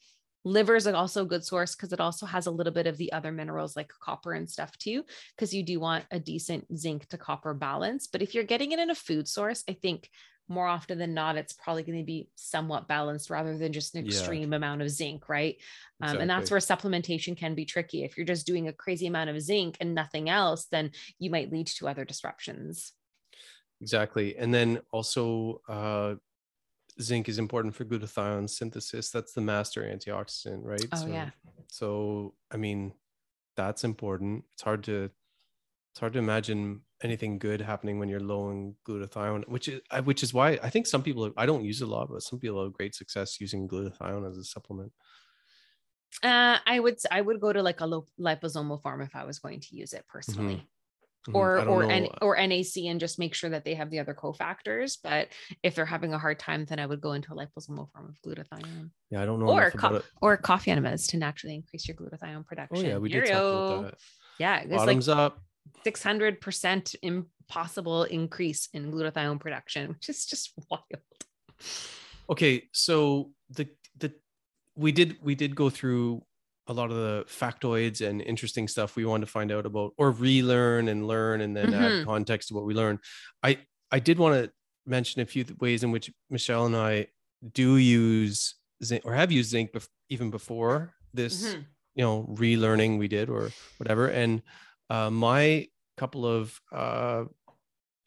liver 0.43 0.75
is 0.75 0.87
also 0.87 1.23
a 1.23 1.27
good 1.27 1.43
source 1.43 1.75
because 1.75 1.91
it 1.93 1.99
also 1.99 2.25
has 2.25 2.45
a 2.45 2.51
little 2.51 2.73
bit 2.73 2.87
of 2.87 2.97
the 2.97 3.11
other 3.11 3.31
minerals 3.31 3.75
like 3.75 3.91
copper 4.01 4.33
and 4.33 4.49
stuff 4.49 4.77
too, 4.77 5.03
because 5.35 5.53
you 5.53 5.63
do 5.63 5.79
want 5.79 6.05
a 6.11 6.19
decent 6.19 6.65
zinc 6.77 7.07
to 7.09 7.17
copper 7.17 7.53
balance. 7.53 8.07
But 8.07 8.21
if 8.21 8.33
you're 8.33 8.43
getting 8.43 8.71
it 8.71 8.79
in 8.79 8.89
a 8.89 8.95
food 8.95 9.27
source, 9.27 9.63
I 9.69 9.73
think 9.73 10.09
more 10.49 10.67
often 10.67 10.97
than 10.97 11.13
not, 11.13 11.35
it's 11.35 11.51
probably 11.51 11.83
going 11.83 11.97
to 11.97 12.05
be 12.05 12.29
somewhat 12.35 12.87
balanced 12.87 13.29
rather 13.29 13.57
than 13.57 13.73
just 13.73 13.95
an 13.95 14.05
Yeah. 14.05 14.07
extreme 14.07 14.53
amount 14.53 14.81
of 14.81 14.89
zinc, 14.89 15.27
right? 15.27 15.57
Um, 16.01 16.21
and 16.21 16.29
that's 16.29 16.49
where 16.49 16.61
supplementation 16.61 17.35
can 17.35 17.53
be 17.53 17.65
tricky. 17.65 18.05
If 18.05 18.15
you're 18.15 18.25
just 18.25 18.47
doing 18.47 18.69
a 18.69 18.73
crazy 18.73 19.07
amount 19.07 19.29
of 19.29 19.41
zinc 19.41 19.75
and 19.81 19.93
nothing 19.93 20.29
else, 20.29 20.67
then 20.71 20.91
you 21.19 21.29
might 21.29 21.51
lead 21.51 21.67
to 21.67 21.89
other 21.89 22.05
disruptions. 22.05 22.93
Exactly. 23.81 24.35
And 24.37 24.53
then 24.53 24.81
also 24.91 25.61
uh 25.67 26.15
zinc 27.01 27.29
is 27.29 27.39
important 27.39 27.75
for 27.75 27.85
glutathione 27.85 28.49
synthesis. 28.49 29.11
That's 29.11 29.33
the 29.33 29.41
master 29.41 29.83
antioxidant, 29.83 30.63
right? 30.63 30.91
Oh, 30.91 31.05
so, 31.05 31.11
yeah. 31.11 31.31
So 31.67 32.35
I 32.51 32.57
mean, 32.57 32.93
that's 33.57 33.83
important. 33.85 34.45
It's 34.53 34.63
hard 34.63 34.83
to 34.85 35.11
it's 35.93 35.99
hard 36.01 36.13
to 36.13 36.19
imagine 36.19 36.83
anything 37.03 37.39
good 37.39 37.61
happening 37.61 37.99
when 37.99 38.09
you're 38.09 38.19
low 38.21 38.51
in 38.51 38.75
glutathione, 38.87 39.47
which 39.49 39.67
is 39.69 39.81
which 40.05 40.23
is 40.23 40.33
why 40.33 40.59
I 40.63 40.69
think 40.71 40.87
some 40.87 41.03
people 41.03 41.33
I 41.37 41.45
don't 41.47 41.65
use 41.65 41.81
it 41.81 41.87
a 41.87 41.91
lot, 41.91 42.09
but 42.09 42.23
some 42.23 42.39
people 42.39 42.63
have 42.63 42.73
great 42.73 42.95
success 42.95 43.41
using 43.41 43.67
glutathione 43.69 44.29
as 44.29 44.37
a 44.37 44.45
supplement. 44.45 44.93
Uh, 46.23 46.57
I 46.65 46.79
would 46.79 46.99
I 47.11 47.21
would 47.21 47.39
go 47.39 47.53
to 47.53 47.61
like 47.61 47.79
a 47.81 47.85
lo- 47.85 48.07
liposomal 48.19 48.81
form 48.81 49.01
if 49.01 49.15
I 49.15 49.23
was 49.23 49.39
going 49.39 49.59
to 49.61 49.75
use 49.75 49.93
it 49.93 50.07
personally. 50.07 50.57
Mhm. 50.57 50.67
Mm-hmm. 51.27 51.35
or 51.37 51.59
or. 51.59 51.83
N- 51.83 52.07
or 52.21 52.35
NAC 52.37 52.77
and 52.85 52.99
just 52.99 53.19
make 53.19 53.33
sure 53.33 53.49
that 53.49 53.65
they 53.65 53.73
have 53.75 53.89
the 53.89 53.99
other 53.99 54.13
cofactors. 54.13 54.97
But 55.03 55.29
if 55.63 55.75
they're 55.75 55.85
having 55.85 56.13
a 56.13 56.19
hard 56.19 56.39
time, 56.39 56.65
then 56.65 56.79
I 56.79 56.85
would 56.85 57.01
go 57.01 57.13
into 57.13 57.33
a 57.33 57.35
liposomal 57.35 57.91
form 57.91 58.09
of 58.09 58.21
glutathione 58.25 58.91
yeah, 59.09 59.21
I 59.21 59.25
don't 59.25 59.39
know 59.39 59.47
or 59.47 59.71
co- 59.71 60.01
or 60.21 60.37
coffee 60.37 60.71
enemas 60.71 61.07
to 61.07 61.17
naturally 61.17 61.55
increase 61.55 61.87
your 61.87 61.95
glutathione 61.95 62.45
production. 62.45 62.85
Oh 62.85 62.89
yeah, 62.89 62.97
we 62.97 63.09
did 63.09 63.25
talk 63.25 63.31
about 63.37 63.83
that. 63.83 63.93
Yeah, 64.39 64.59
it's 64.59 64.75
Bottoms 64.75 65.07
like 65.07 65.17
up. 65.17 65.39
six 65.83 66.03
hundred 66.03 66.41
percent 66.41 66.95
impossible 67.01 68.03
increase 68.03 68.69
in 68.73 68.91
glutathione 68.91 69.39
production, 69.39 69.89
which 69.89 70.09
is 70.09 70.25
just 70.25 70.53
wild. 70.69 70.83
okay 72.29 72.63
so 72.71 73.31
the 73.49 73.67
the 73.97 74.13
we 74.75 74.91
did 74.91 75.17
we 75.23 75.33
did 75.33 75.55
go 75.55 75.69
through 75.69 76.21
a 76.67 76.73
lot 76.73 76.91
of 76.91 76.97
the 76.97 77.25
factoids 77.27 78.05
and 78.07 78.21
interesting 78.21 78.67
stuff 78.67 78.95
we 78.95 79.05
wanted 79.05 79.25
to 79.25 79.31
find 79.31 79.51
out 79.51 79.65
about 79.65 79.93
or 79.97 80.11
relearn 80.11 80.87
and 80.89 81.07
learn 81.07 81.41
and 81.41 81.55
then 81.55 81.73
add 81.73 81.91
Mhm. 81.93 82.03
context 82.05 82.49
to 82.49 82.53
what 82.55 82.65
we 82.65 82.73
learned 82.73 82.99
i 83.43 83.57
i 83.91 83.99
did 83.99 84.17
want 84.19 84.33
to 84.35 84.51
mention 84.85 85.21
a 85.21 85.25
few 85.25 85.45
ways 85.59 85.83
in 85.83 85.91
which 85.91 86.11
michelle 86.29 86.65
and 86.65 86.75
i 86.75 87.07
do 87.53 87.77
use 87.77 88.55
zinc 88.83 89.01
or 89.05 89.13
have 89.13 89.31
used 89.31 89.49
zinc 89.51 89.71
bef- 89.71 89.89
even 90.09 90.29
before 90.29 90.93
this 91.13 91.35
Mhm. 91.55 91.65
you 91.95 92.03
know 92.03 92.23
relearning 92.43 92.97
we 92.99 93.07
did 93.07 93.29
or 93.29 93.51
whatever 93.77 94.07
and 94.07 94.41
uh 94.89 95.09
my 95.09 95.67
couple 95.97 96.25
of 96.25 96.59
uh 96.71 97.23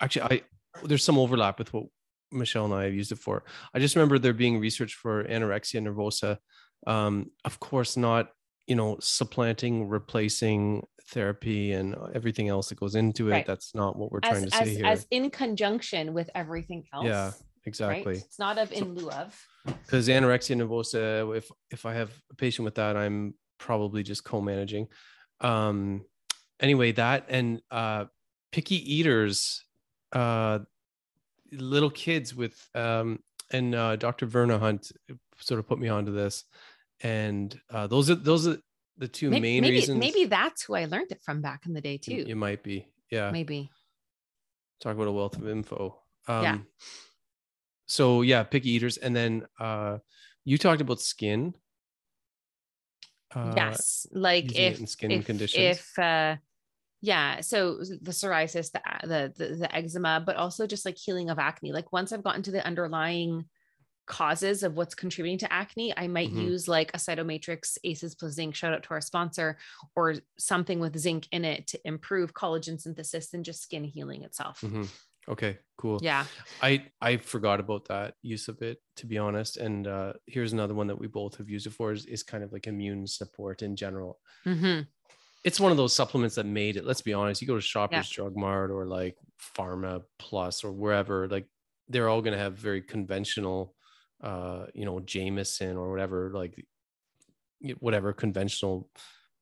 actually 0.01 0.23
i 0.23 0.43
there's 0.85 1.05
some 1.05 1.19
overlap 1.19 1.59
with 1.59 1.73
what 1.73 1.85
michelle 2.31 2.65
and 2.67 2.75
i 2.75 2.85
have 2.85 2.95
used 2.95 3.11
it 3.13 3.19
for 3.19 3.43
i 3.75 3.79
just 3.79 3.97
remember 3.97 4.19
there 4.19 4.33
being 4.33 4.61
research 4.61 4.95
for 4.95 5.25
anorexia 5.25 5.81
nervosa 5.83 6.39
um 6.87 7.31
of 7.45 7.59
course 7.61 7.97
not 7.97 8.31
you 8.71 8.77
know 8.77 8.97
supplanting 9.01 9.89
replacing 9.89 10.87
therapy 11.09 11.73
and 11.73 11.97
everything 12.15 12.49
else 12.49 12.69
that 12.69 12.79
goes 12.79 12.95
into 12.95 13.29
it 13.29 13.33
Right. 13.33 13.47
that's 13.47 13.75
not 13.75 13.97
what 13.99 14.13
we're 14.13 14.21
As, 14.23 14.31
trying 14.31 14.45
to 14.45 14.51
say 14.53 14.63
as, 14.63 14.69
here 14.77 14.87
as 14.87 15.07
in 15.11 15.29
conjunction 15.31 16.15
with 16.15 16.31
everything 16.37 16.85
else. 16.95 17.05
yeah 17.05 17.25
right? 17.25 17.35
exactly 17.67 18.15
It's 18.19 18.39
not 18.39 18.57
of 18.59 18.69
So- 18.69 18.77
in 18.77 18.95
lieu 18.95 19.11
of. 19.11 19.29
because 19.67 20.07
anorexia 20.09 20.55
nervosa 20.57 21.37
if 21.37 21.51
if 21.71 21.85
i 21.85 21.93
have 22.01 22.11
a 22.31 22.37
patient 22.37 22.65
with 22.65 22.77
that 22.77 22.97
i'm 22.97 23.35
probably 23.59 24.03
just 24.05 24.23
co-managing 24.25 24.87
um 25.41 26.05
anyway 26.61 26.93
that 26.93 27.27
and 27.29 27.61
uh 27.73 28.05
picky 28.53 28.79
eaters 28.97 29.65
uh 30.13 30.61
little 31.53 31.91
kids 31.91 32.35
with 32.37 32.57
um 32.77 33.19
and 33.53 33.75
uh 33.75 33.97
dr 33.97 34.25
verna 34.27 34.57
hunt 34.61 34.93
sort 35.39 35.59
of 35.59 35.67
put 35.67 35.79
me 35.81 35.89
onto 35.89 36.13
this 36.13 36.45
and 37.03 37.59
uh 37.71 37.87
those 37.87 38.11
are 38.11 38.15
those 38.15 38.47
are 38.47 38.59
the 38.99 39.09
two 39.09 39.31
Maybe, 39.31 39.41
main 39.41 39.63
maybe, 39.63 39.77
reasons 39.77 39.99
maybe 39.99 40.25
that's 40.27 40.63
who 40.63 40.75
I 40.75 40.85
learned 40.85 41.11
it 41.11 41.23
from 41.25 41.41
back 41.41 41.65
in 41.67 41.73
the 41.73 41.81
day 41.81 41.97
too. 41.97 42.25
it 42.29 42.35
might 42.37 42.63
be 42.63 42.87
yeah 43.11 43.31
Maybe. 43.31 43.71
talk 44.81 44.95
about 44.95 45.09
a 45.09 45.13
wealth 45.13 45.37
of 45.37 45.49
info 45.49 45.99
um 46.29 46.43
Yeah. 46.45 46.59
so 47.87 48.23
yeah 48.23 48.43
picky 48.43 48.71
eaters 48.71 48.99
and 48.99 49.17
then 49.17 49.47
uh 49.59 49.99
you 50.45 50.59
talked 50.59 50.81
about 50.81 51.01
skin 51.01 51.55
uh, 53.35 53.53
yes. 53.57 54.07
Like 54.13 54.59
if 54.59 54.89
skin 54.89 55.13
if, 55.13 55.25
conditions? 55.27 55.79
if 55.79 55.99
uh 55.99 56.37
yeah, 57.03 57.41
so 57.41 57.79
the 57.79 58.11
psoriasis, 58.11 58.73
the, 58.73 58.83
the 59.05 59.33
the 59.35 59.55
the 59.57 59.75
eczema, 59.75 60.23
but 60.25 60.37
also 60.37 60.67
just 60.67 60.85
like 60.85 60.99
healing 60.99 61.31
of 61.31 61.39
acne. 61.39 61.73
Like 61.73 61.93
once 61.93 62.13
I've 62.13 62.23
gotten 62.25 62.43
to 62.43 62.51
the 62.51 62.67
underlying 62.67 63.47
causes 64.11 64.63
of 64.63 64.75
what's 64.77 64.95
contributing 64.95 65.39
to 65.39 65.53
acne, 65.53 65.97
I 65.97 66.07
might 66.09 66.31
Mhm. 66.33 66.43
use 66.51 66.67
like 66.69 66.91
a 66.93 66.99
Cyto-Matrix 66.99 67.79
aces 67.85 68.15
plus 68.17 68.33
zinc, 68.33 68.55
shout 68.57 68.75
out 68.75 68.83
to 68.83 68.91
our 68.91 69.01
sponsor, 69.01 69.57
or 69.95 70.17
something 70.39 70.81
with 70.81 70.99
zinc 70.99 71.29
in 71.31 71.45
it 71.45 71.67
to 71.69 71.79
improve 71.87 72.35
collagen 72.35 72.79
synthesis 72.81 73.33
and 73.35 73.45
just 73.45 73.63
skin 73.63 73.85
healing 73.85 74.23
itself. 74.25 74.61
Mhm. 74.63 74.89
okay 75.29 75.59
cool 75.77 75.99
Yeah. 76.03 76.25
i 76.63 76.71
i 77.03 77.19
forgot 77.19 77.61
about 77.61 77.85
that 77.89 78.15
use 78.23 78.49
of 78.49 78.63
it 78.63 78.79
to 78.97 79.05
be 79.07 79.19
honest 79.19 79.59
and 79.59 79.87
uh 79.87 80.15
here's 80.27 80.55
another 80.55 80.73
one 80.75 80.87
that 80.89 80.97
we 80.99 81.09
both 81.09 81.37
have 81.37 81.49
used 81.57 81.67
it 81.67 81.75
for 81.75 81.93
is, 81.93 82.07
is 82.07 82.23
kind 82.23 82.43
of 82.43 82.51
like 82.55 82.67
immune 82.67 83.07
support 83.07 83.61
in 83.63 83.77
general 83.77 84.19
Mhm. 84.47 84.89
it's 85.45 85.61
one 85.61 85.71
of 85.73 85.77
those 85.77 85.95
supplements 85.95 86.37
that 86.37 86.47
made 86.47 86.79
it 86.79 86.87
let's 86.87 87.03
be 87.03 87.13
honest 87.13 87.43
you 87.43 87.47
go 87.47 87.55
to 87.55 87.61
shoppers 87.61 88.09
drug 88.09 88.35
mart 88.35 88.71
or 88.71 88.87
like 88.87 89.17
pharma 89.39 90.03
plus 90.19 90.65
or 90.65 90.73
wherever 90.73 91.29
like 91.29 91.47
they're 91.93 92.09
all 92.09 92.23
going 92.23 92.37
to 92.39 92.45
have 92.47 92.55
very 92.69 92.81
conventional 92.81 93.77
uh, 94.23 94.67
you 94.75 94.85
know, 94.85 95.01
Jamieson 95.01 95.77
or 95.77 95.91
whatever, 95.91 96.31
like 96.35 96.65
whatever 97.79 98.13
conventional 98.13 98.91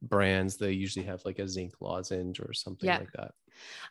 brands, 0.02 0.56
they 0.56 0.72
usually 0.72 1.06
have 1.06 1.24
like 1.24 1.38
a 1.38 1.48
zinc 1.48 1.74
lozenge 1.80 2.40
or 2.40 2.52
something 2.52 2.86
Yeah. 2.88 2.98
like 2.98 3.12
that. 3.12 3.32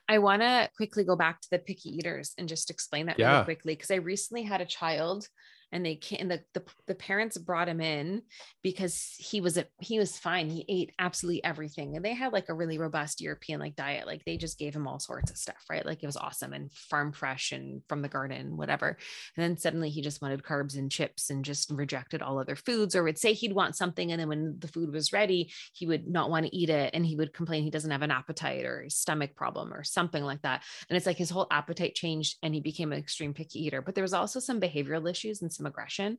I 0.07 0.19
want 0.19 0.41
to 0.41 0.69
quickly 0.75 1.03
go 1.03 1.15
back 1.15 1.41
to 1.41 1.49
the 1.49 1.59
picky 1.59 1.89
eaters 1.89 2.33
and 2.37 2.47
just 2.47 2.69
explain 2.69 3.07
that 3.07 3.19
Yeah. 3.19 3.33
really 3.33 3.43
quickly 3.45 3.73
because 3.75 3.91
I 3.91 3.95
recently 3.95 4.43
had 4.43 4.61
a 4.61 4.65
child 4.65 5.27
and 5.71 5.85
they 5.85 5.95
can't 5.95 6.29
the, 6.29 6.41
the 6.53 6.63
the 6.87 6.95
parents 6.95 7.37
brought 7.37 7.67
him 7.67 7.81
in 7.81 8.21
because 8.63 9.13
he 9.17 9.41
was 9.41 9.57
a 9.57 9.65
he 9.79 9.99
was 9.99 10.17
fine. 10.17 10.49
He 10.49 10.65
ate 10.67 10.93
absolutely 10.99 11.43
everything. 11.43 11.95
And 11.95 12.05
they 12.05 12.13
had 12.13 12.33
like 12.33 12.49
a 12.49 12.53
really 12.53 12.77
robust 12.77 13.21
european 13.21 13.59
like 13.59 13.75
diet. 13.75 14.07
Like 14.07 14.23
they 14.25 14.37
just 14.37 14.57
gave 14.57 14.75
him 14.75 14.87
all 14.87 14.99
sorts 14.99 15.31
of 15.31 15.37
stuff 15.37 15.63
right? 15.69 15.85
Like 15.85 16.03
it 16.03 16.05
was 16.05 16.17
awesome 16.17 16.53
and 16.53 16.71
farm 16.71 17.11
fresh 17.11 17.51
and 17.51 17.81
from 17.89 18.01
the 18.01 18.07
garden 18.07 18.57
whatever. 18.57 18.97
And 19.35 19.43
then 19.43 19.57
suddenly 19.57 19.89
he 19.89 20.01
just 20.01 20.21
wanted 20.21 20.43
carbs 20.43 20.77
and 20.77 20.91
chips 20.91 21.29
and 21.29 21.43
just 21.43 21.69
rejected 21.71 22.21
all 22.21 22.39
other 22.39 22.55
foods 22.55 22.95
or 22.95 23.03
would 23.03 23.17
say 23.17 23.33
he'd 23.33 23.53
want 23.53 23.75
something. 23.75 24.11
And 24.11 24.21
then 24.21 24.29
when 24.29 24.55
the 24.59 24.67
food 24.67 24.93
was 24.93 25.13
ready 25.13 25.51
he 25.73 25.85
would 25.85 26.07
not 26.07 26.29
want 26.29 26.45
to 26.45 26.55
eat 26.55 26.69
it 26.69 26.91
and 26.93 27.05
he 27.05 27.15
would 27.15 27.33
complain 27.33 27.63
he 27.63 27.69
doesn't 27.69 27.91
have 27.91 28.01
an 28.01 28.11
appetite 28.11 28.65
or 28.65 28.81
a 28.81 28.89
stomach 28.89 29.35
problem 29.35 29.73
or 29.73 29.83
something 29.83 30.23
like 30.23 30.41
that. 30.43 30.63
And 30.89 30.95
it's 30.95 31.05
like 31.05 31.17
his 31.17 31.29
whole 31.29 31.47
appetite 31.51 31.95
changed 31.95 32.37
and 32.41 32.53
he 32.53 32.61
became 32.61 32.91
an 32.91 32.99
extreme 32.99 33.33
picky 33.33 33.65
eater. 33.65 33.81
But 33.81 33.95
there 33.95 34.03
was 34.03 34.13
also 34.13 34.39
some 34.39 34.61
behavioral 34.61 35.09
issues 35.09 35.41
and 35.41 35.51
some 35.57 35.65
aggression. 35.65 36.17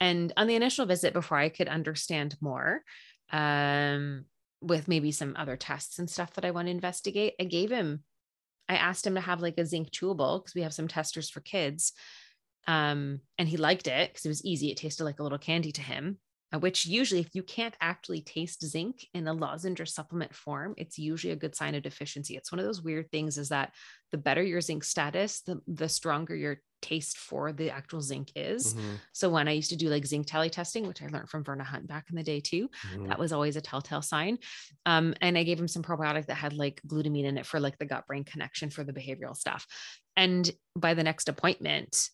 And 0.00 0.32
on 0.36 0.46
the 0.46 0.56
initial 0.56 0.86
visit 0.86 1.12
before 1.12 1.38
i 1.38 1.48
could 1.48 1.68
understand 1.68 2.36
more 2.40 2.82
um 3.32 4.24
with 4.62 4.88
maybe 4.88 5.12
some 5.12 5.34
other 5.36 5.56
tests 5.56 5.98
and 5.98 6.10
stuff 6.10 6.34
that 6.34 6.44
i 6.44 6.50
want 6.50 6.66
to 6.66 6.72
investigate 6.72 7.34
i 7.40 7.44
gave 7.44 7.70
him 7.70 8.02
i 8.68 8.74
asked 8.74 9.06
him 9.06 9.14
to 9.14 9.20
have 9.20 9.40
like 9.40 9.58
a 9.58 9.66
zinc 9.66 9.90
chewable 9.90 10.40
because 10.40 10.54
we 10.54 10.62
have 10.62 10.74
some 10.74 10.88
testers 10.88 11.30
for 11.30 11.40
kids. 11.40 11.92
Um 12.66 13.20
and 13.38 13.48
he 13.48 13.56
liked 13.56 13.86
it 13.86 14.10
because 14.10 14.24
it 14.24 14.28
was 14.28 14.44
easy. 14.44 14.70
It 14.70 14.76
tasted 14.76 15.04
like 15.04 15.20
a 15.20 15.22
little 15.22 15.38
candy 15.38 15.72
to 15.72 15.82
him 15.82 16.18
which 16.58 16.86
usually 16.86 17.20
if 17.20 17.34
you 17.34 17.42
can't 17.42 17.76
actually 17.80 18.20
taste 18.22 18.66
zinc 18.66 19.06
in 19.14 19.28
a 19.28 19.32
lozenge 19.32 19.80
or 19.80 19.86
supplement 19.86 20.34
form 20.34 20.74
it's 20.76 20.98
usually 20.98 21.32
a 21.32 21.36
good 21.36 21.54
sign 21.54 21.74
of 21.74 21.82
deficiency. 21.82 22.36
It's 22.36 22.50
one 22.50 22.58
of 22.58 22.64
those 22.64 22.82
weird 22.82 23.10
things 23.10 23.38
is 23.38 23.50
that 23.50 23.72
the 24.10 24.18
better 24.18 24.42
your 24.42 24.60
zinc 24.60 24.82
status 24.84 25.42
the, 25.42 25.60
the 25.66 25.88
stronger 25.88 26.34
your 26.34 26.60
taste 26.82 27.18
for 27.18 27.52
the 27.52 27.70
actual 27.70 28.00
zinc 28.00 28.32
is. 28.34 28.74
Mhm, 28.74 28.98
so 29.12 29.28
when 29.28 29.48
i 29.48 29.52
used 29.52 29.70
to 29.70 29.76
do 29.76 29.88
like 29.88 30.06
zinc 30.06 30.26
tally 30.26 30.48
testing 30.48 30.86
which 30.86 31.02
i 31.02 31.06
learned 31.06 31.28
from 31.28 31.44
verna 31.44 31.62
hunt 31.62 31.86
back 31.86 32.06
in 32.08 32.16
the 32.16 32.22
day 32.22 32.40
too 32.40 32.70
mhm. 32.94 33.06
that 33.08 33.18
was 33.18 33.32
always 33.32 33.56
a 33.56 33.60
telltale 33.60 34.02
sign. 34.02 34.38
Um, 34.86 35.14
and 35.20 35.36
i 35.36 35.42
gave 35.44 35.60
him 35.60 35.68
some 35.68 35.82
probiotic 35.82 36.26
that 36.26 36.34
had 36.34 36.54
like 36.54 36.80
glutamine 36.86 37.26
in 37.26 37.38
it 37.38 37.46
for 37.46 37.60
like 37.60 37.78
the 37.78 37.84
gut 37.86 38.06
brain 38.06 38.24
connection 38.24 38.70
for 38.70 38.82
the 38.82 38.92
behavioral 38.92 39.36
stuff. 39.36 39.66
And 40.16 40.50
by 40.76 40.94
the 40.94 41.04
next 41.04 41.28
appointment 41.28 42.10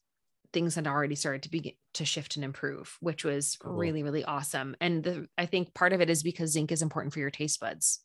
things 0.52 0.74
had 0.74 0.86
already 0.86 1.14
started 1.14 1.42
to 1.42 1.50
begin 1.50 1.72
to 1.94 2.04
shift 2.04 2.36
and 2.36 2.44
improve 2.44 2.96
which 3.00 3.24
was 3.24 3.56
Cool. 3.56 3.72
really 3.72 4.02
really 4.02 4.24
awesome 4.24 4.76
and 4.80 5.04
the, 5.04 5.28
i 5.38 5.46
think 5.46 5.74
part 5.74 5.92
of 5.92 6.00
it 6.00 6.10
is 6.10 6.22
because 6.22 6.52
zinc 6.52 6.70
is 6.72 6.82
important 6.82 7.12
for 7.12 7.20
your 7.20 7.30
taste 7.30 7.60
buds 7.60 8.00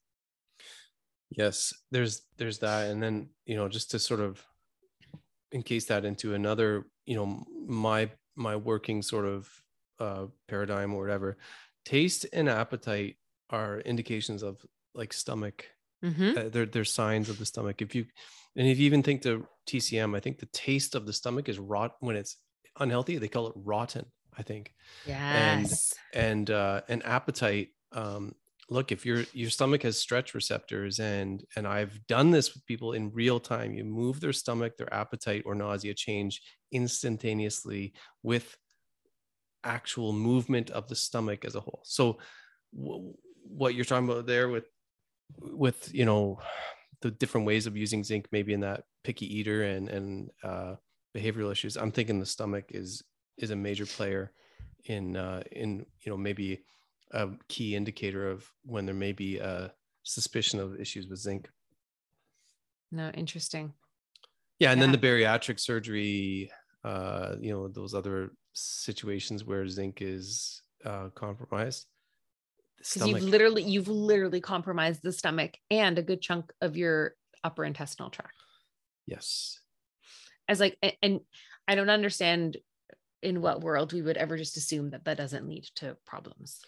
Yes, 1.31 1.73
there's 1.91 2.23
there's 2.37 2.59
that, 2.59 2.89
and 2.89 3.01
then 3.01 3.29
you 3.45 3.55
know 3.55 3.69
just 3.69 3.91
to 3.91 3.99
sort 3.99 4.19
of 4.19 4.45
encase 5.51 5.85
that 5.85 6.05
into 6.05 6.33
another, 6.33 6.87
you 7.05 7.15
know, 7.15 7.45
my 7.65 8.09
my 8.35 8.55
working 8.55 9.01
sort 9.01 9.25
of 9.25 9.49
uh, 9.99 10.25
paradigm 10.47 10.93
or 10.93 11.01
whatever. 11.01 11.37
Taste 11.85 12.25
and 12.33 12.49
appetite 12.49 13.15
are 13.49 13.79
indications 13.81 14.43
of 14.43 14.65
like 14.93 15.13
stomach. 15.13 15.65
Mhm. 16.03 16.37
Uh, 16.37 16.49
they're 16.49 16.65
they're 16.65 16.85
signs 16.85 17.29
of 17.29 17.37
the 17.37 17.45
stomach. 17.45 17.81
If 17.81 17.93
you 17.95 18.05
and 18.55 18.67
if 18.67 18.79
you 18.79 18.85
even 18.85 19.03
think 19.03 19.21
the 19.21 19.45
TCM, 19.65 20.15
I 20.15 20.19
think 20.19 20.39
the 20.39 20.47
taste 20.47 20.95
of 20.95 21.05
the 21.05 21.13
stomach 21.13 21.49
is 21.49 21.59
rot 21.59 21.95
when 21.99 22.15
it's 22.15 22.37
unhealthy. 22.79 23.17
They 23.17 23.27
call 23.27 23.47
it 23.47 23.53
rotten. 23.55 24.11
I 24.37 24.43
think 24.43 24.73
yes 25.33 25.99
and 26.13 26.49
uh 26.49 26.81
and 26.89 27.03
appetite 27.05 27.69
um 27.93 28.35
look 28.69 28.91
if 28.91 29.05
your 29.05 29.25
your 29.33 29.49
stomach 29.49 29.83
has 29.83 29.97
stretch 29.99 30.33
receptors 30.33 30.99
and 30.99 31.45
and 31.55 31.67
i've 31.67 32.05
done 32.07 32.31
this 32.31 32.53
with 32.53 32.65
people 32.65 32.93
in 32.93 33.11
real 33.11 33.39
time 33.39 33.73
you 33.73 33.83
move 33.83 34.19
their 34.21 34.33
stomach 34.33 34.77
their 34.77 34.93
appetite 34.93 35.43
or 35.45 35.55
nausea 35.55 35.93
change 35.93 36.41
instantaneously 36.71 37.93
with 38.23 38.57
actual 39.63 40.11
movement 40.11 40.69
of 40.71 40.87
the 40.87 40.95
stomach 40.95 41.45
as 41.45 41.55
a 41.55 41.59
whole 41.59 41.81
so 41.85 42.17
w- 42.75 43.13
what 43.43 43.75
you're 43.75 43.85
talking 43.85 44.09
about 44.09 44.25
there 44.25 44.49
with 44.49 44.65
with 45.39 45.93
you 45.93 46.05
know 46.05 46.39
the 47.01 47.11
different 47.11 47.47
ways 47.47 47.65
of 47.65 47.77
using 47.77 48.03
zinc 48.03 48.27
maybe 48.31 48.53
in 48.53 48.59
that 48.59 48.83
picky 49.03 49.25
eater 49.25 49.63
and 49.63 49.89
and 49.89 50.29
uh 50.43 50.75
behavioral 51.15 51.51
issues 51.51 51.75
i'm 51.75 51.91
thinking 51.91 52.19
the 52.19 52.25
stomach 52.25 52.65
is 52.69 53.03
is 53.37 53.51
a 53.51 53.55
major 53.55 53.85
player 53.85 54.31
in 54.85 55.15
uh, 55.17 55.43
in 55.51 55.85
you 56.01 56.11
know 56.11 56.17
maybe 56.17 56.63
a 57.11 57.27
key 57.47 57.75
indicator 57.75 58.29
of 58.29 58.49
when 58.63 58.85
there 58.85 58.95
may 58.95 59.11
be 59.11 59.37
a 59.37 59.73
suspicion 60.03 60.59
of 60.59 60.79
issues 60.79 61.07
with 61.07 61.19
zinc. 61.19 61.49
no 62.91 63.09
interesting 63.11 63.73
Yeah, 64.59 64.71
and 64.71 64.81
then 64.81 64.91
the 64.91 64.97
bariatric 64.97 65.59
surgery, 65.59 66.51
uh, 66.83 67.35
you 67.39 67.51
know, 67.51 67.67
those 67.67 67.93
other 67.95 68.31
situations 68.53 69.43
where 69.43 69.67
zinc 69.67 70.01
is 70.01 70.61
uh, 70.85 71.09
compromised. 71.15 71.87
Because 72.81 73.07
you've 73.07 73.23
literally 73.23 73.63
you've 73.63 73.87
literally 73.87 74.41
compromised 74.41 75.01
the 75.03 75.11
stomach 75.11 75.57
and 75.69 75.97
a 75.97 76.03
good 76.03 76.21
chunk 76.21 76.51
of 76.61 76.77
your 76.77 77.15
upper 77.43 77.63
intestinal 77.63 78.09
tract 78.09 78.33
yes, 79.05 79.59
as 80.47 80.59
like 80.59 80.77
and 81.01 81.21
i 81.67 81.75
don't 81.75 81.89
understand 81.89 82.57
in 83.21 83.41
what 83.41 83.61
world 83.61 83.93
we 83.93 84.01
would 84.01 84.17
ever 84.17 84.37
just 84.37 84.57
assume 84.57 84.89
that 84.91 85.05
that 85.05 85.17
doesn't 85.17 85.47
lead 85.47 85.65
to 85.75 85.95
problems 86.05 86.61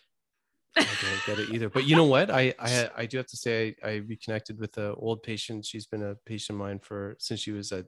I 0.76 0.82
don't 0.82 1.38
get 1.38 1.40
it 1.40 1.54
either. 1.54 1.70
But 1.70 1.86
you 1.86 1.96
know 1.96 2.06
what? 2.06 2.32
I 2.32 2.54
I 2.60 2.90
I 2.98 3.06
do 3.06 3.18
have 3.18 3.28
to 3.28 3.38
say 3.38 3.76
I, 3.84 3.90
I 3.90 3.96
reconnected 3.98 4.60
with 4.60 4.78
an 4.78 4.96
old 4.98 5.24
patient. 5.24 5.66
She's 5.66 5.86
been 5.86 6.04
a 6.04 6.16
patient 6.26 6.56
of 6.56 6.66
mine 6.66 6.80
for 6.80 7.16
since 7.20 7.40
she 7.40 7.52
was 7.52 7.72
a 7.72 7.86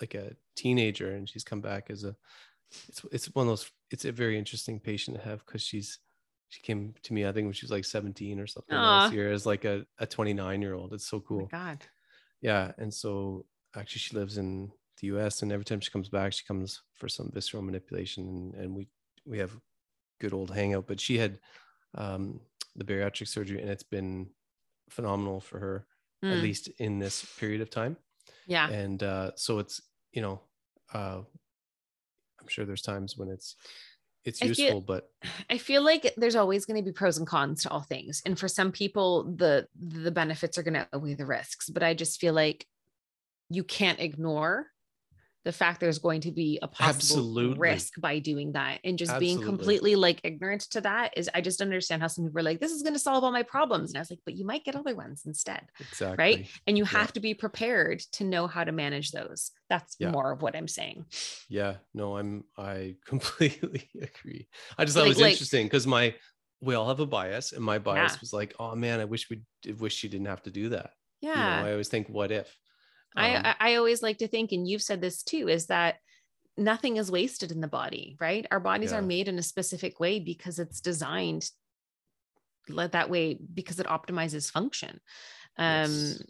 like 0.00 0.14
a 0.14 0.32
teenager, 0.56 1.12
and 1.12 1.28
she's 1.28 1.44
come 1.44 1.60
back 1.60 1.90
as 1.90 2.04
a. 2.04 2.16
It's 2.88 3.04
it's 3.12 3.26
one 3.34 3.46
of 3.46 3.50
those. 3.50 3.70
It's 3.90 4.04
a 4.04 4.12
very 4.12 4.38
interesting 4.38 4.80
patient 4.80 5.18
to 5.18 5.22
have 5.22 5.44
because 5.44 5.62
she's 5.62 5.98
she 6.52 6.62
came 6.62 6.94
to 7.02 7.14
me 7.14 7.26
I 7.26 7.32
think 7.32 7.46
when 7.46 7.54
she 7.54 7.66
was 7.66 7.72
like 7.72 7.84
17 7.86 8.40
or 8.40 8.46
something 8.46 8.80
Aw. 8.80 8.84
last 8.84 9.12
year 9.12 9.32
as 9.32 9.46
like 9.46 9.64
a 9.64 9.86
a 9.98 10.06
29 10.06 10.62
year 10.62 10.74
old. 10.74 10.94
It's 10.94 11.08
so 11.08 11.20
oh 11.28 11.28
cool. 11.28 11.52
my 11.52 11.58
god 11.58 11.86
Yeah, 12.40 12.72
and 12.78 12.92
so 12.92 13.46
actually 13.76 14.00
she 14.00 14.16
lives 14.16 14.38
in 14.38 14.72
the 15.00 15.08
U.S. 15.08 15.42
and 15.42 15.52
every 15.52 15.64
time 15.64 15.80
she 15.80 15.90
comes 15.90 16.08
back, 16.08 16.32
she 16.32 16.44
comes 16.44 16.82
for 16.94 17.08
some 17.08 17.30
visceral 17.32 17.62
manipulation, 17.62 18.28
and, 18.28 18.54
and 18.54 18.76
we 18.76 18.88
we 19.26 19.38
have 19.38 19.58
good 20.20 20.34
old 20.34 20.50
hangout. 20.52 20.86
But 20.88 21.00
she 21.00 21.18
had 21.18 21.40
um, 21.94 22.40
the 22.76 22.84
bariatric 22.84 23.28
surgery, 23.28 23.60
and 23.62 23.70
it's 23.70 23.82
been 23.84 24.30
phenomenal 24.90 25.40
for 25.40 25.60
her, 25.60 25.86
at 26.30 26.38
Mm, 26.38 26.40
least 26.40 26.68
in 26.80 26.98
this 27.00 27.24
period 27.38 27.60
of 27.62 27.70
time. 27.70 27.96
yeah 28.46 28.70
And 28.70 29.02
uh, 29.02 29.32
so 29.36 29.58
it's 29.58 29.82
you 30.12 30.22
know, 30.22 30.42
uh, 30.94 31.22
I'm 32.40 32.48
sure 32.48 32.64
there's 32.64 32.82
times 32.82 33.16
when 33.16 33.28
it's 33.28 33.56
it's 34.24 34.42
I 34.42 34.46
feel- 34.46 34.56
useful, 34.56 34.80
but 34.80 35.10
I 35.50 35.58
feel 35.58 35.82
like 35.84 36.12
there's 36.16 36.36
always 36.36 36.64
going 36.64 36.82
to 36.82 36.84
be 36.84 36.92
pros 36.92 37.18
and 37.18 37.26
cons 37.26 37.62
to 37.62 37.70
all 37.70 37.82
things. 37.82 38.22
And 38.24 38.38
for 38.38 38.48
some 38.48 38.72
people, 38.72 39.24
the 39.24 39.68
the 39.78 40.10
benefits 40.10 40.58
are 40.58 40.62
going 40.62 40.74
to 40.74 40.88
outweigh 40.92 41.14
the 41.14 41.26
risks. 41.26 41.68
But 41.68 41.82
I 41.82 41.94
just 41.94 42.20
feel 42.20 42.34
like 42.34 42.66
you 43.50 43.64
can't 43.64 44.00
ignore 44.00 44.66
the 45.44 45.52
fact 45.52 45.80
there's 45.80 45.98
going 45.98 46.20
to 46.20 46.30
be 46.30 46.58
a 46.62 46.68
possible 46.68 46.94
Absolutely. 47.18 47.58
risk 47.58 48.00
by 48.00 48.18
doing 48.20 48.52
that. 48.52 48.78
And 48.84 48.96
just 48.96 49.18
being 49.18 49.42
completely 49.42 49.96
like 49.96 50.20
ignorant 50.22 50.62
to 50.70 50.80
that 50.82 51.14
is 51.16 51.28
I 51.34 51.40
just 51.40 51.60
understand 51.60 52.00
how 52.00 52.08
some 52.08 52.24
people 52.26 52.38
are 52.40 52.44
like, 52.44 52.60
this 52.60 52.70
is 52.70 52.82
going 52.82 52.92
to 52.92 52.98
solve 53.00 53.24
all 53.24 53.32
my 53.32 53.42
problems. 53.42 53.90
And 53.90 53.98
I 53.98 54.00
was 54.02 54.10
like, 54.10 54.20
but 54.24 54.34
you 54.36 54.44
might 54.46 54.64
get 54.64 54.76
other 54.76 54.94
ones 54.94 55.22
instead. 55.26 55.66
exactly 55.80 56.16
Right. 56.24 56.46
And 56.66 56.78
you 56.78 56.84
Yeah. 56.84 56.90
have 56.98 57.12
to 57.14 57.20
be 57.20 57.34
prepared 57.34 58.00
to 58.12 58.24
know 58.24 58.46
how 58.46 58.62
to 58.62 58.70
manage 58.72 59.10
those. 59.10 59.50
That's 59.68 59.96
Yeah. 59.98 60.10
more 60.12 60.30
of 60.30 60.42
what 60.42 60.54
I'm 60.54 60.68
saying. 60.68 61.06
Yeah, 61.48 61.76
no, 61.92 62.16
I'm 62.18 62.44
I 62.56 62.94
completely 63.06 63.90
agree. 64.00 64.48
I 64.78 64.84
just 64.84 64.96
thought 64.96 65.06
it 65.06 65.08
was 65.08 65.20
like- 65.20 65.32
interesting 65.32 65.66
because 65.66 65.86
my 65.86 66.14
we 66.60 66.76
all 66.76 66.86
have 66.86 67.00
a 67.00 67.06
bias, 67.06 67.50
and 67.50 67.64
my 67.64 67.80
bias 67.80 68.12
Yeah. 68.12 68.18
was 68.20 68.32
like, 68.32 68.54
oh 68.60 68.76
man, 68.76 69.00
I 69.00 69.04
wish 69.04 69.28
we 69.28 69.42
wish 69.72 69.94
she 69.96 70.06
didn't 70.08 70.28
have 70.28 70.42
to 70.44 70.50
do 70.52 70.68
that. 70.68 70.92
You 71.20 71.30
know, 71.30 71.34
Yeah. 71.34 71.64
I 71.64 71.70
always 71.72 71.88
think, 71.88 72.08
what 72.08 72.30
if? 72.30 72.56
I, 73.16 73.36
Um, 73.36 73.42
I 73.44 73.54
I 73.60 73.74
always 73.76 74.02
like 74.02 74.18
to 74.18 74.28
think, 74.28 74.52
and 74.52 74.68
you've 74.68 74.82
said 74.82 75.00
this 75.00 75.22
too, 75.22 75.48
is 75.48 75.66
that 75.66 75.96
nothing 76.56 76.96
is 76.96 77.10
wasted 77.10 77.50
in 77.50 77.60
the 77.60 77.68
body, 77.68 78.16
right? 78.20 78.46
Our 78.50 78.60
bodies 78.60 78.92
are 78.92 79.02
made 79.02 79.28
in 79.28 79.38
a 79.38 79.42
specific 79.42 79.98
way 80.00 80.20
because 80.20 80.58
it's 80.58 80.80
designed 80.80 81.50
let 82.68 82.92
that 82.92 83.10
way 83.10 83.34
because 83.34 83.80
it 83.80 83.86
optimizes 83.86 84.50
function. 84.50 85.00
Um 85.58 85.90
yes. 85.90 86.22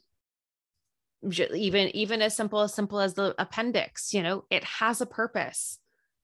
even 1.54 1.88
even 1.94 2.22
as 2.22 2.36
simple 2.36 2.60
as 2.60 2.74
simple 2.74 3.00
as 3.00 3.14
the 3.14 3.34
appendix, 3.38 4.12
you 4.12 4.22
know, 4.22 4.44
it 4.50 4.64
has 4.64 5.00
a 5.00 5.06
purpose, 5.06 5.78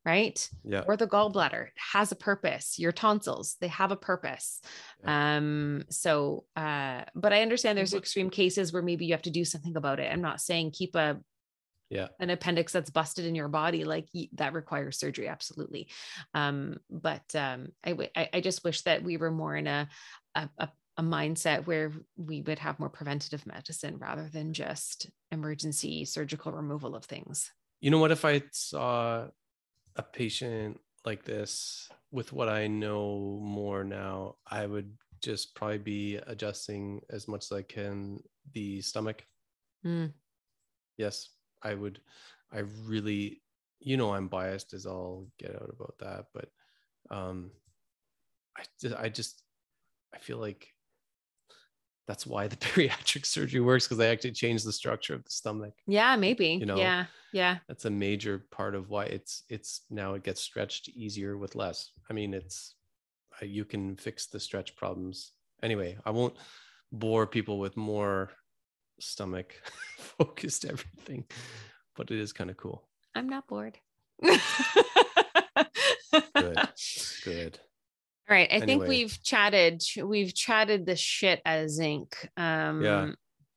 right? 0.04 0.48
yeah, 0.64 0.84
or 0.86 0.96
the 0.96 1.06
gallbladder 1.08 1.68
has 1.92 2.12
a 2.12 2.16
purpose 2.16 2.78
your 2.78 2.92
tonsils 2.92 3.56
they 3.60 3.68
have 3.68 3.90
a 3.92 3.96
purpose 3.96 4.60
um 5.04 5.84
so 5.90 6.44
uh 6.56 7.02
but 7.14 7.32
i 7.32 7.42
understand 7.42 7.76
there's 7.76 7.94
extreme 7.94 8.30
cases 8.30 8.72
where 8.72 8.82
maybe 8.82 9.04
you 9.06 9.12
have 9.12 9.22
to 9.22 9.30
do 9.30 9.44
something 9.44 9.76
about 9.76 10.00
it 10.00 10.10
i'm 10.12 10.22
not 10.22 10.40
saying 10.40 10.70
keep 10.70 10.94
a 10.94 11.20
Yeah. 11.90 12.08
an 12.20 12.30
appendix 12.30 12.72
that's 12.72 12.90
busted 12.90 13.24
in 13.24 13.34
your 13.34 13.48
body 13.48 13.84
like 13.84 14.08
that 14.32 14.52
requires 14.52 14.98
surgery 14.98 15.28
absolutely 15.28 15.88
um 16.34 16.76
but 16.90 17.34
um 17.34 17.68
I, 17.84 17.90
w- 17.90 18.10
I 18.16 18.28
I 18.34 18.40
just 18.40 18.64
wish 18.64 18.82
that 18.82 19.02
we 19.02 19.16
were 19.16 19.30
more 19.30 19.56
in 19.56 19.66
a, 19.66 19.88
a 20.34 20.48
a 20.58 20.68
a 20.96 21.02
mindset 21.02 21.64
where 21.66 21.92
we 22.16 22.42
would 22.42 22.58
have 22.58 22.80
more 22.80 22.90
preventative 22.90 23.46
medicine 23.46 23.98
rather 23.98 24.28
than 24.28 24.52
just 24.52 25.08
emergency 25.30 26.04
surgical 26.04 26.50
removal 26.52 26.96
of 26.96 27.04
things 27.04 27.52
You 27.80 27.90
know 27.92 27.98
what? 28.00 28.10
If 28.10 28.24
I 28.24 28.42
saw 28.50 29.28
a 29.98 30.02
patient 30.02 30.80
like 31.04 31.24
this 31.24 31.88
with 32.10 32.32
what 32.32 32.48
I 32.48 32.66
know 32.68 33.38
more 33.42 33.84
now, 33.84 34.36
I 34.46 34.66
would 34.66 34.96
just 35.20 35.54
probably 35.54 35.78
be 35.78 36.16
adjusting 36.26 37.02
as 37.10 37.28
much 37.28 37.46
as 37.46 37.52
I 37.52 37.62
can 37.62 38.20
the 38.54 38.80
stomach. 38.80 39.26
Mm. 39.84 40.12
Yes, 40.96 41.30
I 41.62 41.74
would. 41.74 42.00
I 42.52 42.60
really, 42.86 43.42
you 43.80 43.96
know, 43.96 44.14
I'm 44.14 44.28
biased 44.28 44.72
as 44.72 44.86
I'll 44.86 45.26
get 45.38 45.54
out 45.54 45.70
about 45.74 45.94
that, 46.00 46.26
but 46.32 46.48
um, 47.10 47.50
I 48.56 48.62
just, 48.80 48.94
I 48.96 49.08
just, 49.08 49.42
I 50.14 50.18
feel 50.18 50.38
like 50.38 50.68
that's 52.08 52.26
why 52.26 52.48
the 52.48 52.56
bariatric 52.66 53.24
surgery 53.24 53.60
works 53.60 53.84
because 53.84 53.98
they 53.98 54.10
actually 54.10 54.32
change 54.32 54.64
the 54.64 54.72
structure 54.72 55.14
of 55.14 55.22
the 55.24 55.30
stomach 55.30 55.74
yeah 55.86 56.16
maybe. 56.16 56.48
You 56.48 56.66
know, 56.66 56.76
yeah 56.76 57.04
yeah. 57.30 57.58
That's 57.68 57.84
a 57.84 57.90
major 57.90 58.46
part 58.50 58.74
of 58.74 58.88
why 58.88 59.04
it's 59.04 59.42
it's 59.50 59.82
now 59.90 60.14
it 60.14 60.24
gets 60.24 60.40
stretched 60.40 60.88
easier 60.88 61.36
with 61.36 61.54
less. 61.54 61.90
I 62.10 62.14
mean 62.14 62.32
it's 62.34 62.74
uh, 63.40 63.44
you 63.46 63.64
can 63.64 63.96
fix 63.96 64.26
the 64.26 64.40
stretch 64.40 64.74
problems. 64.74 65.32
Anyway 65.62 65.96
i 66.04 66.10
won't 66.10 66.34
bore 66.90 67.26
people 67.26 67.58
with 67.58 67.76
more 67.76 68.30
stomach 68.98 69.54
focused 69.98 70.64
everything 70.64 71.24
but 71.94 72.10
it 72.10 72.18
is 72.18 72.32
kind 72.32 72.50
of 72.50 72.56
cool. 72.56 72.88
I'm 73.14 73.28
not 73.28 73.46
bored. 73.46 73.78
Good 76.34 76.68
good 77.24 77.58
All 78.28 78.34
right. 78.36 78.48
I 78.52 78.60
think 78.60 78.82
we've 78.86 79.22
chatted. 79.22 79.82
We've 80.02 80.34
chatted 80.34 80.84
the 80.86 80.96
shit 80.96 81.40
out 81.46 81.60
of 81.60 81.70
zinc. 81.70 82.28
Um, 82.36 82.82
Yeah. 82.82 83.10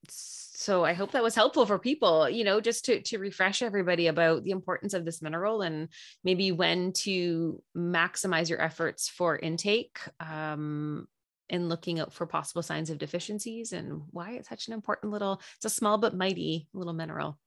So 0.09 0.85
I 0.85 0.93
hope 0.93 1.13
that 1.13 1.23
was 1.23 1.33
helpful 1.33 1.65
for 1.65 1.79
people. 1.79 2.29
You 2.29 2.43
know, 2.43 2.61
just 2.61 2.85
to 2.85 3.01
to 3.01 3.17
refresh 3.17 3.61
everybody 3.63 4.07
about 4.07 4.43
the 4.43 4.51
importance 4.51 4.93
of 4.93 5.05
this 5.05 5.21
mineral 5.21 5.61
and 5.63 5.89
maybe 6.23 6.51
when 6.51 6.93
to 6.93 7.61
maximize 7.75 8.47
your 8.49 8.61
efforts 8.61 9.09
for 9.09 9.37
intake. 9.37 9.97
Um, 10.19 11.07
and 11.49 11.67
looking 11.67 11.99
out 11.99 12.13
for 12.13 12.25
possible 12.25 12.61
signs 12.63 12.89
of 12.89 12.97
deficiencies 12.97 13.73
and 13.73 14.03
why 14.11 14.31
it's 14.33 14.47
such 14.47 14.67
an 14.67 14.73
important 14.73 15.11
little. 15.11 15.41
It's 15.57 15.65
a 15.65 15.69
small 15.69 15.97
but 15.97 16.15
mighty 16.15 16.69
little 16.73 16.93
mineral. 16.93 17.37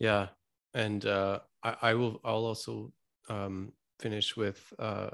yeah 0.00 0.28
and 0.74 1.04
uh 1.04 1.38
i, 1.62 1.76
I 1.82 1.94
will 1.94 2.18
i'll 2.24 2.46
also 2.46 2.92
um 3.28 3.72
finish 4.00 4.36
with 4.36 4.72
uh 4.78 5.10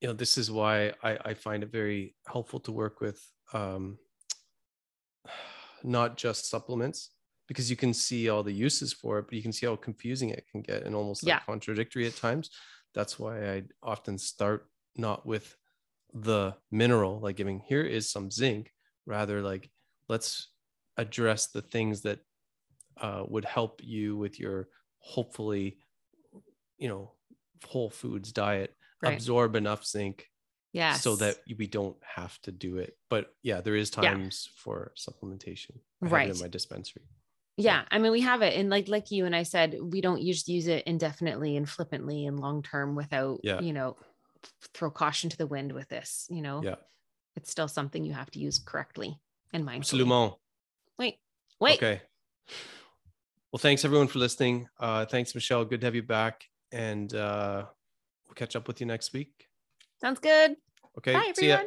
you 0.00 0.08
know 0.08 0.14
this 0.14 0.38
is 0.38 0.50
why 0.50 0.92
i 1.02 1.18
i 1.24 1.34
find 1.34 1.62
it 1.62 1.70
very 1.70 2.14
helpful 2.26 2.60
to 2.60 2.72
work 2.72 3.00
with 3.00 3.20
um 3.52 3.98
not 5.82 6.16
just 6.16 6.48
supplements 6.48 7.10
because 7.48 7.70
you 7.70 7.76
can 7.76 7.92
see 7.92 8.28
all 8.28 8.42
the 8.42 8.52
uses 8.52 8.92
for 8.92 9.18
it 9.18 9.26
but 9.26 9.34
you 9.34 9.42
can 9.42 9.52
see 9.52 9.66
how 9.66 9.76
confusing 9.76 10.30
it 10.30 10.44
can 10.50 10.62
get 10.62 10.84
and 10.84 10.94
almost 10.94 11.26
like 11.26 11.44
contradictory 11.46 12.06
at 12.06 12.16
times. 12.16 12.50
That's 12.94 13.18
why 13.18 13.48
i 13.50 13.62
often 13.82 14.18
start 14.18 14.68
not 14.96 15.24
with 15.24 15.56
the 16.12 16.54
mineral 16.70 17.20
like 17.20 17.36
giving 17.36 17.60
here 17.60 17.82
is 17.82 18.10
some 18.10 18.30
zinc 18.30 18.72
rather 19.06 19.40
like 19.42 19.70
let's 20.08 20.48
address 20.96 21.46
the 21.46 21.62
things 21.62 22.00
that 22.02 22.18
uh, 23.00 23.22
would 23.28 23.44
help 23.44 23.80
you 23.82 24.16
with 24.16 24.40
your 24.40 24.68
hopefully 24.98 25.78
you 26.78 26.88
know 26.88 27.12
whole 27.64 27.90
foods 27.90 28.32
diet 28.32 28.74
Right. 29.02 29.14
absorb 29.14 29.56
enough 29.56 29.84
zinc 29.86 30.28
Yeah. 30.72 30.94
so 30.94 31.16
that 31.16 31.36
we 31.58 31.66
don't 31.66 31.96
have 32.04 32.40
to 32.42 32.52
do 32.52 32.76
it. 32.78 32.96
But 33.08 33.34
yeah 33.42 33.60
there 33.60 33.74
is 33.76 33.90
Yeah. 33.96 34.02
times 34.12 34.48
for 34.56 34.92
supplementation. 34.96 35.78
I 36.02 36.06
Right. 36.06 36.30
in 36.30 36.38
my 36.38 36.48
dispensary. 36.48 37.04
Yeah. 37.56 37.84
I 37.90 37.98
mean 37.98 38.12
we 38.12 38.20
have 38.22 38.42
it. 38.42 38.54
And 38.58 38.70
like 38.70 38.88
like 38.88 39.10
you 39.10 39.26
and 39.26 39.34
i 39.36 39.42
said 39.42 39.76
we 39.80 40.00
don't 40.00 40.22
just 40.24 40.48
use 40.48 40.66
it 40.66 40.84
indefinitely 40.86 41.56
and 41.56 41.68
flippantly 41.68 42.26
and 42.26 42.38
long 42.40 42.62
term 42.62 42.94
without 42.94 43.40
Yeah. 43.42 43.60
you 43.60 43.72
know 43.72 43.96
throw 44.74 44.90
caution 44.90 45.28
to 45.30 45.36
the 45.36 45.46
wind 45.46 45.72
with 45.72 45.88
this 45.88 46.26
you 46.30 46.40
know? 46.42 46.62
Yeah. 46.62 46.76
It's 47.36 47.50
still 47.50 47.68
something 47.68 48.04
you 48.04 48.12
have 48.12 48.30
to 48.32 48.38
use 48.38 48.58
correctly 48.58 49.18
and 49.52 49.64
mindfully. 49.64 49.76
Absolument. 49.78 50.34
Wait 50.98 51.18
wait. 51.58 51.76
Okay. 51.82 52.02
Well 53.52 53.58
thanks 53.58 53.84
everyone 53.84 54.08
for 54.08 54.18
listening. 54.20 54.68
Uh 54.78 55.04
thanks 55.06 55.34
michelle. 55.34 55.64
Good 55.64 55.80
to 55.80 55.86
have 55.86 55.94
you 55.94 56.02
back. 56.04 56.44
And 56.72 57.12
uh 57.14 57.66
catch 58.34 58.56
up 58.56 58.66
with 58.68 58.80
you 58.80 58.86
next 58.86 59.12
week. 59.12 59.48
Sounds 60.00 60.18
good. 60.18 60.56
Okay 60.98 61.12
bye 61.12 61.26
everyone 61.28 61.66